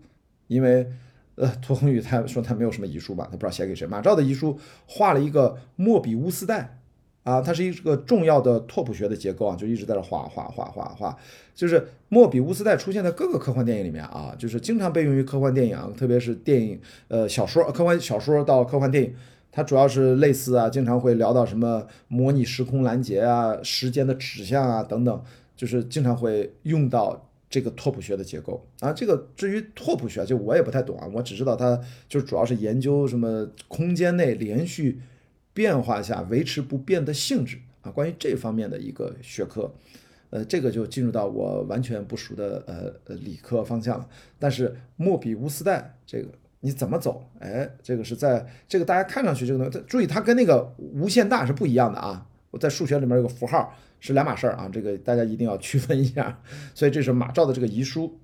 [0.46, 0.90] 因为
[1.36, 3.86] 呃，涂恒宇他说他没有什么遗书吧，他不知道写给谁。
[3.86, 6.77] 马照的遗书画了一个莫比乌斯带
[7.28, 11.16] 啊，它是一个重要的拓扑学的结构啊，就一直在这画画画画画，
[11.54, 19.14] 就是莫比乌斯带出现在各个科幻电影里面啊，就是经常被用于科幻电影，特别是电影呃小说科幻小说到科幻电影。
[19.50, 25.22] 它主要是类似啊，经常会聊到什么模拟时空拦截啊、时间的指向啊等等，
[25.56, 28.92] 就是经常会用到这个拓扑学的结构啊。
[28.92, 35.00] 这个至于拓扑学，就我也不太懂啊，我只知道它就主要是研究什么空间内连续
[35.58, 37.90] 变化下维持不变的性质啊。
[37.90, 39.74] 关于这方面的一个学科，
[40.30, 44.08] 呃，这个就进入到我完全不熟的呃呃理科方向了。
[44.38, 46.28] 但是莫比乌斯带这个。
[46.60, 47.24] 你怎么走？
[47.38, 52.26] 哎，这个是在这个大家看上去这个东西，注意它跟那个无限大是不一样的啊！
[52.50, 56.42] 我在数学里面有个符号是两码事儿啊，这个大家一定要区分一下。
[56.74, 58.18] 所以这是马照的这个遗书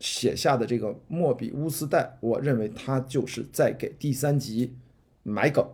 [0.00, 4.74] 写下的这个莫比乌斯带，我认为他就是在给第三集
[5.22, 5.64] 埋梗。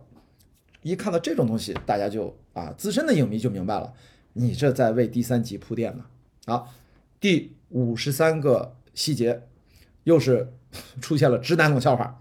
[0.83, 3.93] 一看到这种东西，大家就啊，资深的影迷就明白了，
[4.33, 6.05] 你这在为第三集铺垫呢。
[6.45, 6.71] 好，
[7.19, 9.43] 第五十三个细节
[10.03, 10.53] 又是。
[10.99, 12.19] 出现了直男冷笑话，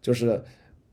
[0.00, 0.42] 就是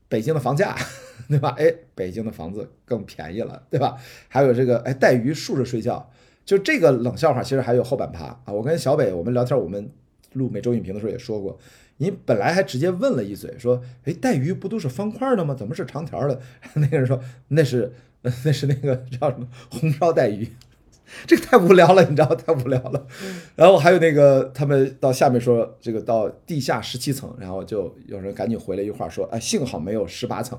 [0.08, 0.76] 北京的房价，
[1.28, 1.48] 对吧？
[1.58, 3.96] 哎，北京的房子更便宜了，对吧？
[4.28, 6.08] 还有这个，哎，带鱼竖着睡觉，
[6.44, 8.52] 就这个冷笑话，其实还有后半趴啊。
[8.52, 9.90] 我跟小北我们聊天，我们
[10.34, 11.58] 录每周影评的时候也说过，
[12.00, 15.54] 你本来还直接问了一嘴，说，哎，带鱼不都是方块的吗？
[15.54, 16.40] 怎么是长条的？
[16.74, 20.48] 那个人说，那是那是那个叫什么红烧带鱼。
[21.26, 23.06] 这个太无聊了，你知道太无聊了。
[23.54, 30.58] 然后还有那个，他们到下面说这个到地下十七层，然后就有人赶紧回了一句话说，哎，幸好没有十八层。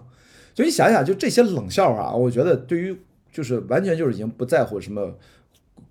[0.53, 2.95] 就你想想，就这些冷笑话啊，我觉得对于
[3.31, 5.17] 就是完全就是已经不在乎什么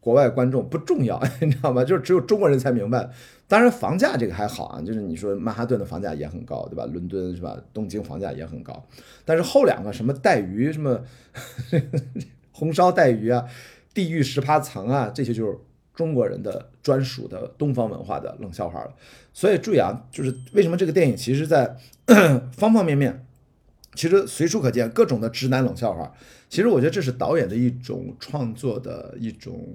[0.01, 1.85] 国外观众不重要， 你知道吗？
[1.85, 3.11] 就是只有中国人才明白。
[3.47, 6.87] 当然房价这个还好啊，就是你说曼哈顿的房价也很高，对吧？
[6.87, 7.57] 伦敦是吧？
[7.75, 8.87] 东京房价也很高。
[9.25, 11.01] 但是后两个什么带鱼，什么
[12.53, 13.45] 红烧带鱼啊。
[13.93, 15.59] 地狱十八层啊，这些就是
[15.97, 18.95] 中国人的专属的东方文化的冷笑话了。
[19.35, 21.77] 所以注意啊，就是为什么这个电影其实在
[22.57, 23.27] 方方面面，
[23.97, 26.15] 其实随处可见各种的直男冷笑话。
[26.51, 29.67] 其实我觉得这是导演的一种创作的一种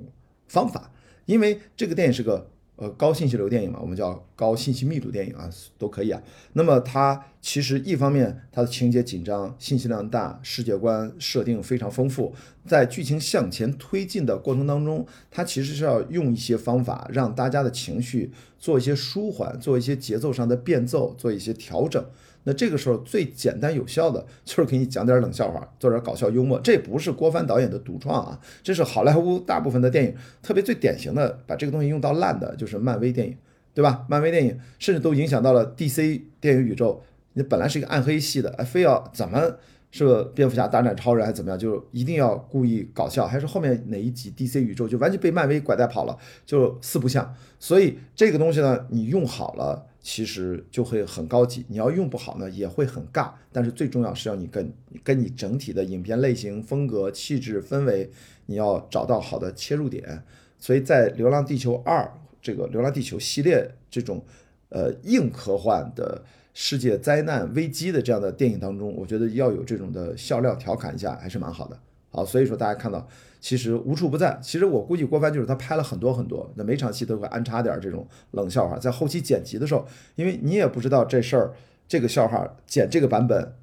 [0.47, 0.91] 方法，
[1.25, 2.51] 因为这个电影是个。
[2.77, 6.21] 呃，高信息流电影嘛，我们叫高信息密度电影啊，都可以啊。
[6.51, 12.35] 那么它其实一方面它的情节紧张，信息量大，世界观设定非常丰富，
[12.65, 22.05] 在剧情向前推进的过程当中，它其实是要用一些方法让大家的情绪做一些舒缓，做一些节奏上的变奏，做一些调整。
[22.45, 26.59] 那这个时候最简单有效的就是给你讲点冷笑话，做点搞笑幽默。
[26.61, 33.35] 这不是郭帆导演的独创啊，这是好莱坞大部分的电影，特别最典型的把这个东西用到烂的就是漫威电影，
[33.73, 34.05] 对吧？
[34.07, 37.03] 漫威电影甚至都影响到了 DC 电影宇宙。
[37.33, 39.41] 你本来是一个暗黑系的，哎，非要怎么
[39.89, 46.15] 是蝙蝠侠大战超人还是怎么样，就一定要故意搞笑，还是后面哪一集 DC 宇宙就完全被漫威拐带跑了，
[46.45, 47.33] 就四不像。
[47.59, 49.87] 所以这个东西呢，你用好了。
[50.07, 53.31] 其实就会很高级，你要用不好呢，也会很尬。
[53.51, 54.71] 但是最重要是要你跟
[55.03, 58.11] 跟你整体的影片类型、风格、气质、氛围，
[58.45, 60.23] 你要找到好的切入点。
[60.59, 62.03] 所以在《流浪地球二》
[62.39, 64.23] 这个《流浪地球》系列这种
[64.69, 66.23] 呃硬科幻的
[66.53, 71.79] 世界灾难危机的这样的电影当中，我觉得要有这种的笑料调侃一下还是蛮好的。
[72.11, 73.09] 好，所以说大家看到。
[73.45, 74.39] 其实无处不在。
[74.41, 79.85] 其实我估计郭帆就是他拍了很多很多，那每场戏都会安插点这种冷笑话，在后期剪辑的时候，
[80.15, 81.53] 因为你也不知道这事儿，
[81.87, 83.53] 这个笑话剪这个版本，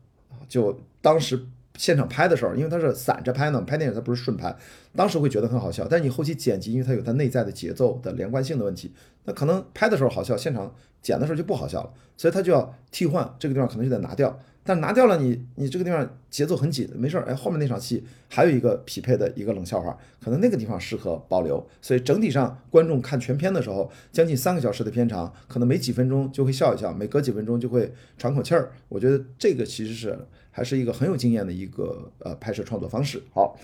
[0.48, 1.46] 就当时
[1.76, 4.54] 现场拍的时候，因为它是散着拍呢，拍电影它不是顺拍，
[4.94, 5.84] 当时会觉得很好笑。
[5.90, 8.94] 但是你后期剪辑，因为它有它内在的节奏的连贯性的问题，
[9.24, 10.72] 那可能拍的时候好笑，现场
[11.02, 14.38] 剪的时候就不好笑了，所以他就要替换这个地方，可能就得拿掉。
[14.64, 17.24] 但拿掉了你，你这个地方节奏很紧，没事儿。
[17.24, 21.68] 哎，后面那场戏还有一个匹配的一个冷笑话，可能那个地方适合保留。
[21.80, 28.70] 所以整体上，观众看全片的时候，将近三个小时的片长，可能没几分钟就会笑一笑，每隔几分钟就会喘口气儿。
[28.88, 30.16] 我觉得这个其实是
[30.52, 33.20] 还是一个很有经验的一个呃拍摄创作方式。
[33.34, 33.58] 好，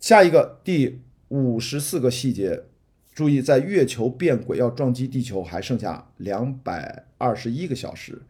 [0.00, 2.62] 下一个第五十四个细节，
[3.12, 8.22] 注意在月球变轨要撞击地球还剩下两百二十一个小时，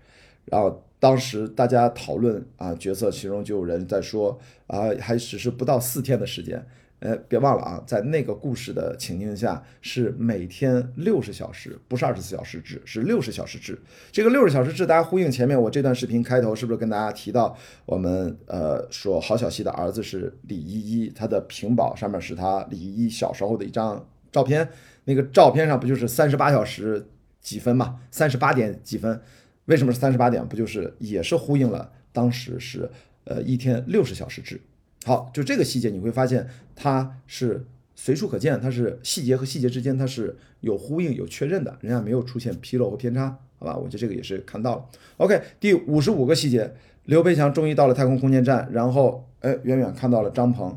[0.47, 0.83] 然后。
[1.03, 4.39] 当时大家讨论啊，角色其中就有人在说
[4.69, 6.65] 啊，还只是不到四天的时间。
[7.01, 13.77] 呃，别忘了啊，在那个故事的情境下，是每天六十小时，不是二十四小时制，是六十小时制。
[14.13, 24.69] 这个六十小时制，大家呼应前面我这段视频开头是不是跟大家提到，我们呃说郝小西的儿子是李依依，他的屏保上面是他李依依小时候的一张照片，
[25.07, 27.05] 那个照片上不就是三十八小时
[27.41, 29.21] 几分嘛，三十八点几分。
[29.67, 30.47] 为什么是三十八点？
[30.47, 32.91] 不就是也是呼应了当时是
[33.25, 34.61] 呃一天六十小时制？
[35.05, 43.77] 好，就这个细节你会发现它是随处可见，它是细节和细节之间它是有呼应有确认的，人家没有出现纰漏和偏差，好吧？
[43.77, 44.85] 我觉得这个也是看到了。
[45.19, 46.75] OK，第五十五个细节，
[47.05, 50.77] 刘培强终于到了太空空间站，然后哎远远看到了张鹏，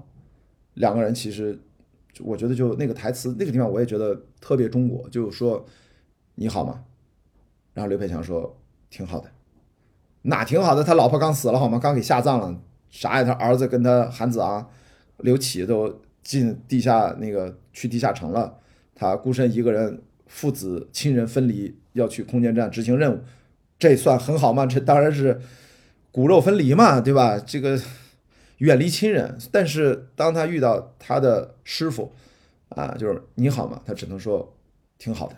[0.75, 1.59] 两个人其实
[2.19, 5.65] 我觉得就那个台词那个地方我也觉得特别中国，就是说
[6.35, 6.83] 你好吗？
[7.73, 8.55] 然后刘培强说。
[8.95, 9.29] 挺好的，
[10.21, 10.81] 哪挺好的？
[10.81, 11.77] 他老婆刚死了，好吗？
[11.77, 12.57] 刚给下葬了，
[12.89, 13.25] 啥呀？
[13.25, 14.69] 他儿子跟他韩子昂、
[15.17, 18.57] 刘启都进地下那个去地下城了，
[18.95, 23.19] 他孤身一个人，父子亲人分离，要去空间站执行任务，
[23.77, 24.65] 这算很好吗？
[24.65, 25.41] 这当然是
[26.13, 27.37] 骨肉分离嘛，对吧？
[27.37, 27.77] 这个
[28.59, 32.13] 远离亲人，但是当他遇到他的师傅，
[32.69, 33.81] 啊，就是你好吗？
[33.85, 34.55] 他只能说
[34.97, 35.35] 挺好的。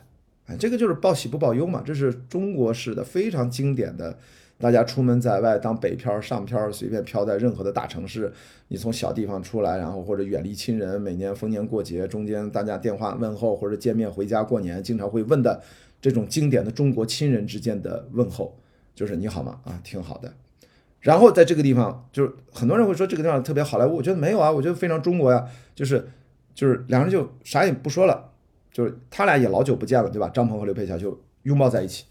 [0.48, 4.18] 哎，这个就是报喜不报忧嘛，这是中国式的非常经典的。
[4.60, 8.34] 大家出门在外，当北漂、上漂，随便漂在任何的大城市，
[8.69, 15.61] 你从小地方出来，然后或者远离亲人，每年逢年过节中间大家电话问候或者见面回家过年，经常会问的
[16.02, 18.57] 这种经典的中国亲人之间的问候，
[18.95, 19.60] 就是你好吗？
[19.64, 20.34] 啊，挺好的。
[21.02, 25.45] 然后在这个地方，就是很多人会说这个地方特别好莱坞，我觉得没有啊，我觉得非常中国呀，
[25.76, 26.10] 就是
[26.56, 28.32] 就是两人就啥也不说了。
[28.78, 30.30] 就是他俩也老久不见了，对吧？
[30.30, 32.06] 张鹏和刘佩霞就拥抱在一起，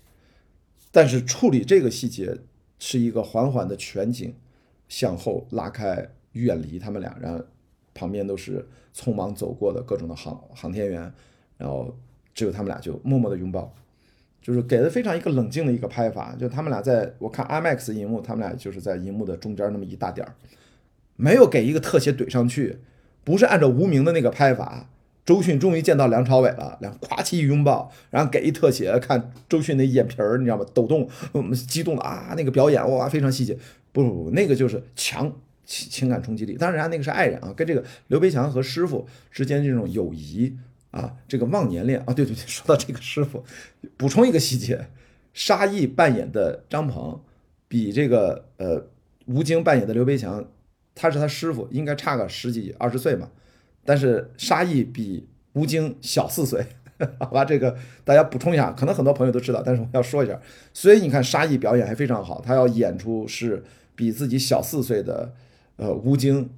[0.90, 2.36] 但是处理这个细节
[2.80, 4.34] 是一个缓缓的全景
[4.88, 7.44] 向后拉开，远离他们俩，然后
[7.94, 11.14] 旁边都是匆忙走过的各种的航航天员，
[11.56, 11.96] 然后
[12.34, 13.72] 只有他们俩就默默的拥抱，
[14.42, 16.34] 就是给的非常一个冷静的一个拍法。
[16.36, 20.34] 就他们俩在我看 IMAX 银幕，他们俩就是在银幕的中间那么一大点儿，
[21.14, 22.80] 没有给一个特写怼上去，
[23.22, 24.90] 不是按照无名的那个拍法。
[25.26, 30.64] 周迅终于见到梁朝伟了，两咵齐一拥抱，然后给一特写，看周迅那眼皮儿，你知道吗？
[30.72, 33.58] 抖动，我们激动的啊，那个表演哇，非常细节。
[33.90, 35.32] 不不不，那个就是强
[35.64, 36.54] 情情感冲击力。
[36.54, 40.56] 当然，那个是爱人啊，跟这个刘培强和师傅之间这种友谊
[40.92, 42.14] 啊，这个忘年恋啊。
[42.14, 43.44] 对对对，说到这个师傅，
[43.96, 44.86] 补充一个细节，
[45.34, 47.20] 沙溢扮演的张鹏
[47.66, 48.86] 比这个呃
[49.24, 50.44] 吴京扮演的刘培强，
[50.94, 53.28] 他是他师傅，应该差个十几二十岁嘛。
[53.86, 56.66] 但是沙溢比吴京小四岁，
[57.20, 60.38] 好吧，这个大家补充一下，可能很多朋友都知道，但是我要说一下。
[60.74, 63.64] 所以你看沙溢表演还非常好，他要演出是
[63.94, 65.32] 比自己小四岁的
[65.76, 66.50] 呃吴京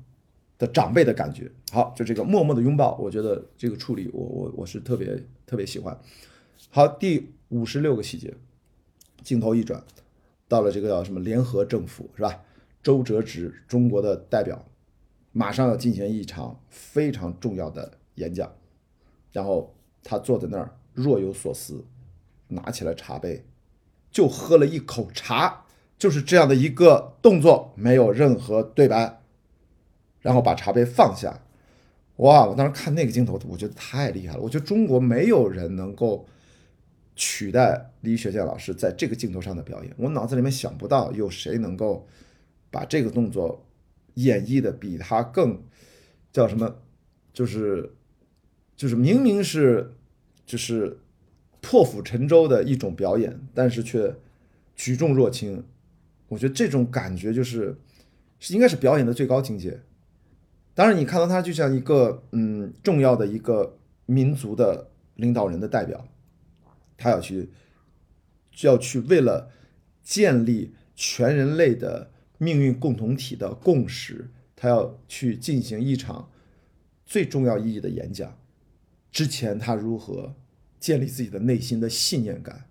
[0.59, 1.51] 的长辈的感觉。
[1.71, 5.97] 好，就这个默默的拥抱，我觉得这个处理我我我是特别特别喜欢。
[6.71, 8.35] 好，第五十六个细节，
[9.23, 9.83] 镜头一转，
[10.49, 12.43] 到了这个叫什么联合政府是吧？
[12.83, 14.65] 周哲直，中国的代表。
[15.33, 18.51] 马上要进行一场非常重要的演讲，
[19.31, 21.85] 然后他坐在那儿若有所思，
[22.49, 23.45] 拿起了茶杯，
[24.11, 25.65] 就喝了一口茶，
[25.99, 29.21] 就是这样的一个动作，没有任何对白，
[30.21, 31.41] 然后把茶杯放下。
[32.17, 32.47] 哇！
[32.47, 34.41] 我当时看那个镜头，我觉得太厉害了。
[34.41, 36.27] 我觉得中国没有人能够
[37.15, 39.95] 取代李雪健老师在这个镜头上的表演。
[39.97, 42.09] 我脑子里面想不到有谁能够
[42.73, 43.65] 把这个动作。
[44.25, 45.63] 演绎的比他更
[46.33, 46.77] 叫什么？
[47.33, 47.93] 就是
[48.75, 49.95] 就是明明是
[50.45, 50.99] 就是
[51.61, 54.17] 破釜沉舟的一种表演，但是却
[54.75, 55.65] 举重若轻。
[56.29, 57.79] 我觉得这种感觉就是
[58.41, 59.81] 是应该是表演的最高境界。
[60.75, 66.09] 当然，你看到他就像一个嗯重要的一个民族的领导人的代表，
[66.97, 67.51] 他要去
[68.51, 69.51] 就要去为了
[70.03, 72.11] 建立全人类的。
[72.39, 76.31] 命运共同体的共识，他要去进行一场
[77.05, 78.39] 最重要意义的演讲。
[79.11, 80.35] 之前他如何
[80.79, 82.67] 建立自己的内心的信念感，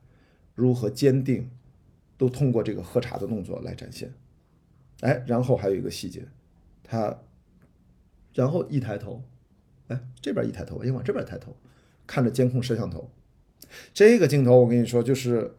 [0.55, 1.49] 如何坚定，
[2.17, 4.13] 都通过这个喝茶的动作来展现。
[5.01, 6.25] 哎，然后还有一个细节，
[6.83, 7.19] 他
[8.33, 9.23] 然后一抬头，
[9.87, 11.55] 哎，这边一抬头，哎，往这边抬头，
[12.05, 13.09] 看着监控摄像头，
[13.93, 15.55] 这个镜头我跟你说，就是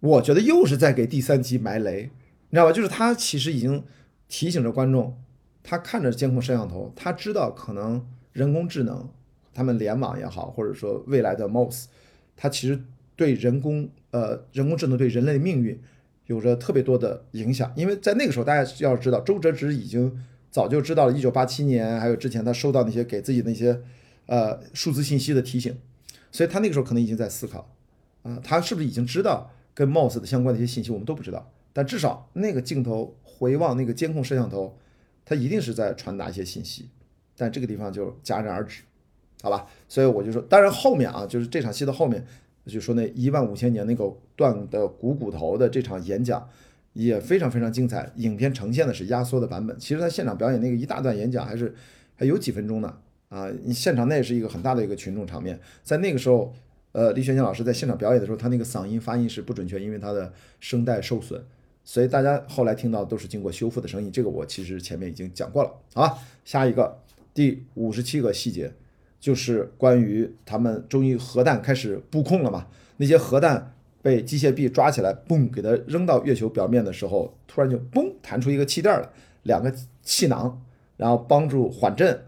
[0.00, 2.10] 我觉得又是在给第三集埋雷，
[2.54, 2.72] 你知道吧？
[2.72, 3.82] 就是他其实已经
[4.28, 5.18] 提醒着观众，
[5.64, 9.08] 他看着监控摄像头，他知道可能人工智能，
[9.52, 11.86] 他们联网也好，或者说未来的 mouse，
[12.36, 12.80] 它其实
[13.16, 15.76] 对人工呃人工智能对人类命运
[16.26, 20.16] 有着特别多的影响，因为在那个时候，大家要知道，周哲直已经
[20.48, 23.82] 早就知道了，一九八七年还有之前他收到那些给自己那些
[24.26, 25.76] 呃数字信息的提醒，
[26.30, 27.74] 所以他那个时候可能已经在思考
[28.22, 34.78] 啊，他是不是已经知道跟 MOS 的相关的一些信息，我们都不知道，但至少那个镜头回望那个监控摄像头，
[35.26, 36.88] 它一定是在传达一些信息，
[37.36, 38.80] 但这个地方就戛然而止。
[39.42, 42.24] 好吧，所以我就说，当然后面啊，就是这场戏的后面，
[42.64, 46.48] 就说那一万五千年那个断的股骨头的这场演讲
[46.94, 48.10] 也非常非常精彩。
[48.16, 51.74] 影片呈现的是压缩的版本，其实他现场表演那个一大段演讲还是
[52.14, 52.96] 还有几分钟呢
[53.28, 53.50] 啊！
[53.64, 56.54] 你现场那也是一个很大的一个群众场面，在那个时候，
[56.92, 61.44] 呃，李雪健老师在现场表演的时候，他那个嗓音发音是不准确，因为他的声带受损，
[61.84, 64.10] 所以大家后来听到都是经过修复的声音。
[64.10, 65.70] 这个我其实前面已经讲过了。
[65.94, 66.98] 好，下一个
[67.32, 68.72] 第五十七个细节。
[69.20, 72.66] 就是关于他们终于核弹开始布控了嘛？
[72.98, 79.08] 那些核弹被机械臂抓起来，嘣，给它扔到月球表面的时候，突然就嘣弹出一个气垫来，
[79.44, 80.62] 两个气囊，
[80.98, 82.20] 然后帮助缓震，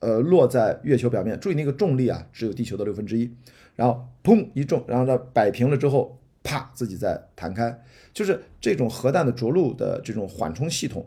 [0.00, 1.38] 呃，落在月球表面。
[1.38, 3.30] 注意那个重力啊，只有地球的六分之一。
[3.76, 7.80] 然后砰一重，然后它摆平了之后，啪，自己再弹开。
[8.14, 11.06] 就是这种核弹的着陆的这种缓冲系统，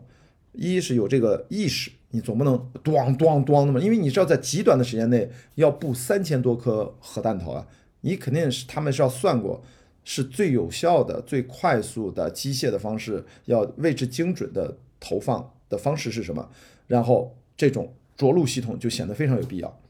[0.52, 1.90] 一是有这个意识。
[2.10, 2.54] 你总不能
[2.84, 7.66] 咣咣咣的嘛，因为你知道在极短的时间内要布三千多颗核弹头啊，
[8.00, 9.62] 你肯定是他们是要算过，
[10.04, 16.48] 是最有效的、最快速的机械的方式，要位置精准的投放的方式是什么？
[16.86, 19.80] 然后这种着陆系统就显得非常有必要。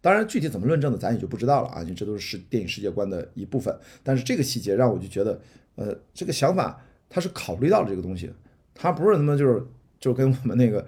[0.00, 3.76] 当然，具体怎么论证的咱也就不知道了啊，因为这都是世电影世界观的一部分。
[4.02, 5.40] 但是这个细节让我就觉得，
[5.78, 8.30] 呃，这个想法他是考虑到了这个东西，
[8.74, 9.66] 他不是他妈就是
[9.98, 10.86] 就跟我们那个。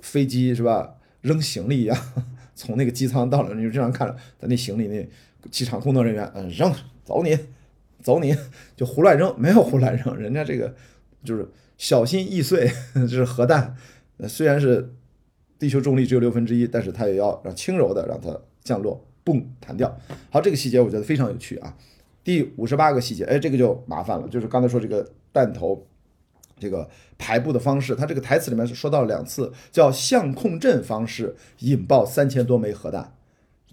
[0.00, 0.94] 飞机是吧？
[1.22, 1.98] 扔行李一样，
[2.54, 5.04] 从那个机舱到了，你就这样看着，他那行李那
[5.50, 6.72] 机场工作人员，嗯，扔，
[7.04, 7.36] 走你，
[8.00, 8.32] 走你，
[8.76, 10.72] 就胡乱扔，没有胡乱扔，人家这个
[11.24, 13.74] 就是小心易碎， 这是核弹，
[14.28, 14.94] 虽然是
[15.58, 19.98] 地球重力只有六分之一，但是它也要让轻柔的让它降落，嘣，弹掉。
[20.30, 21.76] 好，这个细节我觉得非常有趣啊。
[22.28, 25.82] 第五十八个细节，哎，这个就麻烦了，就是刚才说这个弹头。
[26.60, 26.86] 这个
[27.16, 33.14] 排布的方式，它这个台词里面是说到了两次，叫相控阵方式引爆三千多枚核弹，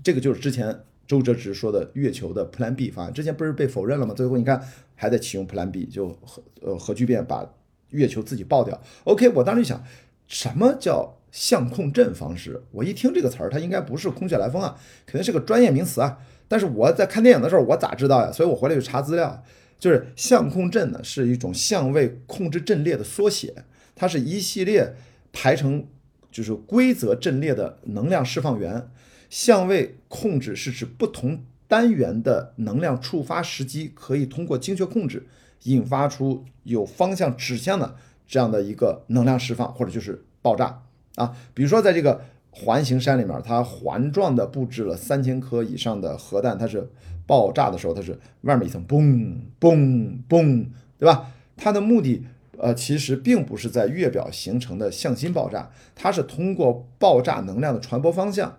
[0.01, 4.13] 这个就是之前周哲直说的月球的 Plan B 方案，之前不是被否认了吗？
[4.13, 4.63] 最后你看
[4.95, 7.45] 还在启用 Plan B，就核呃核聚变把
[7.89, 8.79] 月球自己爆掉。
[9.03, 9.83] OK，我当时想，
[10.27, 12.63] 什么叫相控阵方式？
[12.71, 16.19] 我一听这个词儿，它应该不是空穴来风啊，肯定是个专业名词啊。
[16.47, 18.31] 但是我在看电影的时候，我咋知道呀？
[18.31, 19.43] 所以我回来就查资料。
[19.77, 24.95] 就是相控阵呢，是一种相位控制阵列的缩写，它是一系列
[25.33, 25.85] 排成
[26.31, 28.89] 就是规则阵列的能量释放源。
[29.29, 35.27] 相位控制是指不同单元的能量触发时机，可以通过精确控制
[35.63, 40.83] 引发出有方向指向的这样的一个能量释放，或者就是爆炸
[41.15, 41.35] 啊。
[41.53, 42.21] 比如说在这个
[42.55, 46.89] 环形山里面，它环状的布置了三千颗以上的核弹，它是。
[47.27, 50.67] 爆炸的时候，它是外面一层嘣嘣嘣，
[50.99, 51.31] 对吧？
[51.57, 52.23] 它的目的，
[52.55, 58.55] 呃，其实并不是在月表形成的向心爆炸，它是通过爆炸能量的传播方向，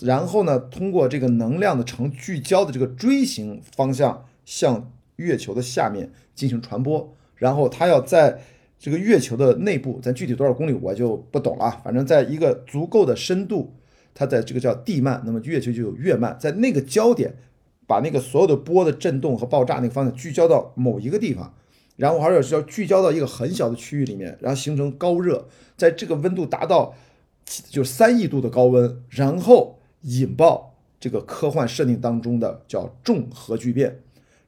[0.00, 8.42] 然后呢，通过这个能量的呈聚焦的这个锥形方向向月球的下面进行传播，然后它要在
[8.80, 13.74] 这个月球的内部，咱具体多少公里我就不懂了，反正在一个足够的深度，
[14.12, 17.36] 它在这个叫地幔，那么月球就有月幔，在那个焦点。
[17.86, 21.52] 把那个所有的波的震动和爆炸那个方向聚焦到某一个地方，
[21.96, 26.94] 然后而且是要聚焦到一个很小的区域里面，然后形成高热，在这个温度达到
[27.44, 33.98] 就三亿度的高温，然后引爆这个科幻设定当中的叫重核聚变。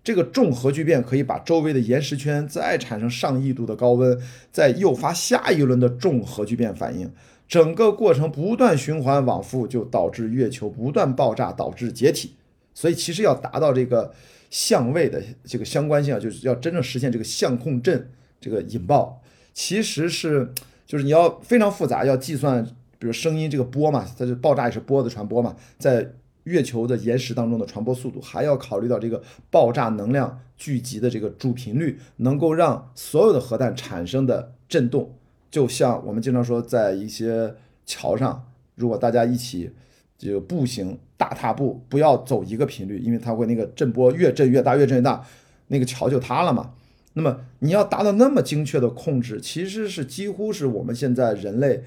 [0.04, 4.18] 这个重核聚变可以把周围的岩石圈再产生上亿度的高温，
[4.50, 7.10] 再诱发下一轮的重核聚变反应，
[7.46, 12.34] 整个过程不断循环往复，就导致月球不断爆炸，导致解体。
[12.74, 14.12] 所以其实要达到这个
[14.50, 18.10] 相位的这个相关性啊，就是要真正实现这个相控阵
[18.40, 19.22] 这个引爆，
[19.52, 20.52] 其实是
[20.86, 22.64] 就是你要非常复杂，要计算，
[22.98, 26.12] 比如声音这个波嘛，它就爆炸也是波的传播嘛，在
[26.44, 35.14] 月球的岩石当中的传播速度，还要考虑到这个爆炸能量聚集的这个主频率，能够让所有的核弹产生的震动
[35.50, 37.54] 就像我们经常说，在一些
[37.84, 39.70] 桥上，如果大家一起
[40.16, 45.24] 就步行大踏步，不要走一个频率，因为它会那个震波越震越大，越震越大，
[45.68, 46.74] 那个桥就塌了嘛。
[47.14, 51.82] 那么你要达到那么精确的控制，其实是几乎是我们现在人类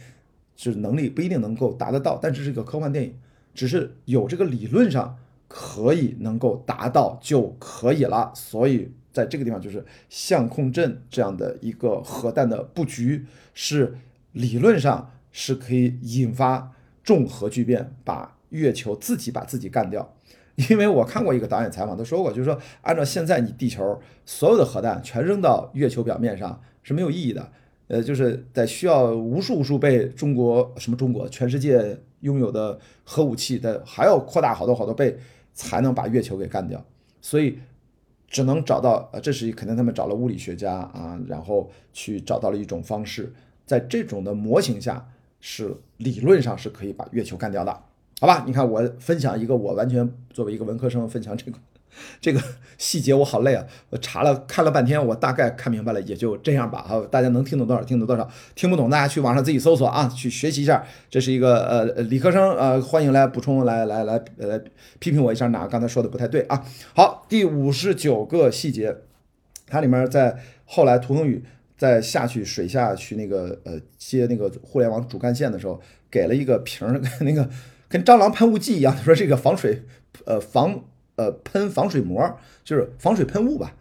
[0.56, 3.16] 就是能力不一定能够达得到，但是是一个科幻电影，
[3.56, 5.18] 只是有这个理论上
[5.48, 8.32] 可以能够达到就可以了。
[8.36, 13.98] 所以在这个地方，就是相控阵这样的一个核弹的布局，是
[14.34, 16.74] 理论上是可以引发
[17.04, 20.14] 重核聚变，把月球自己把自己干掉。
[20.70, 27.52] 因为我看过一个导演采访，他说过，就是说，按照现在你地球所有的核弹全扔到月球表面上是没有意义的，
[27.88, 35.18] 呃，就是在需要无数无数倍中国什么中国全世界拥有的核武器的还要扩大好多好多倍
[35.54, 36.84] 才能把月球给干掉，
[37.22, 37.60] 所以
[38.28, 43.32] 只能找到，呃，这是肯定他们找了物理学家啊，然后去找到了一种方式，
[43.66, 45.08] 在这种的模型下
[45.40, 47.72] 是理论上是可以把月球干掉的。
[48.20, 51.58] 好吧，你看我分享一个，我完全作为一个文科生分享这个
[52.22, 52.42] 这个
[52.78, 53.66] 细节，我好累啊！
[53.90, 56.82] 我查了看了半天，我大概看明白了，也就这样吧。
[56.82, 60.86] 哈，大家能听懂多少听懂多少，听不懂大家去网上自己搜索啊，去学习一下。
[61.10, 64.62] 这是一个呃理科生呃，欢迎来补充来来来呃
[65.00, 66.64] 批评我一下，哪刚才说的不太对啊？
[66.94, 68.96] 好，第五十九个细节，
[69.68, 71.44] 它里面在后来涂恒宇
[71.78, 75.80] 在下去水下去那个呃接那个互联网主干线的时候，
[76.12, 77.50] 给了一个瓶儿 那个。
[77.88, 79.84] 跟蟑螂喷雾剂一样，说这个防水，
[80.26, 80.84] 呃防
[81.16, 83.76] 呃喷防水膜，就是防水喷雾吧。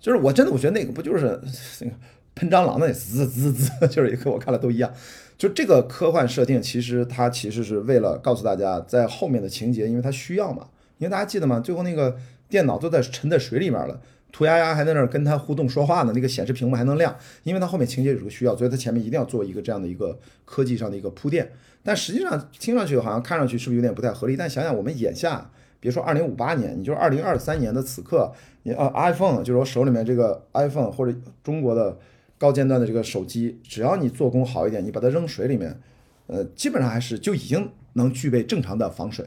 [0.00, 1.40] 就是我真的我觉得那个不就是
[1.80, 1.92] 那个
[2.34, 4.92] 喷蟑螂的滋滋滋， 就是跟我看了都一样。
[5.36, 10.68] 就这个科幻设定，其实它其实是为了告诉大家，在后面的情节，因为它需要嘛。
[10.98, 11.60] 因为大家记得吗？
[11.60, 12.16] 最后那个
[12.48, 14.00] 电脑都在沉在水里面了，
[14.32, 21.52] 涂鸦鸦还在那儿跟他互动说话呢，那个显示屏幕还能亮，因为它后面情节有个需要，所以它前面一定要做一个这样的一个科技上的一个铺垫。
[21.84, 24.36] 但实际上听上去好像看上去是不是有点不太合理？
[24.36, 25.48] 但想想我们眼下，
[25.80, 28.32] 别说二零五八年，你就是二零二三年的此刻，
[28.64, 31.98] 你呃 iPhone 就是我手里面这个 iPhone 或者中国的
[32.36, 35.80] 高尖端的这个手机，只要你做工好一点，你把它扔水里面，
[36.26, 39.26] 呃，基本上还是就已经能具备正常的防水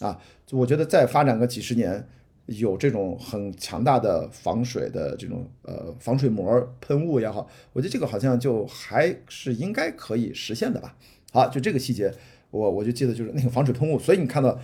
[0.00, 0.20] 啊。
[0.52, 2.06] 我觉得再发展个几十年，
[2.46, 10.96] 有这种很强大的防水的这种呃防水膜喷雾也好，我觉得这个好像就还是应该可以实现的吧。
[11.32, 12.12] 好，就这个细节，
[12.50, 14.58] 我我就记得就是那个防水喷雾，所以你看到，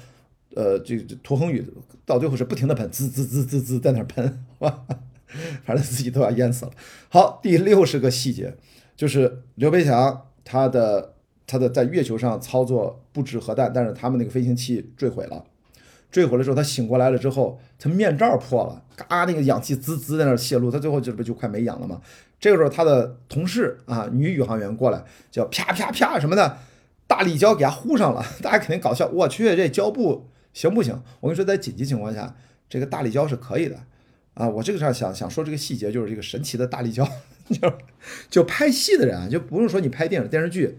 [0.56, 1.62] 呃，这涂恒宇
[2.06, 4.86] 到最后是不停的喷，滋滋滋滋滋在那喷，哇
[5.66, 6.72] 反正自己都要淹死了。
[7.10, 8.56] 好，第六十个细节
[8.96, 11.12] 就是刘培强他的
[11.46, 15.44] 他的在月球上操作布置核弹，但是他们那个飞行器坠毁了，
[16.10, 22.00] 坠毁了之后他醒过来了之后，他面罩破了，嘎那个氧气滋滋在那泄露，他最后这不就快没氧了吗？
[22.40, 26.58] 这个时候，他的同事啊，女宇航员过来，叫啪啪啪什么的，
[27.06, 28.24] 大力胶给他糊上了。
[28.42, 30.98] 大家肯定搞笑，我去，这胶布行不行？
[31.20, 32.34] 我跟你说，在紧急情况下，
[32.66, 33.78] 这个大力胶是可以的
[34.32, 34.48] 啊。
[34.48, 37.06] 我这个上想想说这个细节，就是这个神奇的大力胶，
[37.52, 37.70] 就
[38.30, 40.78] 就拍戏的人啊，就不用说你拍电影电视剧，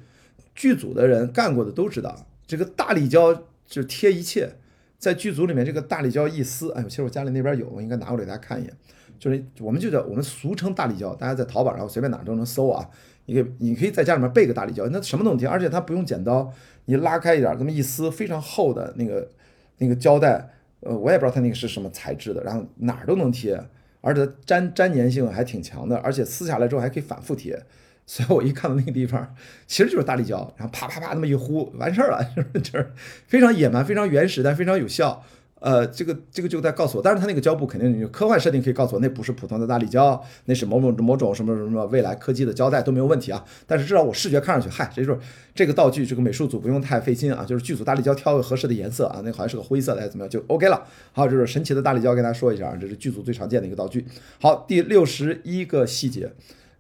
[0.56, 4.56] 剧组的人干过的都知道，这个大力胶就贴一切，
[4.98, 8.74] 在剧组里面这个大力胶一撕，哎呦，其实我家里那边有，我应该拿过来给大家看一眼。
[9.20, 12.90] 就是我们就叫我们俗称大力胶，大家在淘宝上随便哪都能搜啊。
[13.26, 16.52] 你可以你可以在家里面备个大力胶，那什么都能贴，而且它不用剪刀，
[16.86, 19.30] 你拉开一点，这么一撕，非常厚的那个
[19.78, 20.50] 那个胶带，
[20.82, 23.60] 呃，我也不知道它那个是什么材质的，然后哪儿都能贴，
[24.02, 27.64] 而且粘粘粘性还挺强的，而且撕下来之后还可以反复贴。
[28.06, 29.36] 所以我一看到那个地方，
[29.66, 32.24] 其实就是大力胶，然后啪啪啪那么一呼，完事儿了，
[32.64, 32.94] 就是
[33.28, 35.26] 非常野蛮、非常原始，但非常有效。
[35.60, 43.44] 呃，这个这个就在告诉我，但是它那个胶布肯定科幻设定可以告诉我，那不是普通的大力胶，那是某某某种什么什么未来科技的胶带都没有问题啊。
[43.66, 45.20] 但是至少我视觉看上去，嗨，这就是
[45.56, 50.86] 这个道具，这个美术组不用太费心啊，就是剧组大力胶挑个合适的颜色啊，那好像是个灰色的还是怎么样就 OK 了。
[51.12, 54.06] 好，这是神奇的大力胶，跟大家说一下啊，这是剧组最常见的一个道具。
[54.40, 56.32] 好，第六十一个细节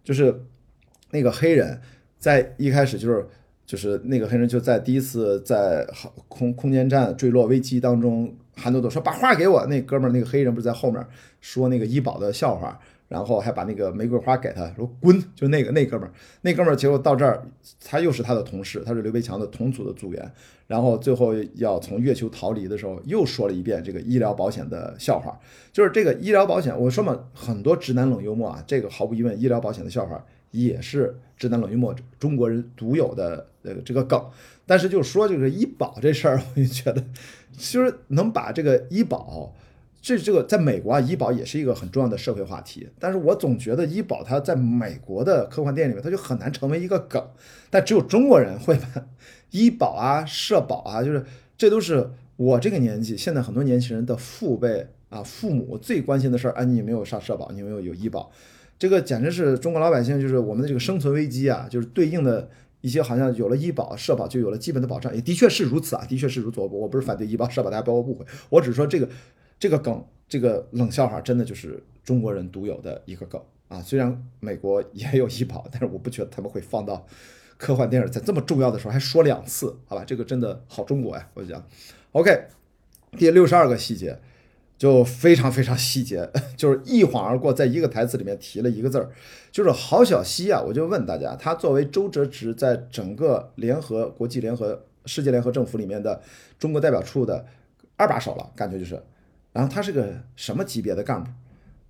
[0.03, 0.43] 就是
[1.11, 1.81] 那个黑人
[2.19, 3.27] 在一开始就是。
[3.67, 5.85] 就是那个黑人就在第一次在
[6.29, 9.65] 空空间站坠落危机当中，韩朵朵说把花给我。
[9.67, 11.05] 那哥们儿那个黑人不是在后面
[11.39, 15.23] 说那个医保的笑话，然后还把那个玫瑰花给他，说滚。
[15.35, 16.11] 就那个那哥们儿，
[16.41, 17.41] 那哥们儿结果到这儿，
[17.85, 20.31] 他又是他的同事，他是刘培强的同组的组员，
[20.65, 25.39] 然后最后要从月球逃离的时候，又说了一遍这个医疗保险的笑话。
[25.71, 30.25] 就是这个医疗保险，我说嘛，很多直男冷幽默啊，这个毫无疑问，医疗保险的笑话。
[30.51, 34.19] 也是直男冷幽默中国人独有的呃这个梗，
[34.65, 37.03] 但是就说这个医保这事儿，我就觉得，
[37.57, 39.53] 其实能把这个医保
[39.99, 42.87] 这这个在美国啊，医保也是一个很重要的社会话题。
[42.97, 47.21] 但是我总觉得医保它在美国的科幻电影里面，它就很难成为一个梗。
[47.69, 49.05] 但只有中国人会把
[49.51, 51.25] 医保啊、社保啊，就是
[51.57, 56.53] 这都是我这个年纪，现在很多年轻人的父辈啊、父母最关心的事儿。
[56.53, 57.51] 啊，你有没有上社保？
[57.51, 58.31] 你有没有有医保？
[58.79, 62.47] 这个简直是中国老百姓，就是我们的这个生存危机啊，就是对应的
[62.87, 66.59] 一些好像有了医保、社保就有了基本的保障，也的确是如此啊，的确是如此。
[66.61, 69.09] 我我不是反对医保、社保，大家不要误会，我只是说这个。
[69.59, 73.81] 这个梗，这个冷笑话，真的就是中国人独有的一个梗啊！
[73.81, 77.03] 虽然美国也有医保，但是我不觉得他们会放到
[77.57, 80.03] 科幻电影在这么重要的时候还说两次，好吧？
[80.05, 81.27] 这个真的好中国呀！
[81.33, 81.65] 我讲
[82.11, 82.39] ，OK，
[83.17, 84.19] 第六十二个细节
[84.77, 89.09] 就非常非常细节， 就是一晃而过，在一个台词里面提了一个字儿，
[89.51, 90.61] 就是郝小西啊！
[90.61, 96.21] 我就问大家，他作为周哲直在整个联合国际联合世界联合政府里面的
[96.59, 97.45] 中国代表处的
[97.95, 99.01] 二把手了，感觉就是。
[99.53, 101.31] 然后他是个什么级别的干部？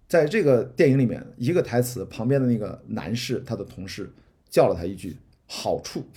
[0.07, 4.09] 在这个电影里面，一个台词旁边的那个男士，他的同事
[4.49, 6.07] 叫了他一句“好处”，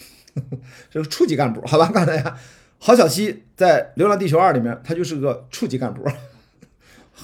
[0.89, 1.91] 这个处级干部，好吧？
[1.91, 2.39] 告诉大家，
[2.79, 6.05] 郝小西在《流浪地球二》里面，他就是个处级干部，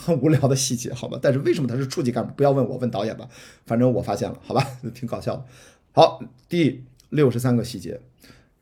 [0.05, 1.19] 很无聊的细节，好吧？
[1.21, 2.33] 但是为什么他是处级干部？
[2.37, 3.29] 不要问我，问导演吧。
[3.65, 4.65] 反正我发现了，好吧？
[4.95, 5.45] 挺搞笑的。
[5.93, 8.01] 好，第六十三个细节，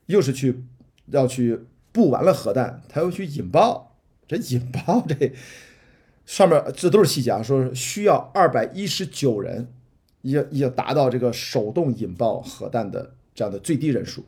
[0.06, 0.62] 又是去
[1.06, 1.60] 要去
[1.92, 3.96] 布完了核弹，他又去引爆。
[4.26, 5.32] 这引爆这
[6.24, 9.68] 上面这都是细节啊，说需要二百一十九人，
[10.22, 14.24] 也也达到这个手动引爆核弹的这样的最低人数。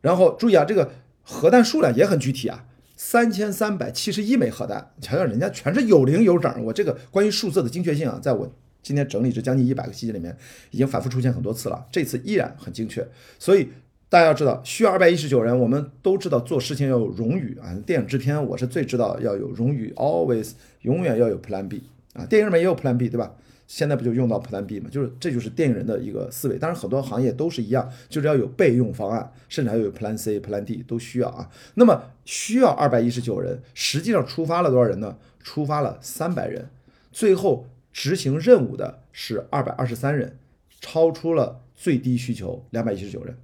[0.00, 0.92] 然后注意啊，这个
[1.22, 2.64] 核弹数量也很具体啊，
[2.98, 4.90] 三千三百七十一枚核弹。
[5.00, 6.62] 瞧瞧人家全是有零有整。
[6.62, 8.52] 我这个关于数字的精确性啊，在我
[8.82, 10.36] 今天整理这将近一百个细节里面，
[10.70, 13.08] 已经反复出现很多次了，这次依然很精确。
[13.38, 13.68] 所以。
[14.10, 15.60] 大家要知道，需要二百一十九人。
[15.60, 17.76] 我们都知道做事情要有荣誉啊。
[17.84, 21.82] 电影制片，我是最知道要有荣誉，always 永远要有 Plan B
[22.14, 22.24] 啊。
[22.24, 23.34] 电影里面也有 Plan B，对吧？
[23.68, 24.88] 现在不就用到 Plan B 吗？
[24.90, 26.58] 就是这就是电影人的一个思维。
[26.58, 31.50] 当然，很多行业都是一样，就是要有备用方案，甚至还有 Plan C、Plan D 都需要啊。
[31.74, 35.18] 那么需要二百一十九人，实际上出发了多少人呢？
[35.40, 36.70] 出发了三百人，
[37.12, 40.38] 最后执行任务的是二百二十三人，
[40.80, 43.36] 超出了最低需求两百一十九人。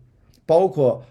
[0.47, 1.05] 包括，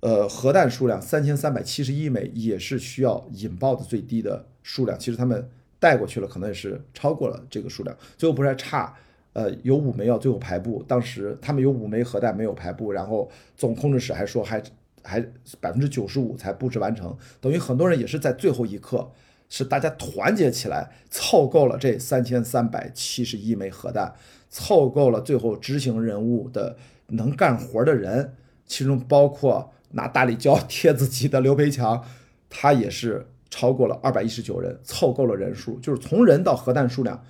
[0.00, 4.98] 呃，核弹数量三千三百七十一枚，也是需要引爆的最低的数量。
[4.98, 5.50] 其实他们
[5.80, 7.96] 带过去了，可能也是超过了这个数量。
[8.16, 8.94] 最后不是还差，
[9.32, 10.84] 呃，有五枚要最后排布。
[10.86, 14.62] 当时他们有五枚核弹没有排布，然后总控制室还说还
[15.02, 15.20] 还
[15.58, 17.16] 百分之九十五才布置完成。
[17.40, 19.10] 等于很多人也是在最后一刻，
[19.48, 24.14] 是大家团结起来凑够了这三千三百七十一枚核弹，
[24.50, 26.76] 凑够了最后执行任务的
[27.08, 28.34] 能干活的人。
[28.66, 32.04] 其中包括拿大力胶 贴自己的刘培强，
[32.48, 37.24] 他也是超过了二百一十九人，凑够了人数，就是从人到核弹数量，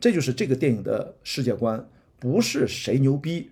[0.00, 1.86] 这就是这个电影的世界观，
[2.18, 3.50] 不是谁牛逼，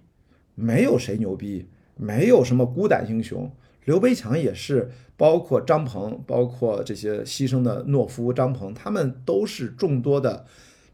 [0.54, 3.50] 没有谁牛逼，没有什么孤胆英雄，
[3.84, 10.46] 刘培强也是，包括张鹏，包括这些牺牲的懦夫张鹏，他们都是众多的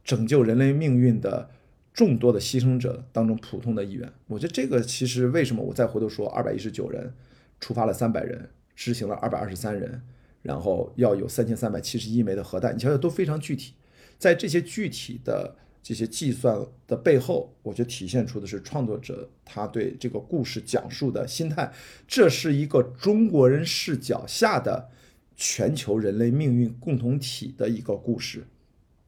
[0.03, 1.51] 拯救人类命运的。
[1.95, 7.13] 众多的牺牲者当中，普通的一员，我觉得这个其实为什么我再回头说，二百一十九人
[7.59, 10.03] 出发了三百人，执行了二百二十三人，
[10.43, 13.74] 然后要有三千三百七十一枚的核弹，你瞧瞧都非常具体。
[14.19, 21.73] 在这些具体的这些计算的背后，我觉得体现出的是创作者他对这个故事讲述的心态。
[22.06, 24.89] 这是一个中国人视角下的
[25.36, 28.44] 全球人类命运共同体的一个故事。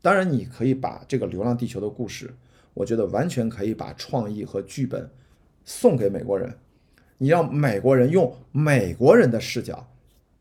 [0.00, 2.34] 当然，你可以把这个《流浪地球》的故事。
[2.72, 5.10] 我觉得完全可以把创意和剧本
[5.64, 6.56] 送给美国人，
[7.18, 9.89] 你让美国人用美国人的视角，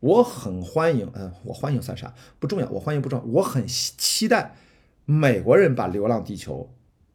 [0.00, 4.56] 我很欢迎，嗯，我欢迎算啥不重要，我欢迎不重要，我很期待
[5.04, 6.70] 美国人把《流浪地球》，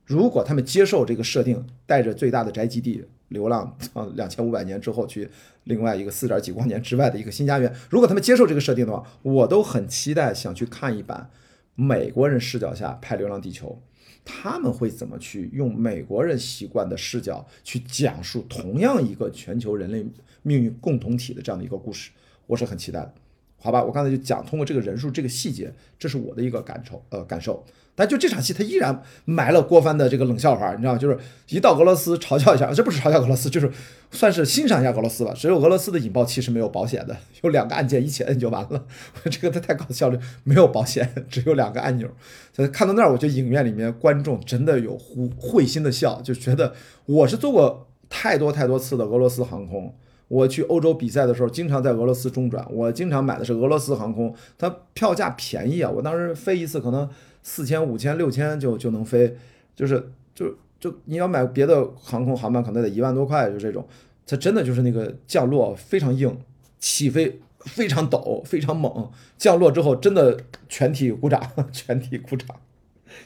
[0.06, 5.30] 如果他们接受这个设定，带着最大的宅基地流浪啊两千五百年之后去
[5.64, 11.32] 另外一个四点几光年之外的一个新家园，如果他们接受这个设定的话，我都很期待想去看一版
[11.74, 13.82] 美国人视角下拍《流浪地球》。
[14.28, 20.03] 他们会怎么去用美国人习惯的视角去讲述同样一个全球人类
[20.41, 22.10] 命运共同体的这样的一个故事？
[22.47, 23.13] 我是很期待的，
[23.57, 23.84] 好吧？
[23.84, 27.63] 我刚才就讲通过这个人数这个细节，这是我的一个感受，呃，感受。
[27.97, 31.17] 但就这场戏，他依然埋了郭帆的这个冷笑话，你知道，就是
[31.47, 33.72] 一到俄罗斯嘲笑一下，这不是嘲笑俄罗斯，就是
[34.11, 35.31] 算是欣赏一下俄罗斯吧。
[35.34, 38.85] 只有俄罗斯的引爆器是没有保险的，有两个按键一起摁就完了。
[39.31, 42.09] 这个他太搞笑了，没有保险，只有两个按钮。
[42.51, 46.73] 所以看到那儿，我觉得影院里面观众真的有会会心的笑，就觉得
[47.05, 49.95] 我是坐过太多太多次的俄罗斯航空，
[50.27, 57.07] 我去欧洲比赛的时候，经常在俄罗斯中转，我经常买的是俄罗斯航空，它票价便宜啊，我当时飞一次可能
[57.43, 59.38] 四千、五千、六千就就能飞，
[59.76, 63.88] 就是就就你要买别的航空航班，可能得一万多块，就这种，
[64.26, 66.35] 它真的就是那个降落非常硬，
[66.80, 71.41] 起飞非常陡，非常猛，降落之后真的全体鼓掌，
[71.72, 72.47] 全体鼓掌，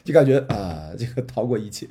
[0.04, 1.88] 就感觉啊，这个逃过一劫。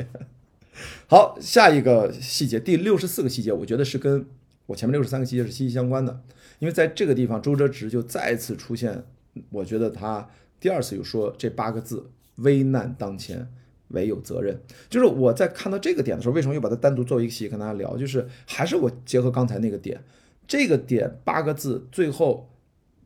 [1.09, 4.25] 好，下一个细节，第六十四个细节，我觉得是跟
[4.69, 6.21] 我前面六十三个细节是息息相关的，
[6.59, 9.03] 因为在这个地方，周哲直就再次出现，
[9.49, 10.29] 我觉得他
[10.61, 13.51] 第二次有说这八个字：危难当前，
[13.89, 14.61] 唯有责任。
[14.91, 17.97] 就是我在看到这个点的时候，为什么又把它单独作为一个细节跟大家聊？
[17.97, 20.05] 就是还是我结合刚才那个点，
[20.47, 22.51] 这个点八个字最后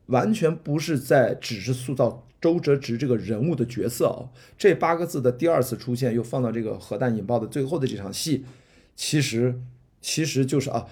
[0.07, 2.27] 完全不是在只是塑造。
[2.41, 4.27] 周哲直这个人物的角色啊，
[4.57, 8.43] 这八个字的第二次出现，又放到这个核弹引爆的最后的这场戏，
[8.97, 9.61] 其实
[10.01, 10.85] 其实就是啊，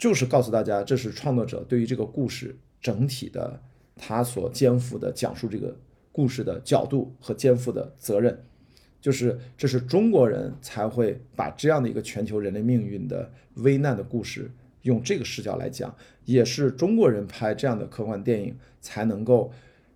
[0.00, 3.60] 就是告诉大家，这是创作者对于这个故事整体的
[3.96, 5.76] 他所肩负的讲述这个
[6.10, 8.42] 故事的角度和肩负的责任，
[8.98, 14.50] 就是这是中国人才会把这样的一个全球人类命运的危难的故事
[14.82, 15.94] 用这个视角来讲，
[16.24, 19.52] 也是中国人拍这样的科幻电影才能够。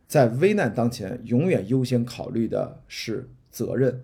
[0.07, 4.03] 在危难当前，永远优先考虑的是责任，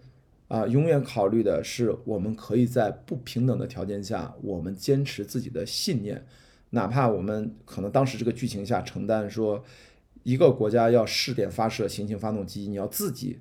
[0.50, 6.26] 啊，永远考虑的是我们可以在不平等的条件下，我们坚持自己的信念，
[6.70, 9.62] 哪怕我们可能当时这个剧情下承担说，
[10.24, 13.38] 一个国家要试点发射行星发动机，你要自己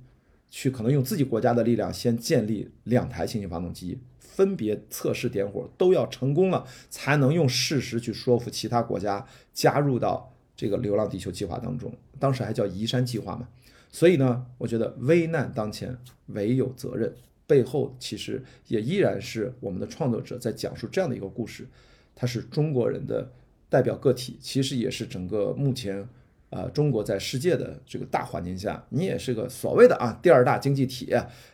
[0.51, 10.35] 去可能用自己国家的力量先建立两台行星发动机，分别测试点火都要成功了，才能用事实去说服其他国家加入到。
[10.55, 13.47] 这个《流浪地球》计划当中，当时还叫移山计划嘛，
[13.91, 15.97] 所以呢，我觉得危难当前，
[16.27, 17.11] 唯有责任
[17.47, 21.67] 背后，其实也依然是我们的创作者在讲述这样的一个故事，
[22.15, 23.31] 他是中国人的
[23.67, 26.07] 代表个体，其实也是整个目前
[26.51, 31.11] 啊中国在世界的这个大环境下，你也是个所谓的啊第二大经济体，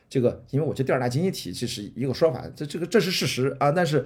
[0.09, 4.05] 这个因为我觉得第二大经济体这是一个说法，这这个这是事实啊，但是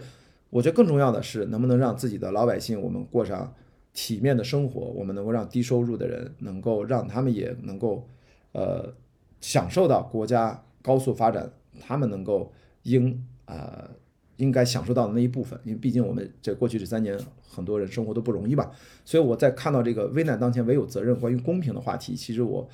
[0.51, 3.53] 我觉得更重要的是能不能让自己的老百姓我们过上。
[3.91, 8.07] 体面的生活，我们能够让低收入的人能够让他们也能够，
[8.51, 8.93] 呃，
[9.41, 12.51] 享受到国家高速发展，他们能够
[12.83, 13.89] 应啊
[14.37, 15.59] 应该享受到的那一部分。
[15.63, 18.71] 因为毕竟我们这过去这三年很多人生活都不容易吧，
[19.05, 22.67] 所以我在看到这个危难当前唯有责任关于公平的话题，其实我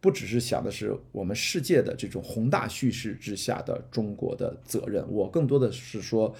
[0.00, 6.34] 不只是想的是我们世界的这种宏大叙事之下的中国的责任，我更多的是说，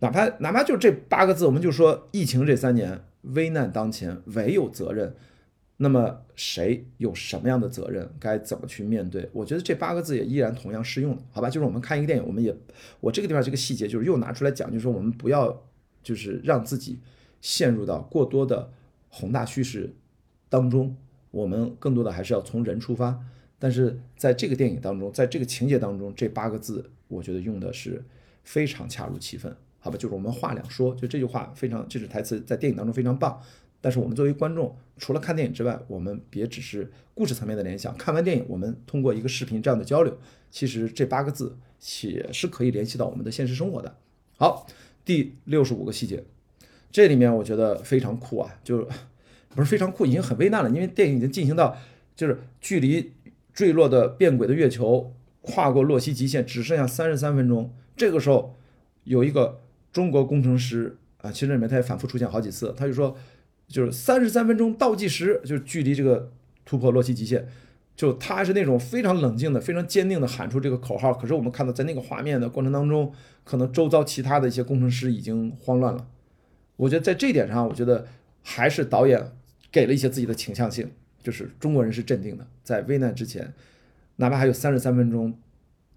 [0.00, 3.00] 哪怕哪怕就这八个字，我们就说疫情这三年。
[3.34, 5.14] 危难当前，唯有责任。
[5.80, 8.10] 那么谁有什么样的责任？
[8.18, 9.28] 该怎么去面对？
[9.32, 11.48] 我觉得这八个字也依然同样适用，好吧？
[11.48, 12.54] 就是我们看一个电影，我们也，
[13.00, 15.62] 我这个地方这个细节就是又拿出来讲，就是说我们不要
[16.02, 16.98] 就是让自己
[17.40, 18.72] 陷入到过多的
[19.08, 19.94] 宏大叙事
[20.48, 20.96] 当中，
[21.30, 23.24] 我们更多的还是要从人出发。
[23.60, 28.04] 但是在这个电影当中，在这个情节当中，这八个字我觉得用的是
[28.42, 29.56] 非常恰如其分。
[29.78, 33.40] 好吧，就是我们话两说，就这句话非常，这是台词在电影当中非常棒。
[33.80, 37.96] 但是我们作为观众，除了看电影之外，我们别只是故事层面的联想。
[37.96, 40.18] 看完电影，我们通过一个视频这样的交流，
[40.50, 41.56] 其实这八个字
[42.02, 43.96] 也是可以联系到我们的现实生活的。
[44.36, 44.66] 好，
[45.04, 46.24] 第六十五个细节，
[46.90, 48.88] 这里面我觉得非常酷啊，就
[49.50, 51.76] 不是非常酷，已经很危难了，因为电影已经进行到
[52.14, 53.12] 就是距离
[53.54, 58.54] 坠落的变轨的月球跨过洛希极限只剩下三十三分钟，这个时候
[59.04, 59.60] 有一个。
[59.90, 62.72] 中国工程师啊，其实里面他也反复出现好几次。
[62.76, 63.16] 他就说，
[63.68, 66.32] 就是三十三分钟倒计时，就是距离这个
[66.64, 67.46] 突破洛希极限，
[67.94, 71.12] 就他是那种非常冷静的、非常坚定的喊出这个口号。
[71.12, 73.12] 可是我们看到，在那个画面的过程当中，
[73.44, 76.08] 可能周遭其他的一些工程师已经慌乱了。
[76.76, 78.06] 我觉得在这点上，我觉得
[78.42, 79.32] 还是导演
[79.70, 80.90] 给了一些自己的倾向性，
[81.22, 83.52] 就是中国人是镇定的，在危难之前，
[84.16, 85.38] 哪怕还有三十三分钟，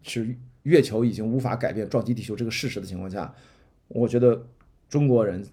[0.01, 3.33] 是月球已经无法改变撞击地球这个事实的情况下。
[3.87, 4.47] 我觉得
[4.89, 5.45] 中国人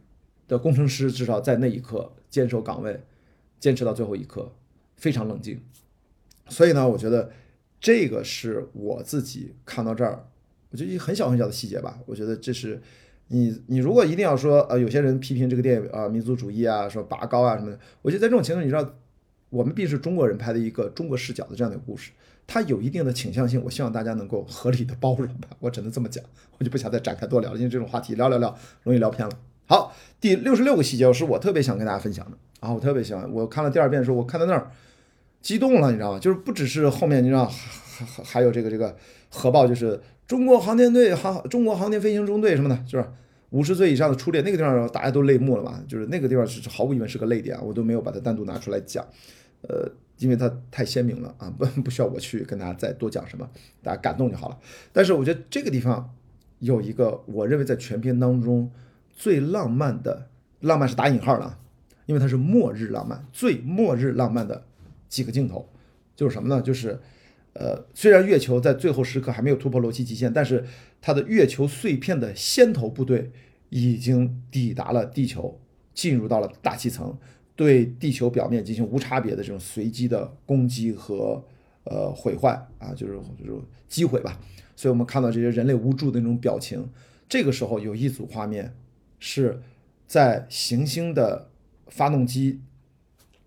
[0.48, 3.00] 的工程师至少在那一刻坚守岗位，
[3.60, 4.50] 坚持到最后一刻，
[4.96, 5.60] 非常冷静。
[6.48, 7.30] 所以呢，我觉得
[7.78, 10.26] 这个是我自己看到这儿，
[10.70, 11.98] 我觉得很小很小的细节吧。
[12.06, 12.80] 我觉得这是
[13.28, 18.94] 你你如果一定要说呃，有些人批评这个电影啊，民族主义啊，说拔高啊什么的，我觉得在这种情况，你知道，
[19.50, 22.12] 我们毕竟是中国人拍的一个中国视角的这样的故事。
[22.46, 26.24] 它有一定的倾向性，我希望大家能够合理的包容吧，我只能这么讲，
[26.56, 29.38] 我就不想再展开多聊了，因为这种话题聊聊聊容易聊偏了。
[29.68, 34.70] 好，第六十六个细节是我特别想跟大家分享的啊，我特别喜欢，我看了第二遍的时候，我看到那儿
[35.42, 36.18] 激动了，你知道吗？
[36.18, 38.96] 就是不只是后面，你知道还还还有这个这个
[39.28, 43.04] 核爆，就是中国航天队航中国航天飞行中队什么的，就是？
[43.50, 49.02] 五十岁以上的初恋那个地方大家都泪目了嘛，就是那个地方是毫无疑问是个泪点，我都没有把它单独拿出来讲，
[49.62, 53.48] 呃，因为它太鲜明了啊，不不需要我去跟大家再多讲什么，
[53.82, 54.58] 大家感动就好了。
[54.92, 56.14] 但是我觉得这个地方
[56.58, 58.70] 有一个我认为在全片当中
[59.18, 60.30] 最浪漫的
[60.60, 61.58] 浪漫是打引号的啊，
[62.06, 64.64] 因为它是末日浪漫，最末日浪漫的
[65.08, 65.68] 几个镜头
[66.14, 66.62] 就是什么呢？
[66.62, 67.00] 就是
[67.54, 70.64] 呃，虽然月球在最后时刻还没有突破罗辑极限，但是
[71.00, 73.32] 它的月球碎片的先头部队
[73.70, 75.58] 已经抵达了地球，
[75.92, 77.18] 进入到了大气层，
[77.56, 81.44] 对地球表面进行无差别的这种随机的攻击和
[81.82, 84.38] 呃毁坏啊，就是就是击毁吧。
[84.76, 86.88] 所以我们看到这些人类无助的那种表情。
[87.28, 88.72] 这个时候有一组画面
[89.18, 89.62] 是
[90.06, 91.50] 在行星的
[91.86, 92.60] 发动机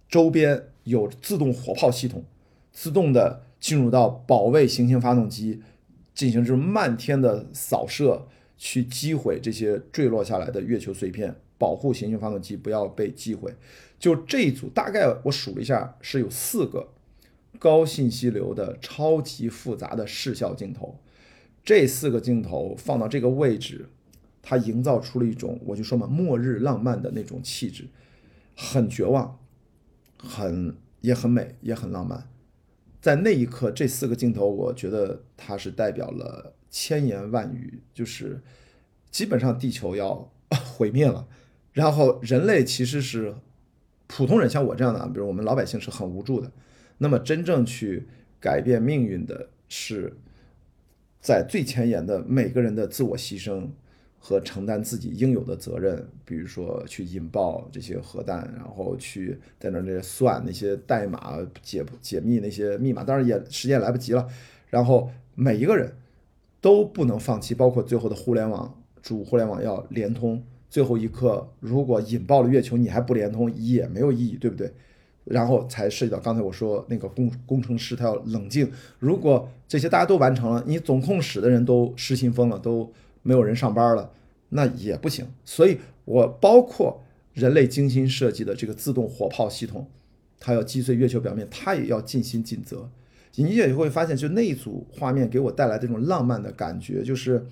[0.08, 2.24] 周边有自动火炮系统，
[2.72, 5.62] 自动的进入到保卫行星发动机。
[6.14, 8.28] 进行这种漫天的扫射，
[8.58, 13.56] 去击毁这些坠落下来的月球碎片，保护行星发动机不要被击毁。
[13.98, 16.90] 就这一组，大概我数了一下，是有四个
[17.58, 21.00] 高信息流的超级复杂的视效镜头。
[21.64, 23.90] 这四个镜头放到这个位置，
[24.42, 27.88] 它营造出了一种，我就说嘛，末日浪漫的那种气质，
[28.56, 29.40] 很绝望，
[30.18, 32.28] 很也很美，也很浪漫。
[33.00, 38.42] 在那一刻，这四个镜头，我觉得它是代表了千言万语，就是
[39.10, 41.28] 基本上地球要毁灭了，
[41.74, 43.36] 然后人类其实是
[44.08, 46.52] 普通人，像我这样的啊，比如我们老百姓是很无助的。
[46.98, 48.08] 那么真正去
[48.40, 50.18] 改变命运的是
[51.20, 53.70] 在最前沿的每个人的自我牺牲。
[54.24, 64.28] 和承担自己应有的责任，比如说去引爆这些核弹，然后去在那那算那些代码解解密那些密码，当然也时间来不及了。
[64.70, 65.92] 然后每一个人
[66.62, 74.72] 都不能放弃，包括最后的互联网主互联网要连通，最后一刻如果引爆了月球，你还不连通也没有意义，对不对？
[75.26, 82.94] 然后才涉及到刚才我说那个工工程师他要冷静，如果这些大家都完成了，你总控室的人都失心疯了，都。
[83.24, 84.12] 没有人上班了，
[84.50, 85.28] 那也不行。
[85.46, 87.04] 所以，我包括
[87.34, 89.90] 人类精心设计的这个自动火炮系统，
[90.40, 92.90] 它要击碎月球表面，它也要尽心尽责。
[93.36, 97.46] 你也会发现，就那一组画面给我带来这种浪漫的感觉，就是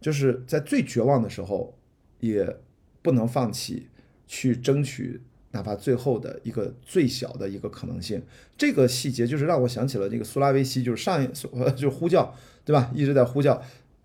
[0.00, 1.76] 就是在最绝望的时候，
[2.20, 2.56] 也
[3.02, 3.88] 不能放弃
[4.26, 8.22] 去争取，哪怕最后的一个最小的一个可能性。
[8.56, 11.28] 这个细节就是让我想起了那个苏拉维西，就是上一
[11.76, 12.34] 就呼叫，
[12.64, 12.90] 对吧？
[12.94, 13.62] 一直在呼叫。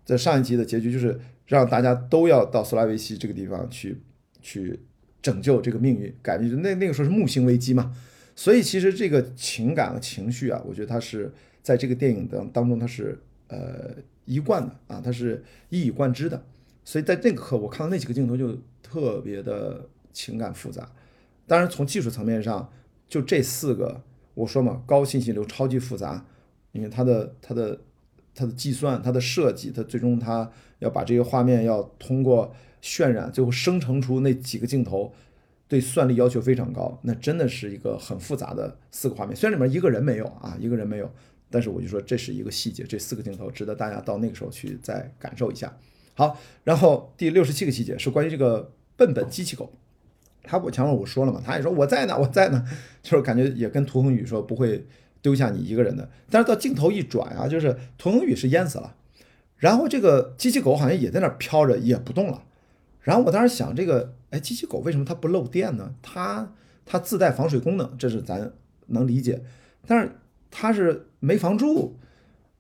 [0.10, 3.96] 在上一集的结局就是让大家都要到苏拉维西这个地方去，
[4.42, 4.80] 去
[5.22, 6.50] 拯救这个命运，改变。
[6.64, 7.96] 那那个时候是木星危机嘛，
[8.36, 11.32] 所以其实这个情感和情绪啊，我觉得它是
[11.62, 13.20] 在这个电影当当中它是
[13.50, 16.44] 呃一贯的啊，它是一以贯之的。
[16.84, 20.92] 所以在那个刻，我看到那几个镜头就特别的情感复杂。
[21.46, 22.68] 当然从技术层面上，
[23.08, 24.02] 就这四个
[24.34, 26.26] 我说嘛，高信息流超级复杂，
[26.72, 27.80] 因为它的它的。
[28.34, 30.50] 它的计算，它的设计，它最终它
[30.80, 35.14] 要把这个画面要通过渲染，最后生成出那几个镜头，
[35.68, 36.98] 对算力要求非常高。
[37.04, 39.36] 那真的是一个很复杂的四个画面。
[39.36, 41.12] 虽然里面一个人没有啊，一个人没有，
[41.50, 45.78] 但是我就说这是一个细节，这四个镜头值得大家到那个时候去再感受一下。
[46.14, 49.74] 好，然后第六十七个细节是关于这个笨笨机器狗。
[50.44, 52.66] 他我前面我说了嘛，他也说我在呢，我在呢，
[53.04, 54.86] 就是感觉也跟涂恒宇说不会。
[55.22, 58.96] 丢下你一个人的，但是到镜头一转啊，就是涂恒宇是淹死了，
[59.58, 62.44] 然后这个机器狗好像也在那儿飘着，也不动了。
[63.02, 65.94] 然后我当时想，这个哎，机器狗为什么它不漏电呢？
[66.02, 66.54] 它
[66.86, 68.52] 它自带防水功能，这是咱
[68.88, 69.42] 能理解。
[69.88, 70.12] 但是
[70.52, 71.98] 它是没防住，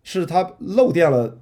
[0.03, 1.39] 是它漏电了，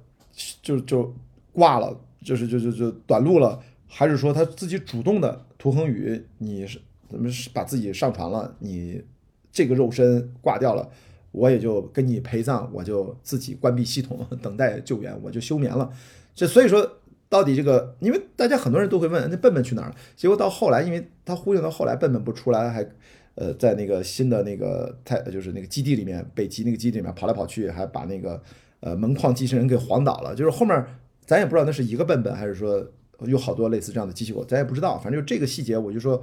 [0.62, 1.14] 就就
[1.52, 5.46] 挂了，就是就就就短路了，还是说它自己主动的？
[5.56, 8.54] 涂恒宇，你是怎么是把自己上传了？
[8.58, 9.02] 你
[9.50, 10.88] 这个肉身挂掉了？
[11.32, 15.90] 我也就跟你陪葬，我就自己关闭系统， 等待救援，我就休眠了。
[16.34, 16.98] 这所以说，
[17.28, 19.96] 到底这个，因为大家很多人都会问，那笨笨去哪儿了？
[20.16, 22.88] 结果到后来，因为他呼应到后来，笨笨不出来，还
[23.34, 28.42] 呃在那个新的那个太就是那个基地里面，北极那个基地里面跑来跑去，还把那个
[28.80, 30.34] 呃门框机器人给晃倒了。
[30.34, 30.84] 就是后面
[31.26, 32.86] 咱也不知道那是一个笨笨，还是说
[33.26, 34.96] 有好多类似这样的机器狗，咱也不知道。
[34.98, 36.22] 反正就这个细节，我就说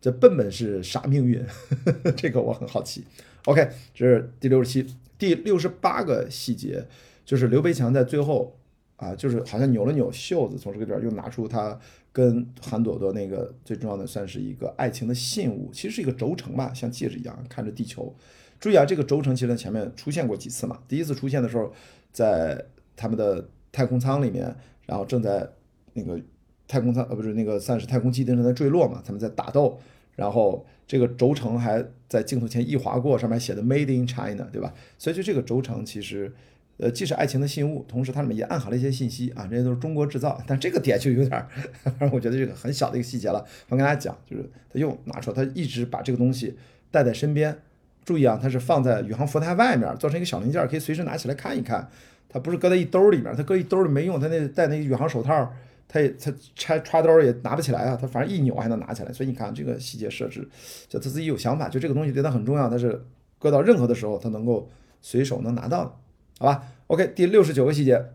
[0.00, 1.44] 这笨笨是啥命运？
[2.14, 3.04] 这个我很好奇。
[3.46, 6.84] OK，这是第六十七、第六十八个细节，
[7.24, 8.56] 就是刘培强在最后
[8.96, 11.78] 啊，就是好像扭了扭袖子，从这个地儿又拿出他
[12.12, 18.12] 跟韩朵朵那个最重要的，算是一个爱情的信物，其实是一个轴承吧，像戒指一样，看着地球。
[18.58, 20.80] 注意啊，这个轴承其实在前面出现过几次嘛。
[20.88, 21.72] 第一次出现的时候，
[22.10, 22.64] 在
[22.96, 24.56] 他们的太空舱里面，
[24.86, 25.48] 然后正在
[25.92, 26.18] 那个
[26.66, 29.78] 太空舱呃不是那个算是太空基地正在坠落嘛，他们在打斗，
[30.16, 34.72] 然后这个轴承还在镜头前一划过，上面写的 Made in China，对吧？
[34.98, 36.32] 所以就这个轴承其实。
[36.78, 40.38] 呃，既是爱情的信物，同时它里面也暗含了一些信息啊，这些都是中国制造。
[40.46, 41.48] 但这个点就有点儿，
[42.12, 43.42] 我觉得这个很小的一个细节了。
[43.70, 46.54] 我跟大家讲，就是他又拿出来，他一直把这个东西
[46.90, 47.56] 带在身边。
[48.04, 51.88] 注意啊，它是放在宇航服台外面，做成一个小零件，可以随时拿起来看一看。
[52.28, 54.20] 它不是搁在一兜里面，它搁一兜里没用。
[54.20, 55.50] 它那戴那个宇航手套，
[55.88, 57.96] 他也他拆插兜也拿不起来啊。
[58.00, 59.12] 他反正一扭还能拿起来。
[59.12, 60.48] 所以你看这个细节设置，
[60.88, 62.68] 就他自己有想法，就这个东西对他很重要。
[62.68, 63.04] 他是
[63.38, 64.68] 搁到任何的时候，他能够
[65.00, 65.92] 随手能拿到的。
[66.38, 68.12] 好吧，OK，第六十九个细节，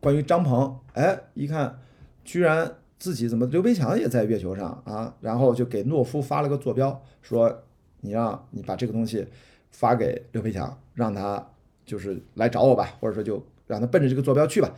[0.00, 1.80] 关于张鹏，哎，一看，
[2.24, 5.14] 居然自己怎么刘培强也在月球上啊？
[5.20, 7.64] 然后就给诺夫发了个坐标，说
[8.00, 9.26] 你让你把这个东西
[9.70, 11.44] 发给刘培强，让他
[11.84, 14.72] 就是来找我吧，或者说就让他奔着这个坐标去吧。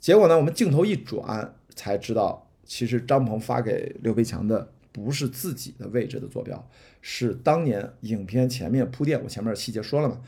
[0.00, 6.68] 结果呢，我们镜头一转，才知道其实张鹏发给刘培强的不是自己的位置的坐标，
[7.00, 10.20] 是当年影片前面铺垫，我前面细节说了嘛，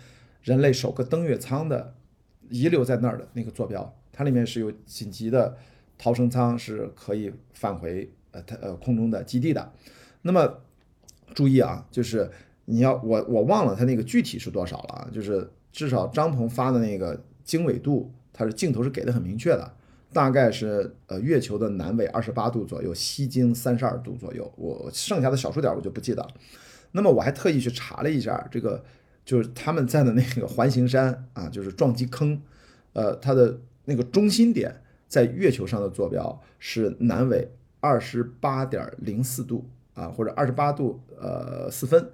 [0.42, 1.94] 人类首个登月舱的。
[2.50, 5.56] 遗留在那儿的那个坐标，它里面是有紧急的
[5.96, 9.72] 逃生舱，是可以返回呃它呃空中的基地的。
[10.20, 10.58] 那么
[11.32, 12.30] 注意啊，就是
[12.66, 19.74] 你要我我忘了它那个具体是多少了啊，就是至少张鹏发的那个经纬度，它是镜头是给的很明确的，
[20.12, 24.52] 大概是呃月球的南纬二十八度左右，西经三十二度左右。
[24.56, 26.28] 我剩下的小数点我就不记得了。
[26.92, 28.84] 那么我还特意去查了一下这个。
[29.24, 32.42] 就是他们在的那个环形山啊，就是撞击坑，
[32.92, 37.48] 呃，它的那个中心点在月球上的坐标是南纬
[37.78, 39.64] 二十八点零四度
[39.94, 42.10] 啊，或者二十八度呃四分，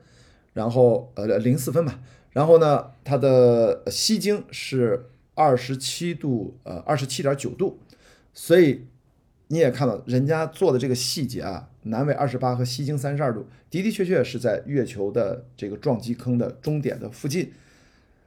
[0.52, 1.98] 然后呃零四分吧，
[2.32, 7.78] 然后呢，它的西经是二十七度呃二十七点九度，
[8.32, 8.86] 所以。
[9.50, 17.50] 你也看到人家做的这个细节啊，南纬二十八和西经三十二度，的的确确是在月球的这个撞击坑的终点的附近，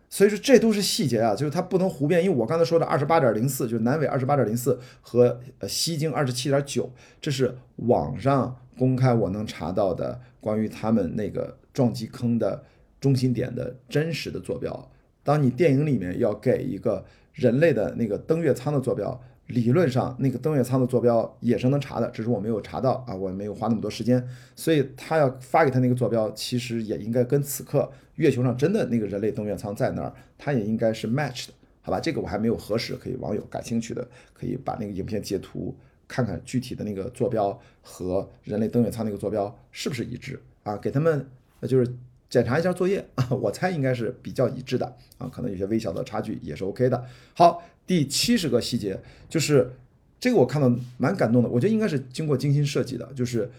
[0.09, 6.91] 所以说这都是细节啊，就是它不能胡编，因为我刚才说的二十八点零四，就是南纬二十八点零四和呃西经二十七点九，
[7.21, 12.63] 这是网上公开我能查到的关于他们那个撞击坑的
[12.99, 14.91] 中心点的真实的坐标。
[15.21, 19.21] 当你电影里面要给一个人类的那个登月舱的坐标。
[19.51, 31.99] 理论上，那个登月舱的坐标也是能查的，只是我没有查到啊，我没有花那么多时间，所以他要发给他那个坐标，其实也应该跟此刻月球上真的那个人类登月舱在那儿，它也应该是 match 的，好吧？
[31.99, 35.75] 这个我还没有核实，可以网友感兴趣的可以把那个影片截图
[36.07, 40.75] 看看具体的那个坐标和人类登月舱那个坐标是不是一致啊？
[40.77, 41.25] 给他们
[41.63, 41.95] 就是
[42.31, 47.05] 检查一下作业啊， 我猜应该是比较一致的啊，可能有些微小的差距也是 OK 的。
[47.35, 47.61] 好。
[47.87, 48.97] 第七十个细节
[49.27, 49.73] 就是
[50.17, 51.49] 这个，我看到蛮感动的。
[51.49, 53.51] 我觉得应该是经过精心设计的，就是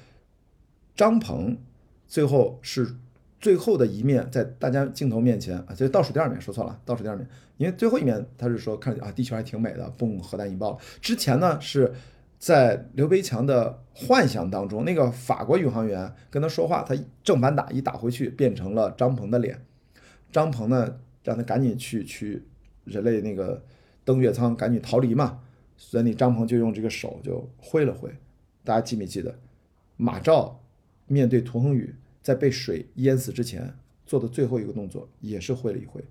[0.97, 1.59] 张鹏
[2.07, 2.95] 最后是
[3.39, 7.29] 最后的一面，在大家镜头面前啊，就倒数第二面，说错了，倒数第二面，
[7.59, 10.79] 因为最后一面他是说看啊，地球还挺美的，嘣，核弹引爆了。
[11.03, 11.93] 之前呢是
[12.43, 16.93] 在刘培强的幻想当中，那个法国宇航员跟他说话，他
[17.23, 19.65] 正反打一打回去，变成了张鹏的脸。
[20.33, 22.43] 张鹏呢让他赶紧去去
[22.83, 23.63] 人类那个。
[24.05, 25.39] 登月舱赶紧逃离嘛，
[25.77, 28.11] 所以你张鹏就用这个手就挥了挥，
[28.65, 29.39] 大家记没记得？
[29.97, 30.61] 马照
[31.07, 36.03] 面对涂恒宇在被水淹死之前做的最后一个动作也是挥了一挥。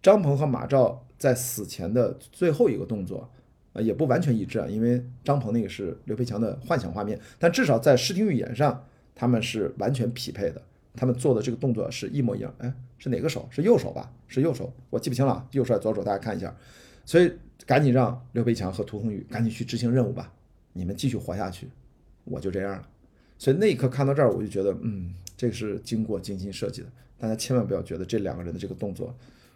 [0.00, 3.30] 张鹏和马照在死前的最后一个动作
[3.72, 10.62] 啊也不完全一致啊，因为张鹏那个是刘培强的幻想画面，但至少在视听语言上他们是完全匹配的，
[10.94, 12.54] 他们做的这个动作是一模一样。
[12.58, 13.48] 哎，是哪个手？
[13.50, 14.12] 是右手吧？
[14.28, 16.02] 是右手，我记不清了，右手还是左手？
[16.02, 16.54] 大家看一下。
[17.04, 17.32] 所以
[17.66, 20.32] 赶紧让刘培强和涂恒宇赶紧去执行任务吧，
[20.72, 21.68] 你们继续活下去，
[22.24, 22.88] 我就这样了。
[23.38, 26.88] 所以那一刻看到这儿，我就觉得，嗯，这个是经过精心设计的。
[27.18, 29.14] 大家千万不要觉得这两个人的这个动作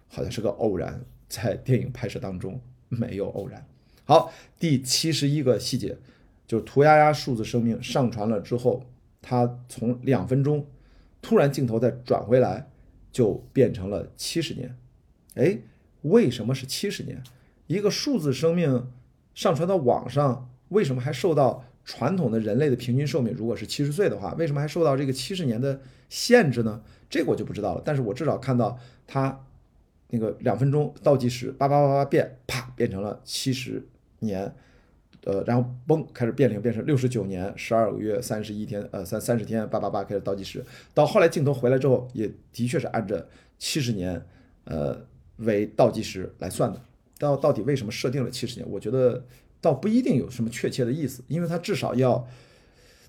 [0.08, 3.64] 好像是个偶然，在电影拍摄当中没有偶然。
[4.04, 5.98] 好，第七十一个细节，
[6.46, 8.84] 就是涂鸦鸦数字生命上传了之后，
[9.20, 10.66] 它从两分钟
[11.20, 12.70] 突然镜头再转回来，
[13.10, 14.76] 就变成了七十年。
[15.34, 15.58] 哎。
[16.04, 17.22] 为什么是七十年？
[17.66, 18.90] 一个数字生命
[19.34, 26.82] 上传到网上，为什么还受到传统的人类的平均寿命如果是七十岁的话，为什么还受到这个七十年的限制呢？
[27.08, 27.80] 这个我就不知道了。
[27.82, 29.46] 但是我至少看到它
[30.10, 33.88] 那个两分钟倒计时，叭叭叭叭变，啪变成了七十
[34.20, 34.54] 年，
[35.24, 40.64] 呃，然后嘣开始变零，变成六十九年十二个月三十一天，呃三三十天，八八八开始倒计时。
[40.92, 43.28] 到后来镜头回来之后，也的确是按着
[43.58, 44.24] 七十年，
[44.64, 45.04] 呃。
[45.38, 46.80] 为倒计时来算的，
[47.18, 48.70] 到到底为什么设定了七十年？
[48.70, 49.24] 我觉得
[49.60, 52.24] 倒不一定有什么确切的意思，因为它至少要，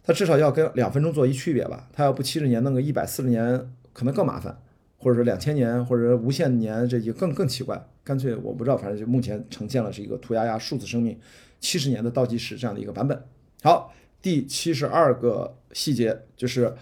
[0.04, 1.88] 它至少要跟两分钟做一区别吧。
[1.94, 4.60] 它要不七十年弄个一百四十年，可能更麻烦，
[4.98, 7.88] 或者说两千年或者无限年，这就更更奇怪。
[8.04, 11.20] 干脆我不知道，反正就目前呈现了是一个涂鸦鸦数字生命
[11.60, 13.24] 七十年的倒计时这样的一个版本。
[13.64, 16.76] 好，第七十二个细节就是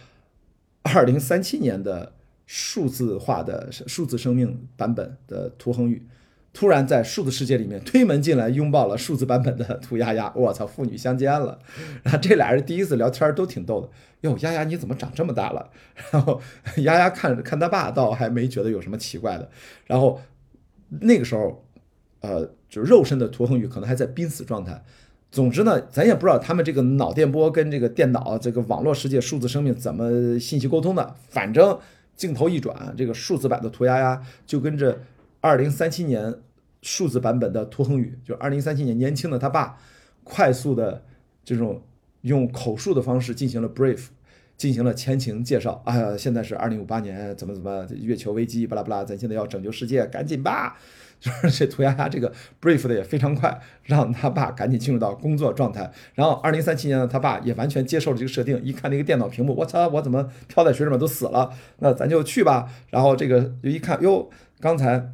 [0.81, 2.14] 二零三七年的
[2.45, 6.06] 数字化的数字生命版本的涂恒宇。
[6.54, 10.32] 突然在数字世界里面推门进来，拥抱了数字版本的涂丫丫。
[10.38, 11.58] 我操，父女相见了。
[12.04, 13.90] 然后这俩人第一次聊天都挺逗的。
[14.22, 15.68] 哟，丫丫你怎么长这么大了？
[16.14, 16.40] 然后
[16.78, 19.50] 丫丫看看他爸，倒还没觉得有什么奇怪的。
[19.88, 20.22] 然后
[21.02, 21.66] 那个时候，
[22.22, 24.84] 呃，就肉身的涂恒宇可能还在濒死状态。
[25.32, 31.16] 总之呢，咱也不知道他们这个脑电波跟这个电脑这个网络世界数字生命怎么信息沟通的。
[31.30, 31.80] 反正
[32.16, 35.00] 镜头一转，这个数字版的涂丫丫就跟着。
[35.44, 36.36] 二零三七年
[36.82, 39.78] 数字版本的涂恒宇，就二零三七年年轻的他爸，
[40.24, 41.03] 快速的
[41.44, 41.84] 这种
[42.22, 44.06] 用口述的方式进行了 brief，
[44.56, 45.82] 进行了前情介绍。
[45.86, 50.78] 哎呀，现在是二零五八年，怎么怎么月球危机，巴拉巴拉，咱现在要拯救世界，赶紧吧！
[51.20, 55.91] 就是这涂丫丫这个 brief 的也非常快，让他爸赶紧进入到工作状态。
[56.14, 61.52] 然后二零三七年的他爸也完全接受了这个设定，一看那个电脑屏幕，我操，我怎么飘在水里面都死了？
[61.80, 62.70] 那咱就去吧。
[62.91, 64.30] 然后这个就一看，哟，
[64.61, 65.14] 刚才。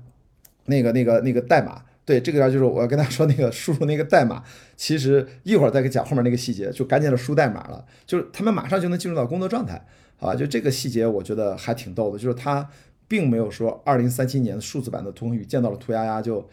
[0.70, 4.44] 那个、那个、那个代码，对这个要就是我要跟他说那个 输入那个代码，
[4.78, 9.86] 其实一会儿再给讲后面那个细节，就赶紧的输代码了，就是他们马上就能进入到工作状态，
[10.18, 10.36] 好吧？
[10.36, 12.70] 就这个细节我觉得还挺逗的，就是他
[13.08, 16.48] 并没有说二零三七年数字版的涂恒宇见到了涂丫丫就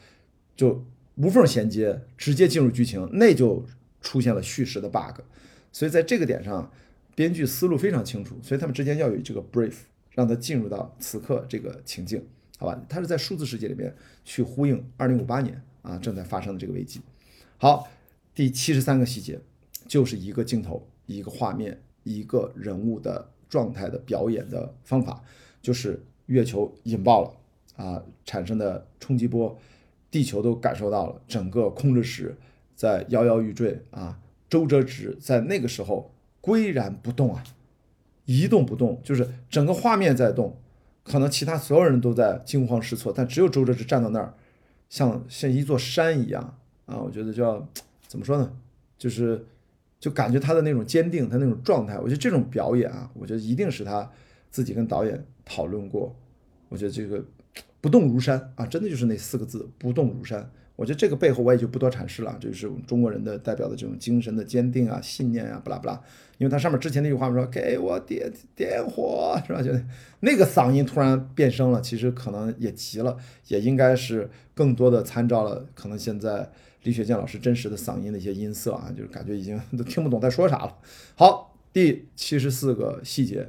[0.56, 0.84] 就
[1.16, 3.64] 无缝衔接，直接进入剧情，那就
[4.01, 5.20] 出现了叙事的 bug，
[5.72, 6.70] 所以在这个点上，
[7.14, 9.74] 编剧思路非常清楚，所以他们之间要有这个 brief，
[10.12, 12.22] 让他进入到此刻这个情境。
[12.59, 17.01] 好吧，它是在数字世界里面去呼应二零五八年啊正在发生的这个危机。
[17.59, 17.87] 好，
[18.35, 19.39] 第七十三个细节
[19.87, 25.23] 就是一个镜头、一个画面、一个人物的状态的表演的方法，
[25.61, 29.59] 就是月球引爆了啊产生的冲击波，
[30.11, 32.37] 地球都感受到了，整个控制室
[32.74, 34.19] 在摇摇欲坠啊，
[34.49, 36.11] 周折直在那个时候
[36.41, 37.45] 岿然不动啊，
[38.24, 40.59] 一动不动，就是整个画面在动。
[41.07, 44.35] 可能其他所有人都在惊慌失措，但只有周哲直站到那儿，
[44.89, 46.99] 像像一座山一样啊！
[46.99, 47.65] 我觉得叫
[48.09, 48.53] 怎么说呢？
[48.99, 49.47] 就是
[50.01, 51.97] 就感觉他的那种坚定，他那种状态。
[51.99, 54.11] 我觉得这种表演啊，我觉得一定是他
[54.51, 56.15] 自己跟导演讨论过。
[56.69, 57.24] 我觉得这个
[57.81, 60.51] 不动如山啊，真的就是那四个字“不动如山”。
[60.74, 65.99] 我觉得这个背后我也就不多阐释了，就是我们中国人的代表的这种精神的坚定啊、信念啊，不拉不拉。
[66.39, 69.63] 因为他上面之前那句话说“给我点点火”是吧？
[69.63, 69.71] 就
[70.21, 73.17] 那个嗓音突然变声了，其实可能也急了，
[73.49, 76.51] 也应该是更多的参照了可能现在
[76.83, 80.77] 李雪健老师真实的嗓音的一些音色啊，就是感觉已经都听不懂在说啥了。
[81.15, 83.49] 好，第七十四个细节。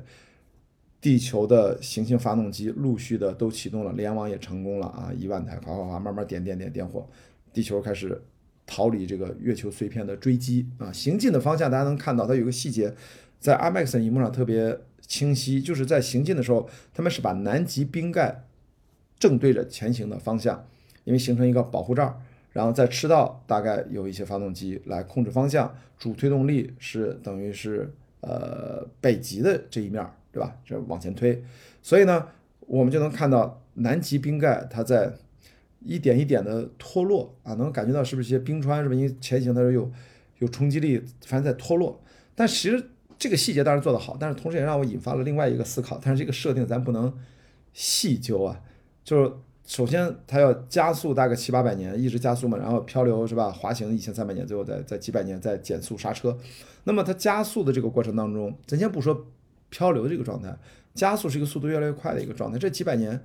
[0.99, 5.13] 地球的行星发动机陆续的都启动了，联网也成功了啊！
[5.15, 7.07] 一万台，哗哗哗，慢慢点点点点火，
[7.53, 8.19] 地球开始
[8.67, 10.91] 逃离这个月球碎片的追击啊！
[10.91, 12.93] 行进的方向大家能看到，它有个细节，
[13.39, 18.43] 在 IMAX 荧幕上特别清晰，就是在行进的时候，他们是把南极冰盖
[19.17, 20.67] 正对着前行的方向，
[21.05, 22.21] 因为形成一个保护罩，
[22.51, 27.91] 然后在赤道大概有一些发动机来控制方向，主推动力是等于是
[28.21, 30.05] 呃北极的这一面。
[30.29, 30.55] 对吧？
[30.63, 31.41] 这往前推，
[31.81, 32.27] 所以呢，
[32.59, 35.11] 我们就能看到南极冰盖它在
[35.87, 39.91] 一点一点的脱落啊，能感觉到是不是一些冰川是不是因为前行的时候有
[40.39, 41.99] 有冲击力，反正在脱落。
[42.35, 45.99] 但其实这个细节当然做得好，但是同时也让我引发了另外一个思考。
[46.03, 47.11] 但是这个设定咱不能
[47.73, 48.61] 细究啊，
[49.03, 49.31] 就是
[49.65, 53.49] 首先它要加速大概七八百年，一直加速嘛，然后漂流是吧？
[53.49, 56.37] 滑行一千三百年，最后在在几百年再减速刹车。
[56.83, 59.25] 那么它加速的这个过程当中，咱先不说。
[59.69, 60.57] 漂流这个状态，
[60.93, 62.57] 加速是一个速度越来越快的一个状态。
[62.57, 63.21] 这几百年，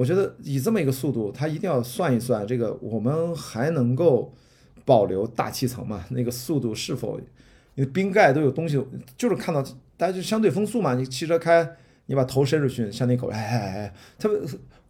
[0.00, 4.32] 我觉得以这么一个速度，它一定要算一算，这个我们还能够
[4.86, 6.06] 保留大气层吗？
[6.08, 7.20] 那个速度是否？
[7.74, 8.82] 因为冰盖都有东西，
[9.18, 9.62] 就是看到
[9.98, 10.94] 大家就相对风速嘛。
[10.94, 14.26] 你汽车开，你把头伸出去，像那口，哎哎哎，它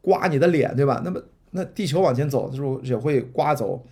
[0.01, 1.03] 刮你的脸，对吧？
[1.05, 1.21] 那么
[1.51, 3.85] 那地球往前走的时候也会刮走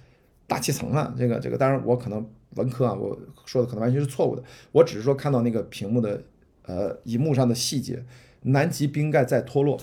[0.47, 1.13] 大气层啊。
[1.19, 2.25] 这个这个，当然我可能
[2.55, 4.45] 文科啊，我说的可能完全是错误的。
[4.71, 6.23] 我只是说看到那个屏幕的。
[6.69, 8.05] 呃，荧幕上的细节，
[8.43, 9.81] 南极冰盖在脱落，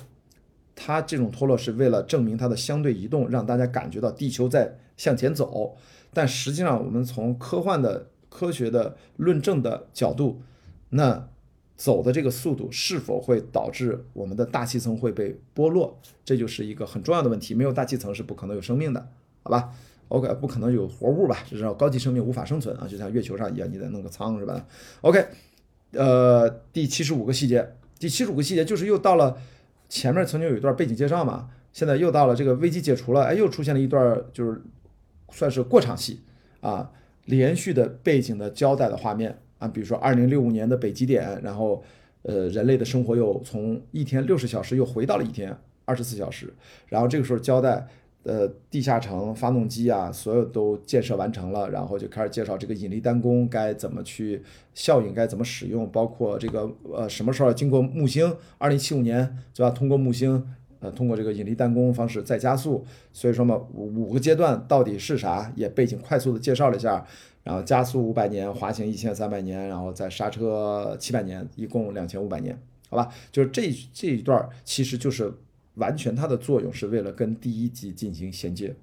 [0.75, 5.75] 它这种脱落是为了证明它的相对移动，让大家感觉到地球在向前走。
[6.13, 10.41] 但实际上，我们从科幻的科学的论证的角度，
[10.89, 11.29] 那
[11.75, 17.53] 走的这个速度是否会导致我们的大气层会被剥落，这就是一个很重要的问题。
[17.53, 19.09] 没有大气层是不可能有生命的，
[19.43, 19.73] 好吧
[20.07, 21.39] ？OK，不可能有活物吧？
[21.49, 24.65] 至少高级生命无法生存啊，就像月球上一样，你得弄个舱是吧
[25.01, 25.25] ？OK，
[25.91, 29.37] 呃，第七十五个细节，第七十五个细节就是又到了
[29.89, 34.61] 前面曾经有一段背景介绍嘛，现在又到了这个危机解除了，哎，又出现了一段就是
[35.29, 36.21] 算是过场戏
[36.61, 36.91] 啊，
[37.25, 41.83] 连续的背景的交代的画面啊，比如说二零六五年的北极点，然后
[42.23, 46.53] 呃，人类的生活又从一天六十小时又回到了一天二十四小时，
[46.87, 47.87] 然后这个时候交代。
[48.25, 54.41] 呃，地下城发动机啊，所有都建设完成了，然后就开始介绍这个引力弹弓该怎么去
[54.73, 59.69] 效应，该怎么使用，包括这个呃什么时候经过木星，二零七五年对吧？
[59.69, 60.43] 通过木星，
[60.79, 62.83] 呃，通过这个引力弹弓方式再加速。
[63.13, 67.05] 所以说嘛，五五个阶段到底是啥，也背景快速的介绍了一下。
[67.43, 73.07] 然后加速五百年，滑行一千三百年，然后再刹车七百年，一共两千五百年，好吧？
[73.31, 75.31] 就是这这一段其实就是。
[75.75, 78.75] 完全它的作用是为了跟第一集进行衔接，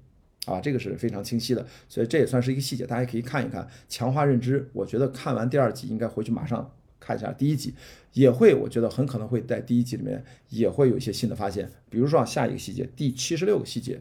[0.45, 4.69] 啊，这个是非常清晰的，所以这也算是一个细节，大家可以看一看，强化认知。
[4.73, 7.73] 我觉得看完第二集应该回去马上看一下第一集，
[8.13, 13.99] 也会，我觉得很可能会在第一集里面也会有一些新的发现，比如说下一个细节，第七十六个细节，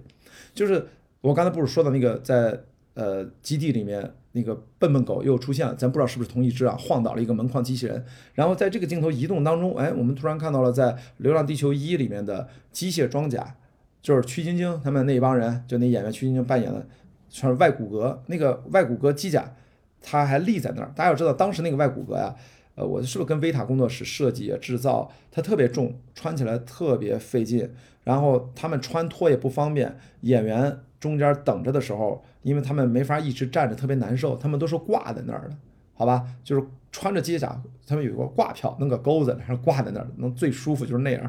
[0.55, 0.87] 就是
[1.21, 2.61] 我刚才不是说的那个在
[2.95, 4.15] 呃基地里面。
[4.35, 6.75] 那个笨笨狗又出现了，咱不知道是不是同一只啊？
[6.81, 8.03] 晃倒了一个门框机器人，
[8.33, 10.85] 然后在这个镜头移动当中，哎，我们突然看到了在
[11.19, 13.57] 《流浪地球一》里面的机械装甲，
[14.01, 16.87] 就是曲晶晶他们那一帮人，就那演员曲晶晶扮演的，
[17.29, 19.55] 穿外骨骼那个外骨骼机甲，
[20.01, 20.91] 它还立在那儿。
[20.97, 22.35] 大家要知道，当时那个外骨骼呀，
[22.75, 27.71] 呃，我是不是跟维塔工作室设计制造，它特别重，穿起来特别费劲，
[28.05, 30.79] 然后他们穿脱也不方便，演员。
[31.03, 35.57] 中间等着的时候，因为他们没法一直站着，特别难受，他们都是挂在那儿的，
[35.95, 36.25] 好吧？
[36.45, 41.21] 就是穿着机甲，他们有一个挂票，弄个钩子，然后挂在那儿，能最舒服就是那样，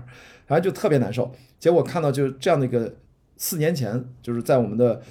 [0.45, 1.31] 反正就特别难受。
[1.57, 2.93] 结果看到就是这样的一个
[3.37, 5.01] 四年前，就是在我们的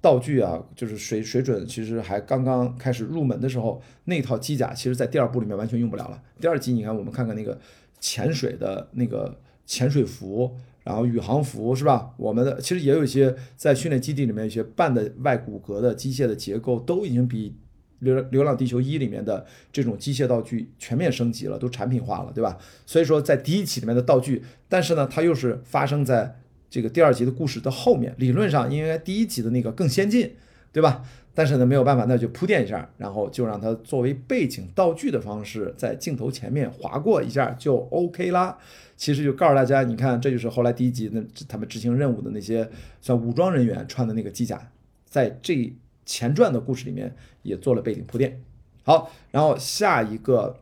[0.00, 6.22] 道具啊，就是水水准其实还刚刚开始入门的时候，那套机甲其实在第二部里面完全用不了了。
[6.40, 7.58] 第二集你看，我们看看那个
[7.98, 10.56] 潜水的那个潜水服。
[10.84, 12.10] 然后宇航服是吧？
[12.16, 17.50] 我们的其实也有一些在训练基地里面一些半的外骨骼的机械的结构，都已经比
[18.00, 22.58] 《流流浪地球一》里面的这种机械道具全面升级了，都产品化了，对吧？
[22.84, 30.32] 所以说在第一集里面的道具，但是呢，它又是发生在这个第二集的故事的后面，理论上应该第一集的那个更先进，
[30.72, 31.04] 对吧？
[31.34, 38.58] 但是呢，没有办法，那就铺垫一下，然后就让它作为背景道具的方式，在镜头前面划过一下就 OK 啦。
[38.96, 42.68] 其实就告诉大家，你看，这就是后来第一集那他们执行任务的那些
[43.00, 44.70] 算武装人员穿的那个机甲，
[45.06, 45.72] 在这
[46.04, 48.40] 前传的故事里面也做了背景铺垫。
[48.84, 50.58] 好，然后下一个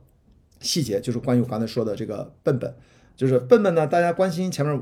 [0.60, 2.72] 细节就是关于我刚才说的这个笨笨，
[3.16, 4.80] 就是笨笨呢，大家关心前面。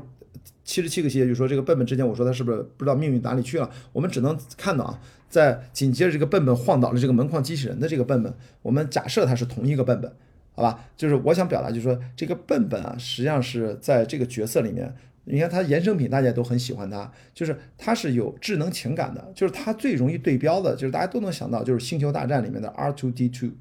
[0.63, 3.69] 七十七个细节，就说这个笨笨之前，我说他是不是不知道命运哪里去了？
[3.91, 4.99] 我们只能看到啊，
[5.29, 10.11] 在紧接着这个笨笨晃倒了这个门框机器人的这个笨笨，我们假设它是同一个笨笨，
[10.53, 10.85] 好吧？
[10.95, 14.93] 就是我想表达，就是说这个笨笨啊，实际上是在这个角色里面，
[15.25, 23.51] 你看它衍生品大家都很喜欢它，就是它是有智能情感的，就是它最容易对标的，就是大家都能想到，就是星球大战里面的 R2D2。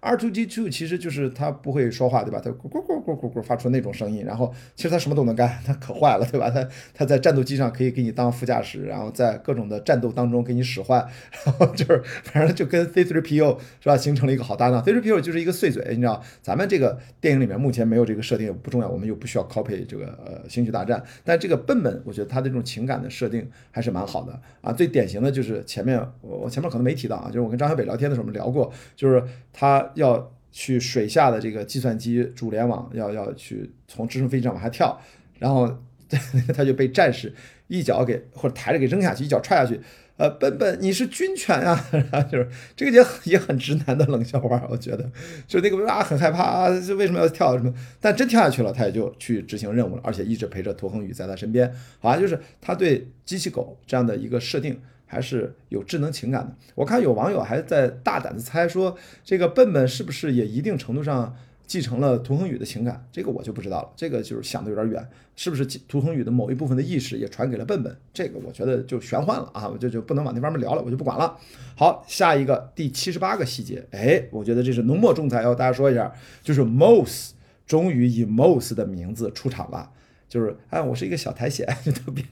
[0.00, 2.40] R two D two 其实就是它不会说话，对吧？
[2.42, 6.48] 它咕咕咕咕咕咕发出那种声音，然后其实它什么都能干，它可坏了，对吧？
[6.50, 11.04] 它它在战斗机上可以给你当副驾驶，然后在各种的战斗当中给你使坏，
[11.44, 14.84] 然后就是反正就跟 C three PO 是吧，形成了一个好搭档。
[14.84, 24.72] C three PO 就是一个碎嘴，你知道，咱们这个电影里面目前没有这个设定不重要，我们又不需要 copy 这个呃星球大战，但这个笨笨，我觉得它的这种情感的设定还是蛮好的啊。
[24.72, 29.20] 最典型的就是前面我我前面可能没提到啊，就是我跟张小北聊天的时候我们聊过，就是
[29.52, 29.86] 他。
[29.94, 35.00] 要去水下的这个计算机主联网，要要去从直升飞机上往下跳，
[35.38, 35.82] 然后
[36.54, 37.32] 他就被战士
[37.68, 39.80] 一脚给或者抬着给扔下去，一脚踹下去。
[40.16, 41.86] 呃，笨笨，你是军犬啊？
[42.10, 42.28] 然后？
[42.28, 45.08] 就是这个也也很直男的冷笑话，我觉得，
[45.46, 47.72] 就那个啊很害怕啊，这为什么要跳什么？
[48.00, 51.72] 但真跳下去了，他也就去执行任务了，而且一直陪着涂恒宇在他身边。
[52.00, 54.80] 好像就是他对机器狗这样的一个设定。
[55.08, 56.54] 还是有智能情感的。
[56.76, 61.34] 我看有网友还在大胆的猜说，这个笨笨是不是也一定程度上
[61.66, 63.04] 继承了涂恒宇的情感？
[63.10, 63.90] 这个我就不知道了。
[63.96, 67.94] 这个就是想的有点远，是不是涂恒宇的某一部分的意识也传给了笨笨？
[68.14, 71.36] 这个我觉得就玄幻了啊，我就就不能往那方面聊了，我就不管了。
[71.74, 76.12] 好，下一个第七十八个细节，哎，我觉得这是浓墨重彩，要大家说一下，
[76.42, 77.30] 就是 Moss
[77.66, 79.90] 终于以 Moss 的名字出场了，
[80.28, 82.24] 就是哎，我是一个小苔藓，就特别。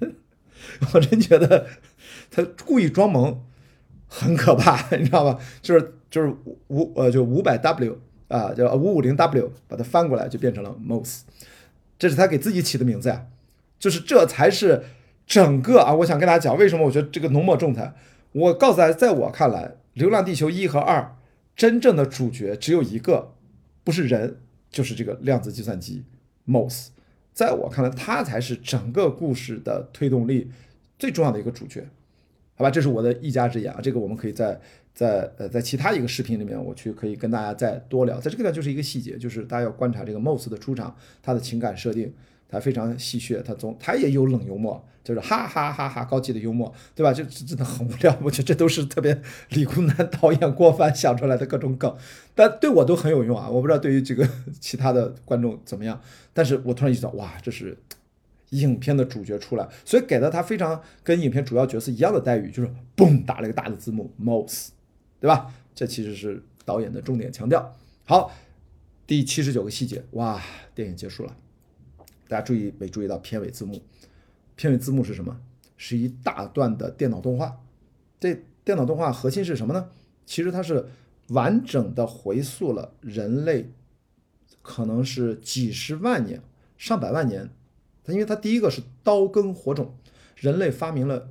[0.92, 1.66] 我真觉得
[2.30, 3.40] 他故意装萌，
[4.06, 5.38] 很可怕， 你知道吧？
[5.62, 6.34] 就是就是
[6.68, 11.20] 五呃就五百 W 啊，叫五五零 W，把它翻过来就变成了 Moss，
[11.98, 13.26] 这是他给自己起的名字呀。
[13.78, 14.84] 就是这才是
[15.26, 15.92] 整个啊！
[15.92, 17.94] 我想跟大家讲，为什么我觉得这个浓墨重彩。
[18.32, 21.14] 我告诉大家，在我看来，《流浪地球》一和二
[21.54, 23.34] 真正的主角只有一个，
[23.84, 26.04] 不是人，就是这个量子计算机
[26.48, 26.86] mose。
[27.36, 30.50] 在我看来，他才是整个故事的推动力
[30.98, 31.86] 最重要的一个主角。
[32.54, 34.58] 好吧，这是我的一家之言啊，这个我们可以在
[34.94, 38.18] 在呃在其他一个视频里面，我去可以跟大家再多聊。
[38.18, 42.10] 在这个呢就是一个细节，就是大家要观察这个 MOS 的出场，他的情感设定，
[42.48, 47.12] 他非常戏谑，他总他也有冷幽默，就是哈哈哈哈高级的幽默，对吧？
[47.12, 49.20] 就真的很无聊，我觉得这都是特别
[49.50, 51.96] 理工男导演郭帆想出来的各种梗，
[52.34, 53.48] 但对我都很有用啊。
[53.48, 54.28] 我不知道对于这个
[54.60, 56.00] 其他的观众怎么样，
[56.32, 57.76] 但是我突然意识到，哇，这是。
[58.50, 64.68] 影片的主角出来，所以给了他非常跟影片主要角色一样的待遇，就是嘣打了一个大的字幕 mouse，
[65.18, 65.52] 对吧？
[65.74, 67.74] 这其实是导演的重点强调。
[68.04, 68.30] 好，
[69.04, 70.40] 第七十九个细节，哇，
[70.76, 71.36] 电影结束了，
[72.28, 73.82] 大家注意没注意到片尾字幕？
[74.56, 75.40] 片尾字幕是什么？
[75.76, 77.60] 是一大段的电脑动画。
[78.18, 79.90] 这电脑动画核心是什么呢？
[80.24, 80.86] 其实它是
[81.28, 83.70] 完整的回溯了人类
[84.62, 86.42] 可能是几十万年、
[86.76, 87.50] 上百万年。
[88.02, 89.94] 它因为它第一个是刀耕火种，
[90.36, 91.28] 人类发明了，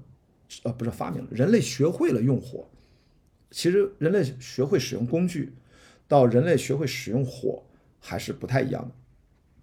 [0.63, 2.69] 呃，不是发明了，人类学会了用火。
[3.49, 5.53] 其实人类学会使用工具，
[6.07, 7.63] 到人类学会使用火
[7.99, 8.93] 还是不太一样的。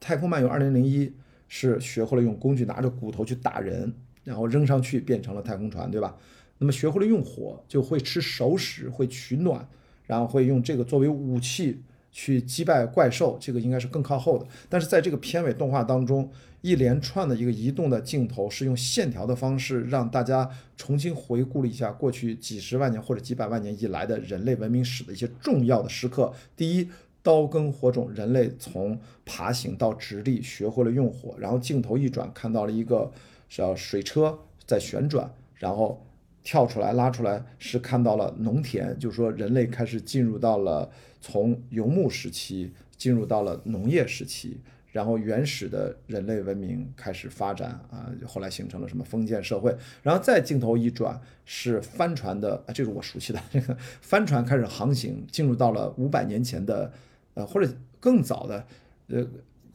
[0.00, 1.12] 太空漫游二零零一
[1.54, 3.92] 是学会了用工具，拿着骨头去打人，
[4.24, 6.16] 然后扔上去变成了太空船，对吧？
[6.56, 9.68] 那么学会了用火，就会吃熟食，会取暖，
[10.06, 11.82] 然后会用这个作为武器。
[12.14, 14.46] 去击败怪兽，这个应该是更靠后的。
[14.68, 16.30] 但是在这个片尾动画当中，
[16.60, 20.46] 一连串的一个移动的镜头，是用线条的方式让大家
[20.76, 26.30] 重新回顾了一下过去几十万年或者几百万年以来的人类文明史的一些重要的时刻。
[26.54, 26.90] 第一，
[27.22, 31.34] 刀耕火种，人类从爬行到直立，学会了用火。
[31.38, 33.12] 然后镜头一转，看到了一个
[33.48, 36.04] 叫水车在旋转，然后
[36.42, 40.90] 跳出来拉出来，是看到了农田，就是说人类开始进入到了。
[41.24, 49.72] 从游牧时期进入到了农业时期，然后原始的人类文明开始发展啊，后来形成了什么封建社会，
[50.02, 56.92] 然后再镜头一转是帆船的，这是我熟悉的这个帆船开始航行，进入到了五百年前的
[57.34, 57.68] 呃或者
[58.00, 58.66] 更早的
[59.08, 59.26] 呃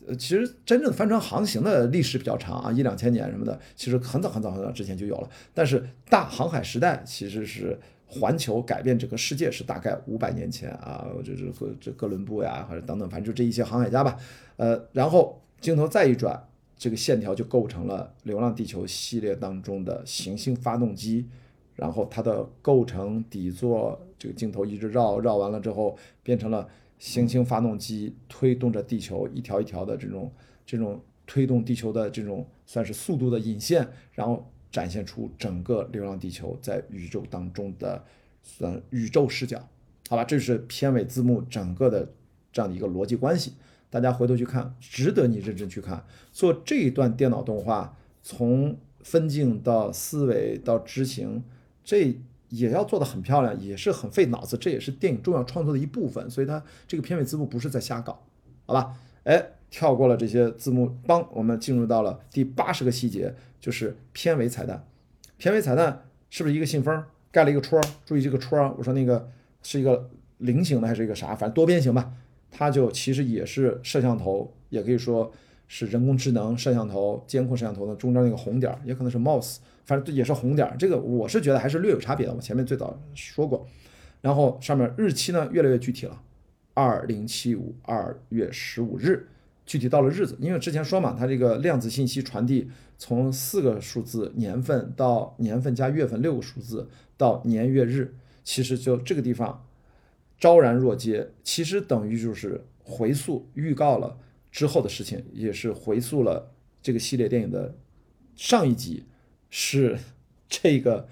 [0.08, 7.80] 呃，其实真正帆船航行的历史比较长啊，一两千年什么的，其实很早很早很早之前就有了，但是大航海时代其实是。
[8.10, 14.18] 环球改变整个世界是大概五百年前啊，就是哥这哥伦布呀，或者等等，反正就这一些航海家吧。
[14.56, 16.42] 呃，然后镜头再一转，
[16.78, 21.28] 这个线条就构成了《流浪地球》系列当中的行星发动机。
[21.76, 26.66] 然后它的构成底座，这个镜头一直绕绕完了之后，变成了
[26.98, 30.32] 行星发动机推动着地球一条一条的这种
[30.66, 34.52] 这种推动地球的这种算是速度的引线，然后。
[34.70, 38.04] 展现出整个《流浪地球》在宇宙当中的，
[38.44, 39.66] 算宇宙视角，
[40.10, 42.12] 好吧，这是片尾字幕整个的
[42.52, 43.54] 这样的一个逻辑关系，
[43.90, 46.06] 大家回头去看，值得你认真去看。
[46.34, 51.42] 做这一段电脑动画，从分镜到思维到执行，
[51.84, 56.30] 这也要做的很漂亮，也是很费脑子，这也是电影重要创作的一部分。
[56.30, 58.24] 所以它这个片尾字幕不是在瞎搞，
[58.66, 58.98] 好吧？
[59.24, 59.52] 哎。
[59.70, 64.88] 跳过了这些字幕，帮我们进入到了第八十个细节，就是片尾彩蛋。
[65.38, 67.04] 片尾彩蛋是不是一个信封
[67.34, 67.82] 盖了一个戳？
[68.06, 69.30] 注意这个戳，我说那个
[69.62, 71.36] 是一个菱形的还是一个啥？
[71.36, 72.14] 反正多边形吧。
[72.50, 75.30] 它就其实也是摄像头，也可以说
[75.68, 80.76] 是人工智能摄像头、监控摄像头的中间那个红点，也可能是 mouse，反正也是红点。
[80.80, 82.34] 这个我是觉得还是略有差别的。
[82.34, 83.68] 我前面最早说过，
[84.22, 86.22] 然后上面日期呢越来越具体了，
[86.74, 89.28] 二零七五二月十五日。
[89.66, 96.88] 具体到了日子，因为之前说嘛，它这个量子信息传递从四个数字年份到年份加月份六个数字
[97.18, 98.16] 到年月日，
[98.46, 99.66] 其实就这个地方
[100.40, 104.18] 昭然若揭，其实等于就是回溯预告了
[104.52, 106.52] 之后的事情，也是回溯了
[106.82, 107.76] 这个系列电影的
[108.36, 109.06] 上一集
[109.50, 109.98] 是
[110.48, 111.08] 这个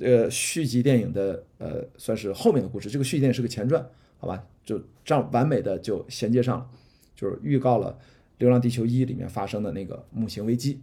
[0.00, 3.86] 呃续集电影的呃算是后面的故事，这个续集电影是个前传，
[4.18, 6.70] 好吧，就这样完美的就衔接上了。
[7.14, 7.98] 就是预告了
[8.38, 10.80] 《流浪地球一》里面发生的那个木星危机。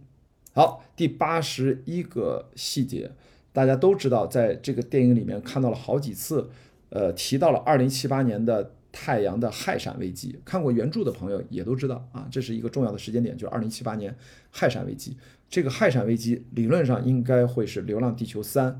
[0.52, 3.10] 好，第八十一个细节，
[3.52, 6.48] 大家都知道，在这个电影里面看到了好几次，
[6.90, 10.36] 呃，提到了二零七八年的太阳的氦闪危机。
[10.44, 14.12] 看过原著的朋友也都知道啊，这是一个重要的时间点，就是二零七八年
[14.52, 15.16] 氦闪危机。
[15.48, 18.72] 这个氦闪危机理论上应该会是《流浪地球三》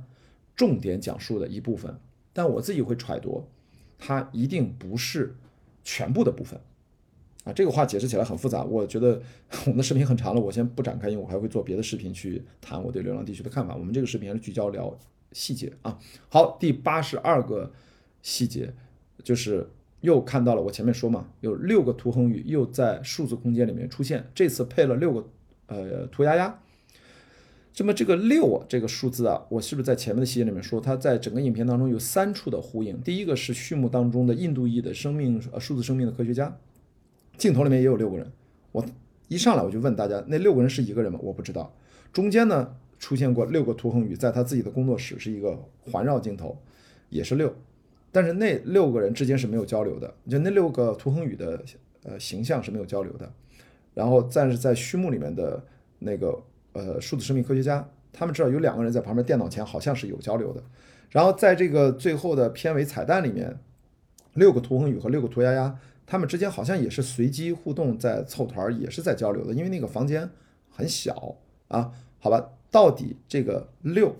[0.57, 2.01] 重点讲述的一部分，
[2.33, 3.47] 但我自己会揣度，
[3.97, 5.37] 它一定不是
[5.85, 6.61] 全部的部分。
[7.45, 9.23] 啊，这个话解释起来很复杂，我觉得
[9.67, 13.77] 我们的视频很长了，我先不展开，因为我还会做别的视频去谈我对《流浪地球》的看法。
[13.77, 14.99] 我们这个视频还是聚焦聊
[15.31, 15.97] 细节啊。
[16.29, 17.73] 好，第八十二个
[18.21, 18.75] 细节
[19.23, 19.71] 就是
[20.01, 25.29] 又看到了我前面说嘛，有六个图恒宇又在数字空间里面出现，这次配了六个
[25.67, 26.61] 呃涂鸦鸦。
[27.73, 33.01] 这么这个六啊，这个数字啊，我是不是在前面的细节里面说，它在整个影片当中有三处的呼应？
[33.03, 36.57] 第一个是序幕当中的印度裔的生命呃数字生命的科学家，
[37.37, 38.33] 镜头里面也有六个人。
[38.73, 38.85] 我
[39.29, 41.21] 一上来我就问大家，那六个人是一个人吗？
[41.23, 41.73] 我不知道。
[42.13, 46.59] 中间呢出现过六个图恒宇，在他自己的工作室是一个环绕镜头，
[47.11, 47.55] 也是六，
[48.13, 51.63] 但是那六个人之间是没有交流的，就那六个涂恒宇的
[52.05, 53.33] 呃形象是没有交流的。
[53.95, 55.65] 然后但是在序幕里面的
[55.99, 56.43] 那个。
[56.75, 60.63] 呃，数字生命科学家，他们知道有两个人在旁边电脑前，好像是有交流的。
[61.11, 63.59] 然后在这个最后的片尾彩蛋里面，
[64.35, 69.53] 六个涂恒宇和六个涂丫丫，他们之间好像也是随机互动，在凑团，也是在交流的。
[69.53, 70.29] 因为那个房间
[70.71, 71.35] 很小
[71.67, 74.15] 啊，好吧，到底这个六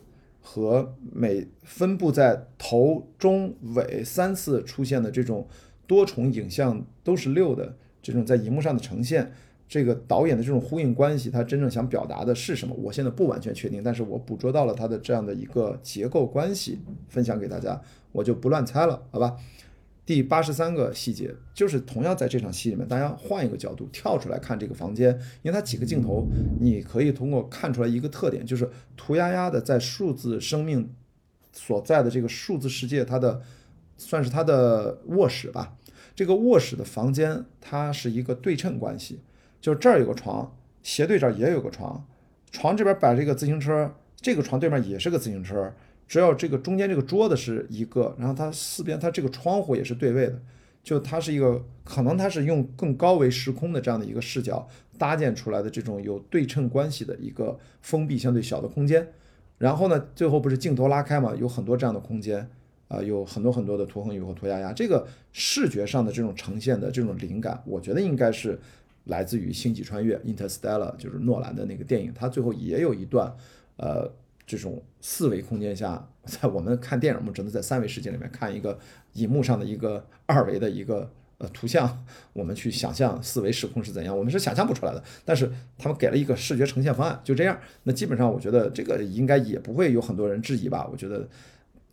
[0.51, 5.47] 和每分布在头、中、尾三次出现的这种
[5.87, 9.31] 多重影像都是六的这种在荧幕上的呈现。
[9.69, 12.75] 这个导演的这种呼应关系，他真正想表达的是什么？
[12.79, 16.79] 我现在不完全确定，但是我捕捉到了他的这样的一个结构关系，
[17.11, 17.79] 分享给大家，
[18.13, 19.37] 我就不乱猜了，好吧？
[20.09, 25.11] 第八十三个细节就是同样在这场戏里面，大家换一个角度跳出来看这个房间，
[25.43, 26.27] 因为它几个镜头，
[26.59, 30.95] 你可以通过看出来一个特点，就是涂鸦鸦的在数字生命
[31.53, 33.43] 所在的这个数字世界，它的
[33.99, 35.77] 算是它的卧室吧。
[36.17, 39.21] 这个卧室的房间，它是一个对称关系。
[39.61, 42.03] 就是这儿有个床，斜对这儿也有个床，
[42.51, 45.71] 床这边摆着一个自行车，这个床对面也是个自行车。
[46.09, 50.41] 只要这个中间这个桌子是一个，然后它四边它这个窗户也是对位的，
[50.83, 59.07] 就它是一个可能它是用更高维时空的这样的一个视角搭建出来的这种有对称关系的一个封闭相对小的空间。
[59.59, 62.49] 然后呢，最后不是镜头拉开嘛，有很多这样的空间
[62.89, 68.59] 啊，有很多很多的涂恒宇和涂丫丫，这个视觉上的这种呈现的这种灵感，我觉得应该是。
[69.05, 73.35] 来自于《星际穿越》（Interstellar），就是诺兰的那个电影，它最后也有一段，
[73.79, 74.07] 呃，
[74.49, 78.77] 这种四维空间下，在我们看电影，我们只能在三维世界里面看一个
[79.13, 85.05] 荧幕上的一个二维的一个呃图像，我们去想象四维时空是怎样，我们是想象不出来的。
[85.25, 87.57] 但是他们给了一个视觉呈现方案，就这样。
[87.83, 90.89] 那基本上我觉得这个应该也不会有很多人质疑吧？
[90.91, 91.29] 我觉得。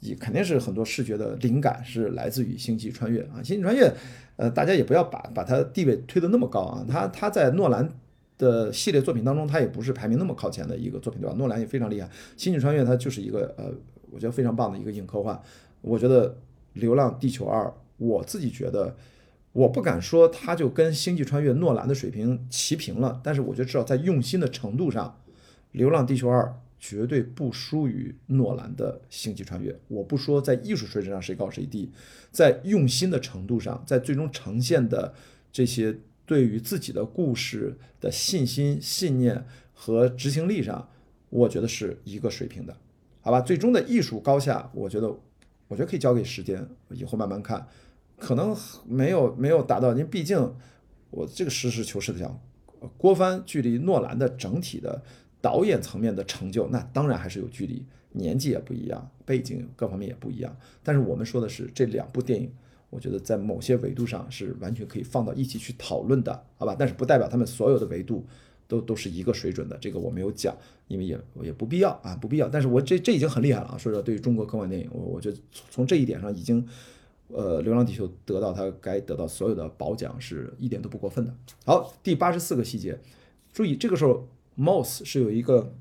[0.01, 3.87] 也肯定是很多视觉的灵感是来自于《星际穿越》啊，《星际穿越》
[4.35, 7.89] 呃，大家也不要把把它地位推得那么高啊，它它在诺兰
[8.37, 11.35] 的系列作品当中，它也不是排名那么靠前的一个作品，对吧？
[11.37, 13.71] 诺兰也非常厉害，《星际穿越》它就是一个呃，
[14.11, 15.41] 我觉得非常棒的一个硬科幻。
[15.81, 16.29] 我觉得
[16.73, 17.65] 《流浪地球二》，
[17.97, 18.95] 我自己觉得，
[19.53, 25.19] 我不敢说它就跟《星际穿越》诺兰的水平齐平了，但是我觉得至少在用心的程度上，
[25.71, 26.43] 《流浪地球二》。
[26.77, 29.71] 绝对不输于诺兰的《星际穿越》。
[29.87, 31.89] 我不说在艺术水准上谁高谁低，
[32.29, 35.15] 在用心的程度上，在最终呈现的
[35.51, 40.89] 这些对于自己的故事的信心、信念和执行力上，
[41.29, 42.75] 我觉得是一个水平的，
[43.21, 43.41] 好吧？
[43.41, 45.07] 最终的艺术高下，我觉得，
[45.67, 47.67] 我觉得可以交给时间，以后慢慢看。
[48.17, 48.55] 可能
[48.85, 50.55] 没有没有达到，因为毕竟
[51.11, 52.41] 我这个实事求是的讲，
[52.97, 55.03] 郭帆距离诺兰的整体的。
[55.41, 60.57] 导演层面的成就，那当然还是有距离，年纪也不一样，背景各方面也不一样。
[60.81, 62.51] 但是我们说的是这两部电影，
[62.95, 66.73] 我觉得在某些维度上是完全可以放到一起去讨论的，好吧？
[66.79, 68.25] 但是不代表他们所有的维度
[68.67, 70.55] 都都是一个水准的，这个我没有讲，
[70.87, 72.47] 因为也也不必要啊，不必要。
[72.47, 73.77] 但是我这这已经很厉害了啊！
[73.77, 75.37] 说实话，对于中国科幻电影，我我觉得
[75.69, 76.65] 从这一点上已经，
[77.27, 81.35] 呃，《流浪地球》得到它该得到所有的褒奖是一点都不过分的。
[81.65, 82.97] 好，第八十四个细节，
[83.53, 84.27] 注意这个时候。
[84.57, 85.73] Moss 是有一个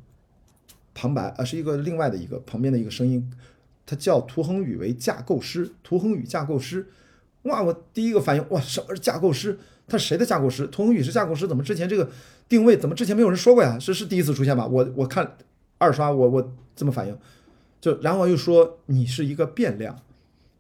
[0.95, 3.31] 旁白啊，是一个另外的一个旁边的一个声音，
[3.87, 6.89] 他叫涂恒宇为架构师，涂恒宇架构师。
[7.45, 9.59] 哇，我第一个反应，哇，什么是架构师？
[9.87, 10.67] 他谁的架构师？
[10.67, 12.11] 涂恒宇是架构师，怎么之前这个
[12.49, 13.79] 定位怎么之前没有人说过呀？
[13.79, 14.67] 是是第一次出现吧？
[14.67, 15.37] 我我看
[15.79, 17.19] 二刷，我我这么反应，
[17.81, 19.99] 就然后又说你是一个变量。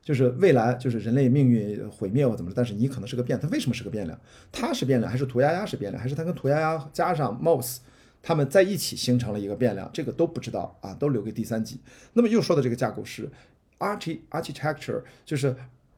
[0.03, 4.21] 就是未来，就是人类命运毁灭或怎么着，但是你可能是个变，它为什么是个变量？
[4.53, 7.79] 它是变量，还是涂鸦鸦是变量，还是它跟涂鸦鸦加上 Moss，
[8.23, 9.89] 他们在一起形成了一个变量？
[9.95, 11.81] 这个都不知道啊，都留给第三集。
[12.13, 13.31] 那么又说的这个架构师
[13.79, 15.57] ，archi architecture，就是，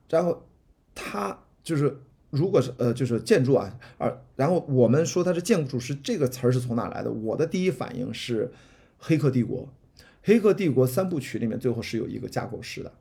[0.08, 0.40] 然后
[0.96, 1.96] 它就是
[2.30, 7.12] 如果是呃就是建筑啊，而然后我们说它是建筑师这个词儿是从哪来的？
[7.12, 8.46] 我的第一反应是
[8.98, 9.62] 《黑客帝国》，
[10.22, 12.92] 《黑客帝国》三部曲里面最后是有一个架构师的。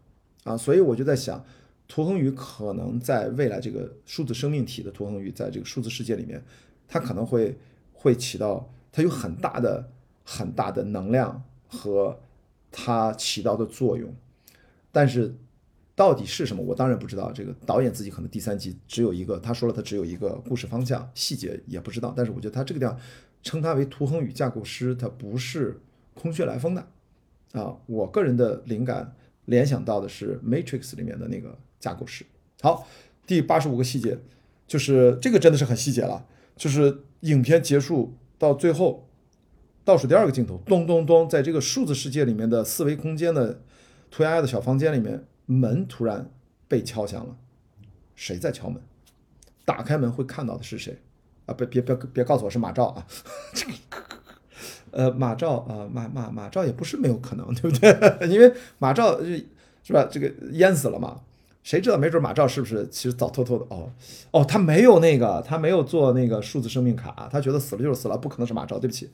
[0.43, 1.43] 啊，所以我就在想，
[1.87, 6.43] 涂恒宇可能在未来这个数字生命体的涂恒宇，在这个数字世界里面，
[6.87, 7.57] 它可能会
[7.93, 9.89] 会起到它有很大的
[10.23, 12.19] 很大的能量和
[12.71, 14.13] 它起到的作用，
[14.91, 15.35] 但是
[15.95, 17.31] 到底是什么，我当然不知道。
[17.31, 22.13] 这个导演自己可能第三集只有一个，他说了他只有一个故事方向，细节也不知道。
[22.15, 22.99] 但是我觉得他这个地方
[23.41, 25.79] 称他为图恒宇架构师，他不是
[26.13, 26.85] 空穴来风的
[27.53, 27.77] 啊。
[27.85, 29.15] 我个人的灵感
[29.45, 32.25] 联想到的是《Matrix》里面的那个架构师。
[32.61, 32.87] 好，
[33.25, 34.17] 第八十五个细节，
[34.67, 36.25] 就是这个真的是很细节了，
[36.57, 39.07] 就是影片结束到最后。
[39.85, 43.61] 倒数第二个镜头，咚咚咚，在这个数字世界里面的四维空间的
[44.09, 46.29] 涂鸦的小房间里面，门突然
[46.67, 47.35] 被敲响了。
[48.15, 48.81] 谁在敲门？
[49.65, 50.99] 打开门会看到的是谁？
[51.45, 53.05] 啊，别别别别告诉我是马照啊！
[53.53, 53.73] 这个
[54.91, 57.93] 呃，马照啊，马马马照也不是没有可能，对不对？
[58.29, 59.19] 因为马照
[59.83, 60.07] 是吧？
[60.09, 61.21] 这个淹死了嘛？
[61.61, 61.97] 谁知道？
[61.97, 63.65] 没准马照是不是其实早偷偷的？
[63.69, 63.91] 哦
[64.31, 68.79] 哦，他没有那个，他没有做那个数字生命卡，他觉得死了就是死了，不可能是马照。
[68.79, 69.11] 对不起。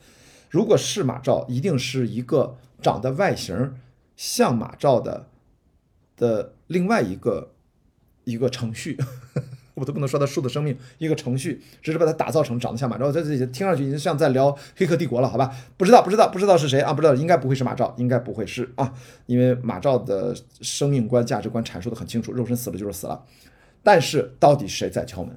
[0.49, 3.73] 如果是马照，一定是一个长得外形
[4.15, 5.27] 像马照的
[6.21, 7.51] 的另外一个
[8.25, 8.95] 一个程序，
[9.73, 13.11] 我都不能说它数字生命一个程序，只是把它打造成长得像马照。
[13.11, 15.51] 这这听上去已经像在聊黑客帝国了，好吧？
[15.77, 16.93] 不知道不知道不知道是谁啊？
[16.93, 18.93] 不知道应该不会是马照，应该不会是啊，
[19.25, 23.25] 因为马照的生命观价值观阐述的很清楚，肉身死了就是死了。
[23.81, 25.35] 但是到底谁在敲门？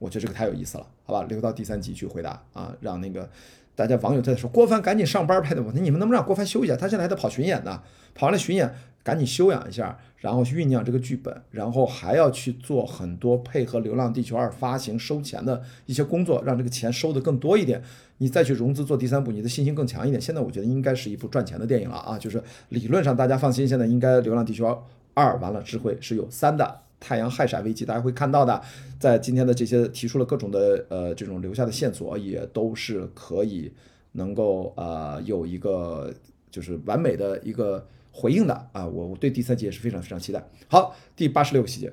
[0.00, 1.22] 我觉得这个太有意思了，好吧？
[1.28, 3.30] 留到第三集去回答啊，让那个。
[3.76, 6.74] 大家网友在说郭帆赶紧上班拍的，我说你们能不能让郭帆休息一下？
[6.74, 7.82] 他现在还在跑巡演呢，
[8.14, 8.74] 跑完了巡演
[9.06, 17.80] 赶紧休养一下，然后去酝酿这个剧本，然后还要去做很多配合《流浪地球二》发行收钱的一些工作，让这个钱收的更多一点。
[18.18, 20.20] 你再去融资做第三部，你的信心更强一点。
[20.20, 24.66] 现在我觉得应该是一部赚钱的电影了啊，就是理论上大家放心，现在应该《流浪地球
[25.14, 26.80] 二》完了智慧是有三的。
[26.98, 28.60] 太阳害闪危机，大家会看到的，
[28.98, 33.70] 在今天的这些提出了各种的呃这种留下的线索，也都是可以
[34.12, 36.12] 能够呃有一个
[36.50, 37.86] 就是完美的一个
[38.16, 40.42] 回应的啊，我我对第三集也是非常非常期待。
[40.68, 41.92] 好，第八十六个细节，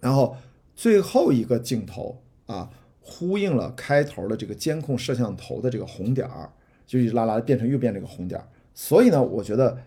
[0.00, 0.36] 然后
[0.74, 2.68] 最后一个镜头啊，
[3.00, 6.50] 呼应了开头的这个监控摄像头的这个红点儿，
[6.84, 9.78] 就一直拉拉变成右边这个红点儿，所以呢，我觉得。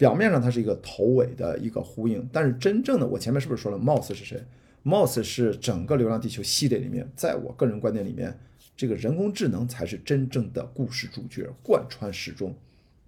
[0.00, 4.42] 表面上它是一个头尾的一个呼应，但是真正的我前面是不是说了，Mouse 是谁
[4.82, 8.34] ？Mouse 是整个《流浪地球》系列里面，在我个人观点里面，
[8.74, 12.56] 这个人工智能才是真正的故事主角，贯穿始终，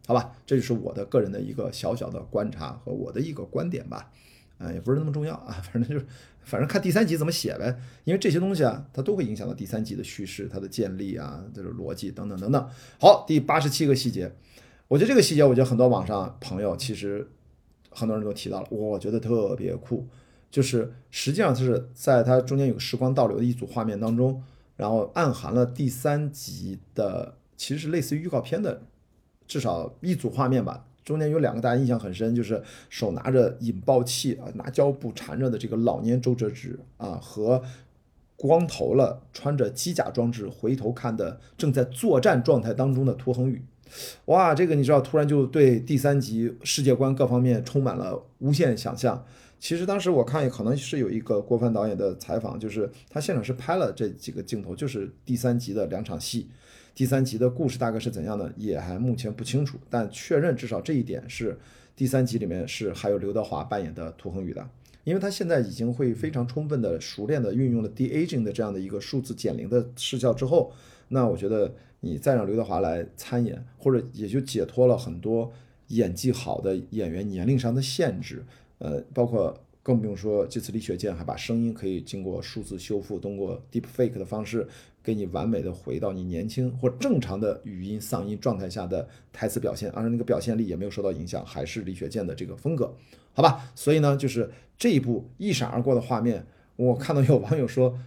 [0.07, 0.33] 好吧？
[0.45, 4.11] 这就是我的个人的一个小小的观察和我的一个观点吧，
[4.59, 6.07] 啊，也不是那么重要啊，反正就是，
[6.43, 12.69] 反正看第三集怎么写呗，因为这些东西啊，它都会影响到第三集的叙事、它的建立啊，这个逻辑等等等等。
[12.99, 14.33] 好，第八十七个细节。
[14.89, 17.27] 我觉得这个细节，我觉得很多网上朋友其实
[17.91, 20.07] 很多人都提到了，我觉得特别酷。
[20.51, 24.43] 就是实际上它是在它中间有个时光倒流的一组画面当中，
[24.77, 28.83] 然后暗含了第三集的，其实是类似于预告片的，
[29.53, 30.83] 至少一组画面吧。
[31.05, 37.63] 中间有两个大家印象很深，就是手拿着引爆器啊，拿胶布缠着的这个老年周哲直啊，和
[38.35, 43.63] 光头了穿着机甲装置回头看的正在作战状态当中的涂恒宇。
[44.25, 49.23] 哇，这个你知道，突然就对第三集世界观各方面充满了无限想象。
[49.61, 56.49] 其实当时我看也，可能是有一个郭帆导演的采访，就是他现场是拍了这几个镜头，就是第三集的两场戏。
[56.95, 59.79] 第三集的故事大概是怎样的，也还目前不清楚。
[59.89, 61.59] 但确认至少这一点是
[61.97, 64.69] 第三集里面是还有刘德华扮演的涂恒宇的，
[65.05, 70.73] 因为他现在已经会非常充分的、熟练的运用了 de aging 的这样的一个数字减龄的视效之后，
[71.09, 71.75] 那我觉得。
[72.05, 75.53] 你再让刘德华来参演，或者也就解脱了很多
[75.87, 78.45] 演技好的演员年龄上的限制。
[78.79, 84.67] 呃，包括更不用说这次李雪健还把声音可以经过数字修复，通过 deep fake 的方式
[85.03, 92.95] 给你完美的回到你年轻或正常的语音嗓音状态下的台词表现，而那个表现力也没有受到影响，还是李雪健的这个风格，
[93.33, 93.71] 好吧？
[93.75, 97.99] 所以呢，就是这一部一闪而过的画面，我看到有网友说。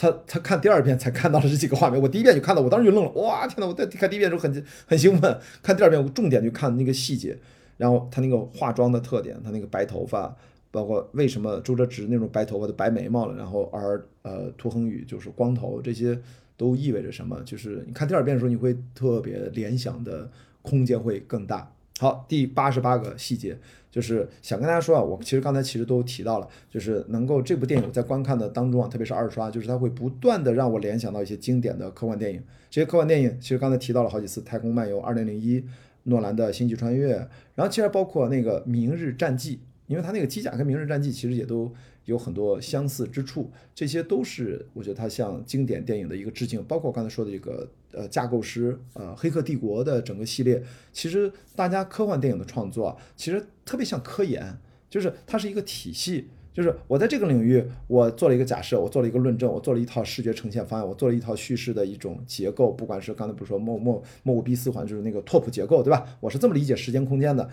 [0.00, 7.36] 他他看第二遍才看到了这几个画面，我第一遍就看到，我当时就愣了，哇，天呐，我在看第一遍的时候很很兴奋，看第二遍我重点就看那个细节，
[7.76, 10.36] 然后他那个化妆的特点，他那个白头发，
[10.70, 16.18] 包括为什么周哲直那种白头发的白眉毛了，然后而呃涂恒宇就是光头，这些
[16.56, 17.40] 都意味着什么？
[17.44, 20.30] 就是你看第二遍的时候，你会特别联想的
[20.62, 21.72] 空间会更大。
[21.98, 23.58] 好，第八十八个细节。
[23.90, 32.40] 就是想跟大家说啊，我其实刚才其实都提到了，就是能够这部电影在观看的当中啊，特别是二刷，就是它会不断的让我联想到一些经典的科幻电影。
[32.70, 35.64] 这些科幻电影其实刚才提到了好几次，《太空漫游》、二零零一、
[36.04, 37.16] 诺兰的《星际穿越》，
[37.54, 39.56] 然后其实包括那个《明日战记》，
[39.88, 41.72] 因为它那个机甲跟《明日战记》其实也都
[42.04, 46.62] 有很多相似之处，这些都是我觉得它向经典电影的一个致敬。
[46.64, 54.56] 包括刚才说的这个呃架构师呃《黑客帝国》的整个系列，其实大家科幻电影的创作，其实特别像科研，
[54.88, 56.28] 就是它是一个体系。
[56.50, 66.18] 就是我在这个领域，我做了一个假设，我做了一个论证，我做了一套视觉呈现方案，我做了一套叙事的一种结构，不管是刚才不是说莫莫莫五 B 四环，就是那个拓扑结构，对吧？
[66.18, 67.48] 我是这么理解时间空间的。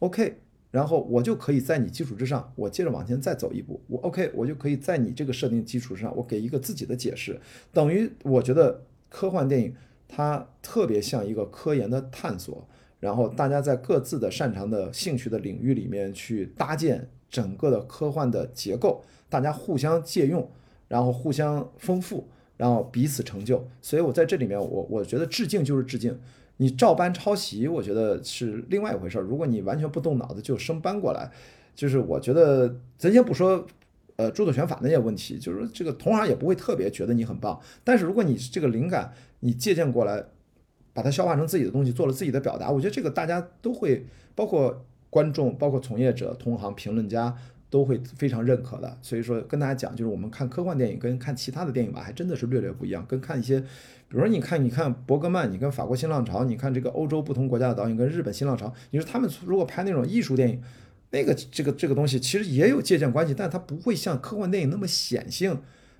[0.00, 3.80] OK，然后我就可以在你基础之上，我接着往前再走一步。
[3.86, 7.40] 我 OK，我就可以在你这个设定基础之上，我给一个自己的解释。
[7.72, 9.74] 等于我觉得科幻电影
[10.06, 12.68] 它特别像一个科研的探索，
[13.00, 17.08] 然后大家在各自的擅长的兴趣的领域里面去搭建。
[17.30, 20.50] 整个的科幻的结构，大家互相借用，
[20.88, 23.68] 然后互相丰富，然后彼此成就。
[23.82, 26.18] 所以我在这里面，我我觉得致敬就是致敬。
[26.58, 29.22] 你照搬抄袭，我觉得是另外一回事儿。
[29.22, 31.30] 如果你完全不动脑子就生搬过来，
[31.74, 33.66] 就是我觉得咱先不说，
[34.16, 37.58] 呃，著作权法那些问题，就是这个同行也不会特别觉得你很棒。
[37.82, 40.22] 但是如果你这个灵感你借鉴过来，
[40.92, 44.84] 把它消化成自己的东西，做了自己的表达，我觉得这个大家都会，包括。
[45.10, 47.34] 观众包括从业者、同行、评论家
[47.70, 48.98] 都会非常认可的。
[49.02, 53.04] 所以说，跟大家讲，就是我们看科幻电影跟看其他的电影吧，还真的是略略不一样。
[53.06, 53.66] 跟看一些，比
[54.16, 60.60] 如说你看，你看伯格曼，你跟法国新浪潮，你看这个欧洲不同国家的导演跟日本新浪潮，你说他们如果拍那种艺术电影，
[61.10, 65.58] 那个这个这个东西其实也有借鉴关系，但它不会像科幻电影那么显性，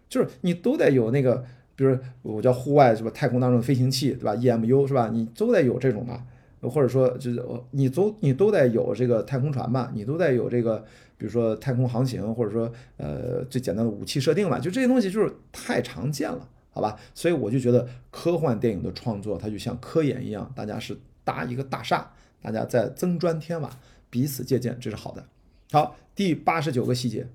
[0.09, 1.45] 就是你都得有那个，
[1.77, 3.11] 比如我叫户外是吧？
[3.11, 5.11] 太空当中的飞行器对吧？EMU 是吧？
[5.13, 6.25] 你都得有这种吧。
[6.61, 7.41] 或者说，就是
[7.71, 10.85] 你都你都得有这个太空船吧，你都得有这个，
[11.19, 16.99] 比如说太空航行，或者说呃最简单的武器设定吧，就这些东西就是太常见了，好吧？
[17.13, 23.69] 所以我就觉得科幻电影的创作，它就像科研一样，大家是搭一个大厦，大家在增砖添瓦，
[24.09, 25.25] 彼此借鉴，这是好的。
[25.73, 27.27] 好，第八十九个细节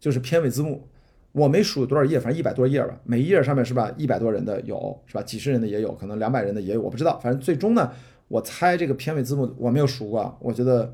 [0.00, 0.88] 就是片尾字幕，
[1.32, 7.92] 我没数多少页，反正一百多页吧，每一页上面是吧，一百多人的有是吧，几十人的也有，可能两百人的也有，我不知道，反正最终呢。
[8.28, 10.92] 我猜这个片尾字幕我没有数过，我觉得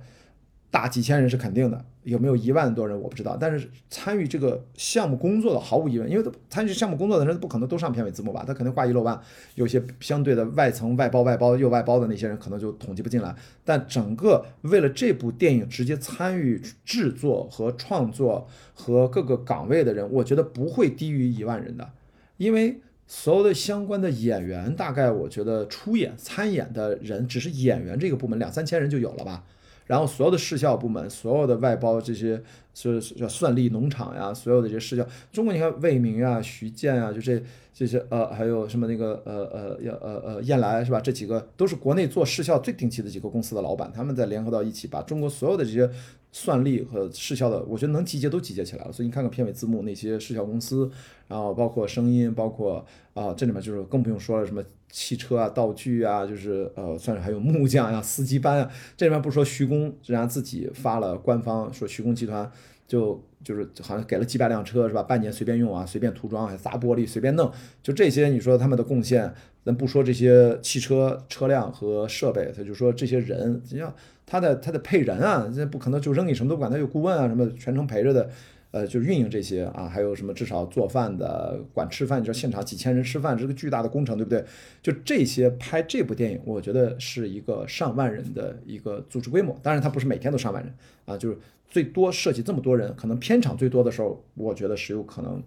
[0.73, 3.37] 大几千人是肯定的，有没有一万多人我不知道。
[3.39, 8.43] 但是参与这个项目工作的毫无疑问，因为参与项目工作的人不可能都上片尾字幕吧？
[8.47, 9.21] 他肯定挂一漏万，
[9.55, 13.37] 有些相对的外层外包外包又外包的那些人可能就统计不进来。
[13.65, 21.91] 但整个为了这部电影直接参与制作和创作和各个岗位的人，我觉得不会低于一万人的，
[22.39, 22.81] 因为。
[23.15, 29.45] 所有的相关的演员，大概我觉得出演参演的人，只是演员这个部门两三千人就有了吧。
[29.87, 32.43] 然后所有的市效部门，所有的外包这些，
[32.75, 37.43] 是叫算力农场呀，所有的这些市效，中国你看魏明啊、徐建啊，就这
[37.75, 41.01] 这些呃，还有什么那个呃呃要呃呃燕来是吧？
[41.01, 45.91] 这几个都是国内做市效最顶级的几个公司的老板，他们在联合到一起，把中国所有的这些。
[46.35, 48.91] 算力和视效的，我觉得能集结都集结起来了。
[48.91, 50.91] 所以你看看片尾字幕那些视效公司，
[51.29, 58.71] 然后包括声音，包括啊，这里面就是更不用说了，什么汽车啊、道具啊，就是呃，算是还有木匠呀、司机班啊。
[58.97, 62.51] 这里面不说徐工人家自己发了官方说徐工集团
[62.89, 65.03] 就就是好像给了几百辆车是吧？
[65.03, 67.53] 半年随便用啊，随便涂装还砸玻璃随便弄，
[67.83, 69.35] 就这些你说他们的贡献，
[69.67, 73.95] 咱不说这些汽车车辆和设备，他就说这些人，你像。
[74.33, 78.31] 他的他的配人啊，这不可能就扔你什么都管，他有顾问啊，什么全程陪着的，
[78.71, 84.43] 呃，就运营这些啊，还有什么至少做饭的、管吃饭，你说现场几千人吃饭，这个巨大的工程，对不对？
[84.83, 91.37] 就这些拍这部电影，我觉得是一个上万人的一个组织规模，当然他不是每天都上万人啊，就是
[91.69, 95.43] 最多涉及这么多人，可能片场最多的时候，我觉得是有可能，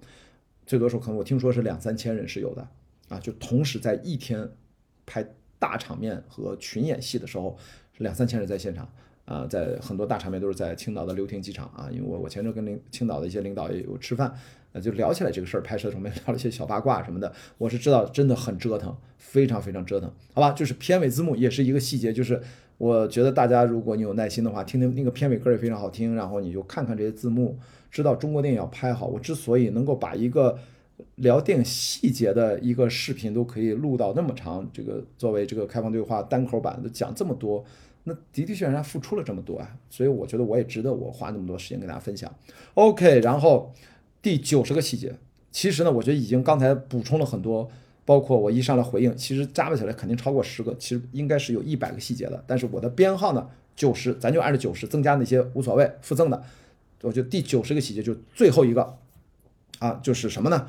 [0.68, 2.68] 最多时候可能我听说是两三千人是有的
[3.10, 4.48] 啊，就同时在一天
[5.08, 7.58] 拍大场面和群演戏的时候。
[8.00, 8.88] 两三千人在现场
[9.26, 14.34] 啊，在很多大场面都是在青岛的流亭机场啊，因为我我前阵跟领青岛的一些领导也有吃饭，
[14.74, 20.52] 呃，就聊起来这个事儿，拍摄的时候聊了一些小八卦什么的，我是知道真的很折腾，非常非常折腾，好吧？
[20.52, 22.40] 就是片尾字幕也是一个细节，就是
[22.78, 27.58] 我觉得大家如果你有耐心的话，听听那个片尾歌也非常好听，然后你就看看这些字幕，
[27.90, 29.08] 知道中国电影要拍好。
[29.08, 30.60] 我之所以能够把一个
[31.16, 37.66] 聊电影细节的一个视频都可以录到那么长，这个作为这个开放对话单口版都讲这么多。
[38.06, 42.34] 那的的确确，人家付出了这么多啊，所以我觉得我也值得我花那么多时间跟大家分享。
[42.76, 43.74] OK，然后
[44.22, 45.14] 第九十个细节，
[45.52, 47.70] 其实呢，我觉得已经刚才补充了很多，
[48.06, 52.44] 包括我一上来回应，其实加不起来肯定超过十个，其实应该是有一百个细节的。
[52.46, 56.44] 但是我的编号呢，九十，咱就按照九十增加那些无所谓附赠的。
[57.02, 58.98] 我觉得第九十个细节就最后一个
[59.80, 60.68] 啊，就是什么呢？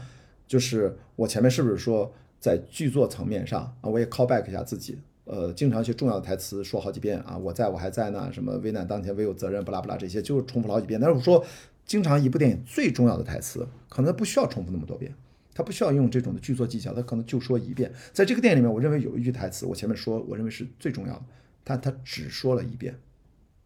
[0.49, 4.99] 就是我前面是不是说在剧作层面上啊，我也 call back 一下自己。
[5.27, 11.01] 呃，经常一些重要的台词说好几遍啊，我在我还在呢，什么危难当前唯有责任，不拉不拉这些就是重复了好几遍。
[11.01, 11.45] 但是我说
[11.85, 15.13] 经常一部电影最重要的台词，可能不需要重复那么多遍，
[15.53, 17.93] 他不需要用这种的剧作技巧，他可能就说一遍。
[18.13, 21.23] 在这个电影里面，我认为有一句台词，我前面说，我认为是最重要的，
[21.65, 22.95] 但他只说了一遍，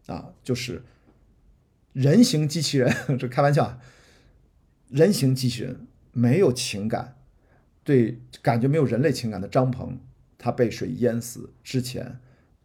[0.07, 0.81] 啊，就是
[1.93, 3.79] 人形机器人，这开玩笑，
[4.89, 7.17] 人形机器人没有情感，
[7.83, 9.99] 对，感觉没有人类情感的张鹏，
[10.43, 12.17] 他被水淹死之前，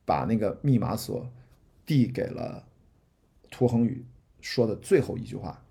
[0.07, 1.31] 把那个密码锁
[1.85, 2.65] 递给了
[3.51, 4.03] 涂恒宇。
[4.41, 5.63] 说的最后一句话，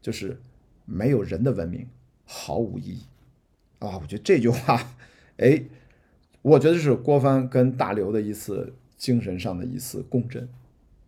[0.00, 0.40] 就是
[0.84, 1.86] 没有人的文明
[2.24, 3.02] 毫无意义
[3.80, 3.98] 啊！
[4.00, 4.94] 我觉得这句话，
[5.38, 5.64] 哎，
[6.42, 10.48] 我觉得是郭帆跟大刘的一次精神上的一次共振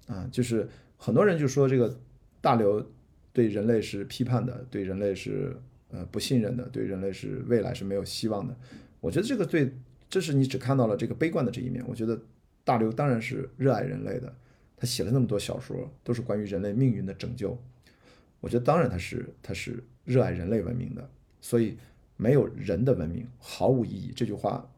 [0.08, 0.28] 啊！
[0.32, 1.96] 就是很多人就说这个
[2.40, 2.84] 大刘
[3.32, 5.56] 对人类是批判的，对人类是
[5.90, 8.56] 呃不信任的，对人类是未来是没有希望的。
[9.00, 9.72] 我觉得这个对，
[10.12, 11.82] 这是你只看到了这个悲观的这一面。
[11.88, 12.20] 我觉得
[12.64, 14.30] 大刘当然是热爱人类的。
[14.76, 17.58] 他写了那么多小说，都是关于人类命运的拯救。
[18.40, 21.10] 我觉得，当然他是他是热爱人类文明的，
[21.40, 21.78] 所以
[22.18, 24.12] 没有人的文明毫无意义。
[24.14, 24.70] 这句话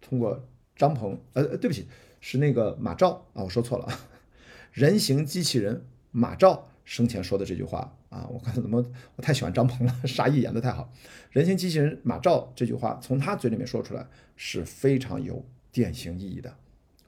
[0.00, 1.88] 通过张鹏，呃，对不起，
[2.20, 3.88] 是那个马兆啊，我说错了，
[4.70, 8.84] 人形机器人马兆生前说的这句话啊，我看怎么
[9.16, 10.88] 我太喜欢张鹏了，沙溢演的太好。
[11.30, 16.54] 人形机器人马兆这句话从他嘴里面说出来是非常有典型意义的。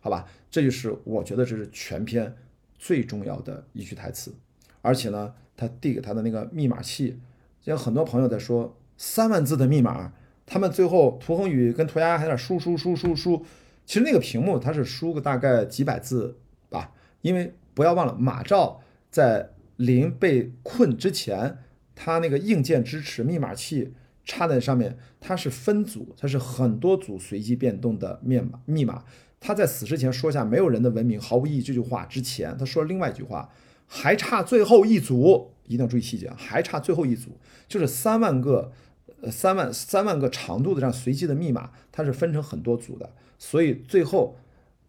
[0.00, 2.34] 好吧，这就是我觉得这是全篇
[2.76, 4.34] 最重要的一句台词，
[4.82, 7.18] 而且呢，他递给他的那个密码器，
[7.64, 10.12] 有很多朋友在说三万字的密码，
[10.44, 13.44] 他们最后涂恒宇跟涂鸦还在那输输输输输，
[13.84, 16.36] 其实那个屏幕它是输个大概几百字
[16.68, 21.58] 吧，因为不要忘了马兆在临被困之前，
[21.94, 29.04] 他那个硬件支持密码器插在上面，它是分组，它是很多组随机变动的密码密码。
[29.38, 33.48] 他在死之前说下“没有人的文明毫无意义”这句话之前，他说了另外一句话，
[33.86, 36.30] 还差最后一组，一定要注意细节！
[36.36, 37.38] 还差最后一组，
[37.68, 38.72] 就是三万个，
[39.20, 44.36] 呃，三万三万个长度的这样随机的密码，它是分成很多组的，所以最后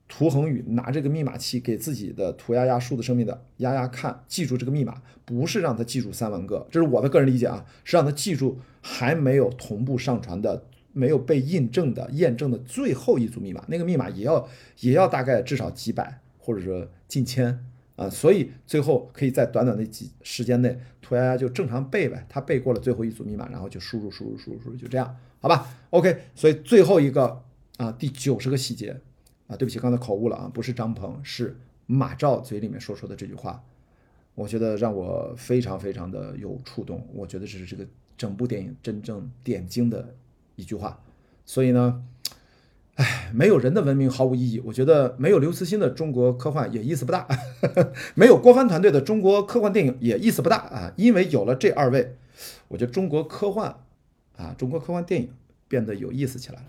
[0.08, 10.66] 涂恒宇拿这个密码器给自己的涂鸦鸦数字生命的丫丫看，记住这个密码，不是让他记住三万个，这是我的个人理解啊，是让他记住还没有同步上传的。
[10.94, 17.64] 没有被印证的、验证的最后一组密码，那个密码也要也要大概至少几百，或者说近千
[17.96, 27.44] 啊，所以最后可以在短短的几时间内，涂鸦鸦就正常背呗，他背过了最后一组密码，然后就输入、输入、输入、输入，就这样，好吧？OK，所以最后一个
[27.78, 29.00] 啊，第九十个细节
[29.48, 33.64] 啊，对不起，刚才口误了啊，不是张鹏，是马兆嘴里面说出的这句话，
[34.36, 37.86] 我觉得让我非常非常的有触动，我觉得这是这个
[38.18, 40.16] 整部电影真正点睛的。
[40.60, 41.04] 一句话，
[41.46, 42.04] 所以呢，
[42.96, 44.60] 哎，没有人的文明毫无意义。
[44.66, 47.28] 我觉得没有刘慈欣的中国科幻也意思不大，
[48.18, 50.92] 没有郭帆团队的中国科幻电影也意思不大啊。
[50.98, 52.16] 因为有了这二位，
[52.70, 53.78] 我觉得中国科幻
[54.36, 55.30] 啊，中国科幻电影
[55.68, 56.66] 变得有意思起来了。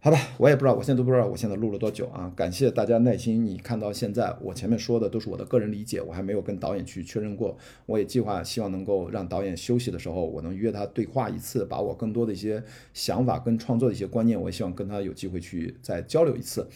[0.00, 2.32] 好吧，我也不知道，我现在都不知道我现在录了多久啊！
[2.36, 7.58] 感谢大家耐心，你看到现在，我前面说的都是我的个人理解，我还没有跟导演去确认过。
[7.84, 12.62] 我也计划希望能够让导演休息的时候，我能约他对话一次，把我更多的一些
[12.94, 16.68] 想法跟创作的一些观念，我也希望跟他有机会去再交流一次。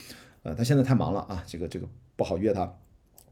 [0.43, 1.87] 呃，他现在太忙了啊，这个这个
[2.17, 2.75] 不好约他。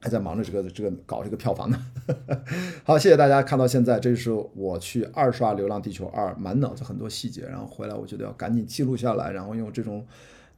[0.00, 1.86] 还在忙着这个这个搞这个票房呢。
[2.84, 10.06] 好，谢谢大家看到现在，这是我去二刷《流浪地球二》，满脑子很多细节，然后回来我觉得要赶紧记录下来，然后用这种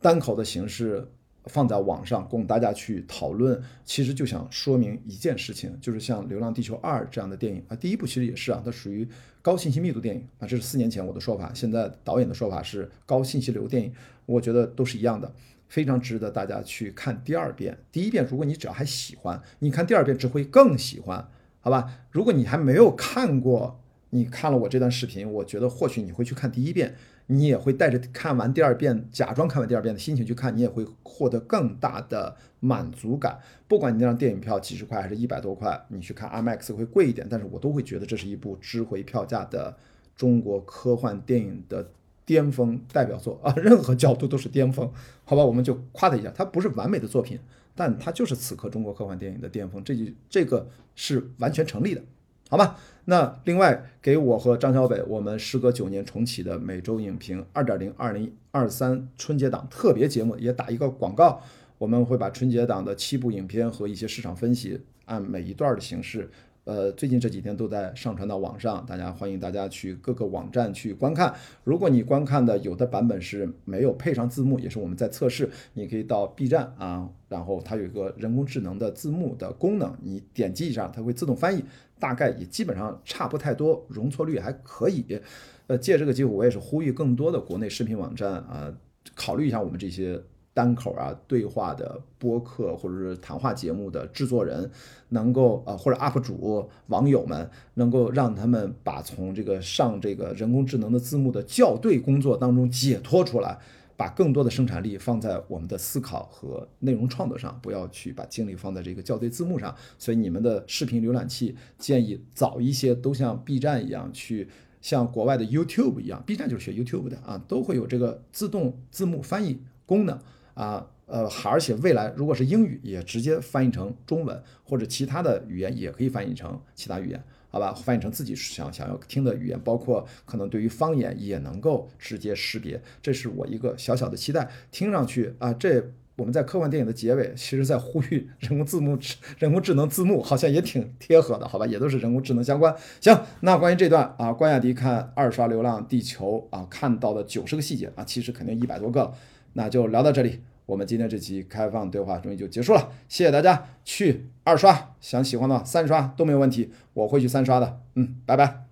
[0.00, 1.06] 单口的形式
[1.46, 3.60] 放在网上供大家去讨论。
[3.84, 9.06] 其实就想说明一件事情，就是像《流浪地球二》这样的电影啊，第一部其实也是啊，它属于
[9.42, 13.92] 高信息密度电影啊，这是四年前我的说法，现在导演的说法是高信息流电影，
[14.24, 15.32] 我觉得都是一样的。
[15.72, 17.78] 非常值得大家去看第二遍。
[17.90, 21.26] 第一遍，如果你只要还喜欢，你看第二遍只会更喜欢，
[21.60, 22.00] 好吧？
[22.10, 26.94] 如果你还没有看过，你看了我这段视频，我觉得或许你会去看第一遍，
[27.28, 33.38] 你也会带着看完第二遍，假装看完第二遍的心情去看，你也会获得更大的满足感。
[33.66, 39.74] 不管你那张电影票几十块还是一百多块，你去看 IMAX 会贵一点，但是我都会觉得这是一部值回票价的
[40.14, 41.92] 中国科幻电影的。
[42.24, 44.90] 巅峰代表作啊， 任何角度都是巅峰，
[45.24, 47.38] 好吧，我们就夸他一下，他不是完美的作品，
[47.74, 52.02] 但他就是此刻中国科幻电影的巅峰，这就这个是完全成立的，
[52.48, 52.78] 好吧？
[53.06, 61.42] 那另外给我和张小北，我们时隔九年重启的每周影评二点零二零二三春节档特别节目也打一个广告，
[61.78, 66.30] 我们会把春节档的七部影片和一些市场分析，按每一段的形式。
[66.64, 71.34] 呃，最近这几天都在上传到网上，大家欢迎大家去各个网站去观看。
[71.64, 81.64] 如果你观看的有的版本是没有配上字幕，也是我们在测试，你可以到 B 站啊，然后它有一个人工智能的字幕的功能，你点击一下，它会自动翻译，
[81.98, 85.20] 大概也基本上差不太多，容错率还可以。
[85.66, 88.72] 呃，借这个机会，我也是呼吁更多的国内视频网站啊，
[89.16, 90.22] 考虑一下我们这些。
[90.54, 94.70] 单口啊，对话的播客或者是谈话节目的制作人，
[95.08, 103.58] 能够呃或者 UP 主网友们，能够让他们把从这个上这个人工智能的字幕的校对工作当中解脱出来，
[103.96, 109.74] 把更多的生产力放在我们的思考和内容创作上，不要去把精力放在这个校对字幕上。
[109.98, 114.48] 所以你们的视频浏览器建议早一些，都像 B 站一样，去
[114.82, 120.18] 像国外的 YouTube 一样，B 站就是学 YouTube 的啊，都会有这个自动字幕翻译功能。
[120.62, 127.74] 啊，呃，而且未来如果是英语，也直接翻译成中文，或者其他的语言也可以翻译成其他语言，好吧？
[127.74, 132.80] 翻译成自己想想要听的语言，包括可能对于方言也能够直接识别。
[133.02, 134.48] 这是我一个小小的期待。
[134.70, 138.96] 听上去啊，这我们在科幻电影的结尾，其实在呼吁人工字幕、
[139.40, 141.66] 人工智能字幕，好像也挺贴合的，好吧？
[141.66, 142.72] 也都是人工智能相关。
[143.00, 149.12] 行，那关于这段啊，关雅迪看二刷《流浪地球》啊，看到的九十个细节啊，其实肯定一百多个。
[149.54, 150.40] 那就聊到这里，
[150.72, 158.64] 我们今天这期开放对话终于就结束了，谢谢大家去二刷，想喜欢的三刷都没有问题，我会去三刷的，嗯，拜拜。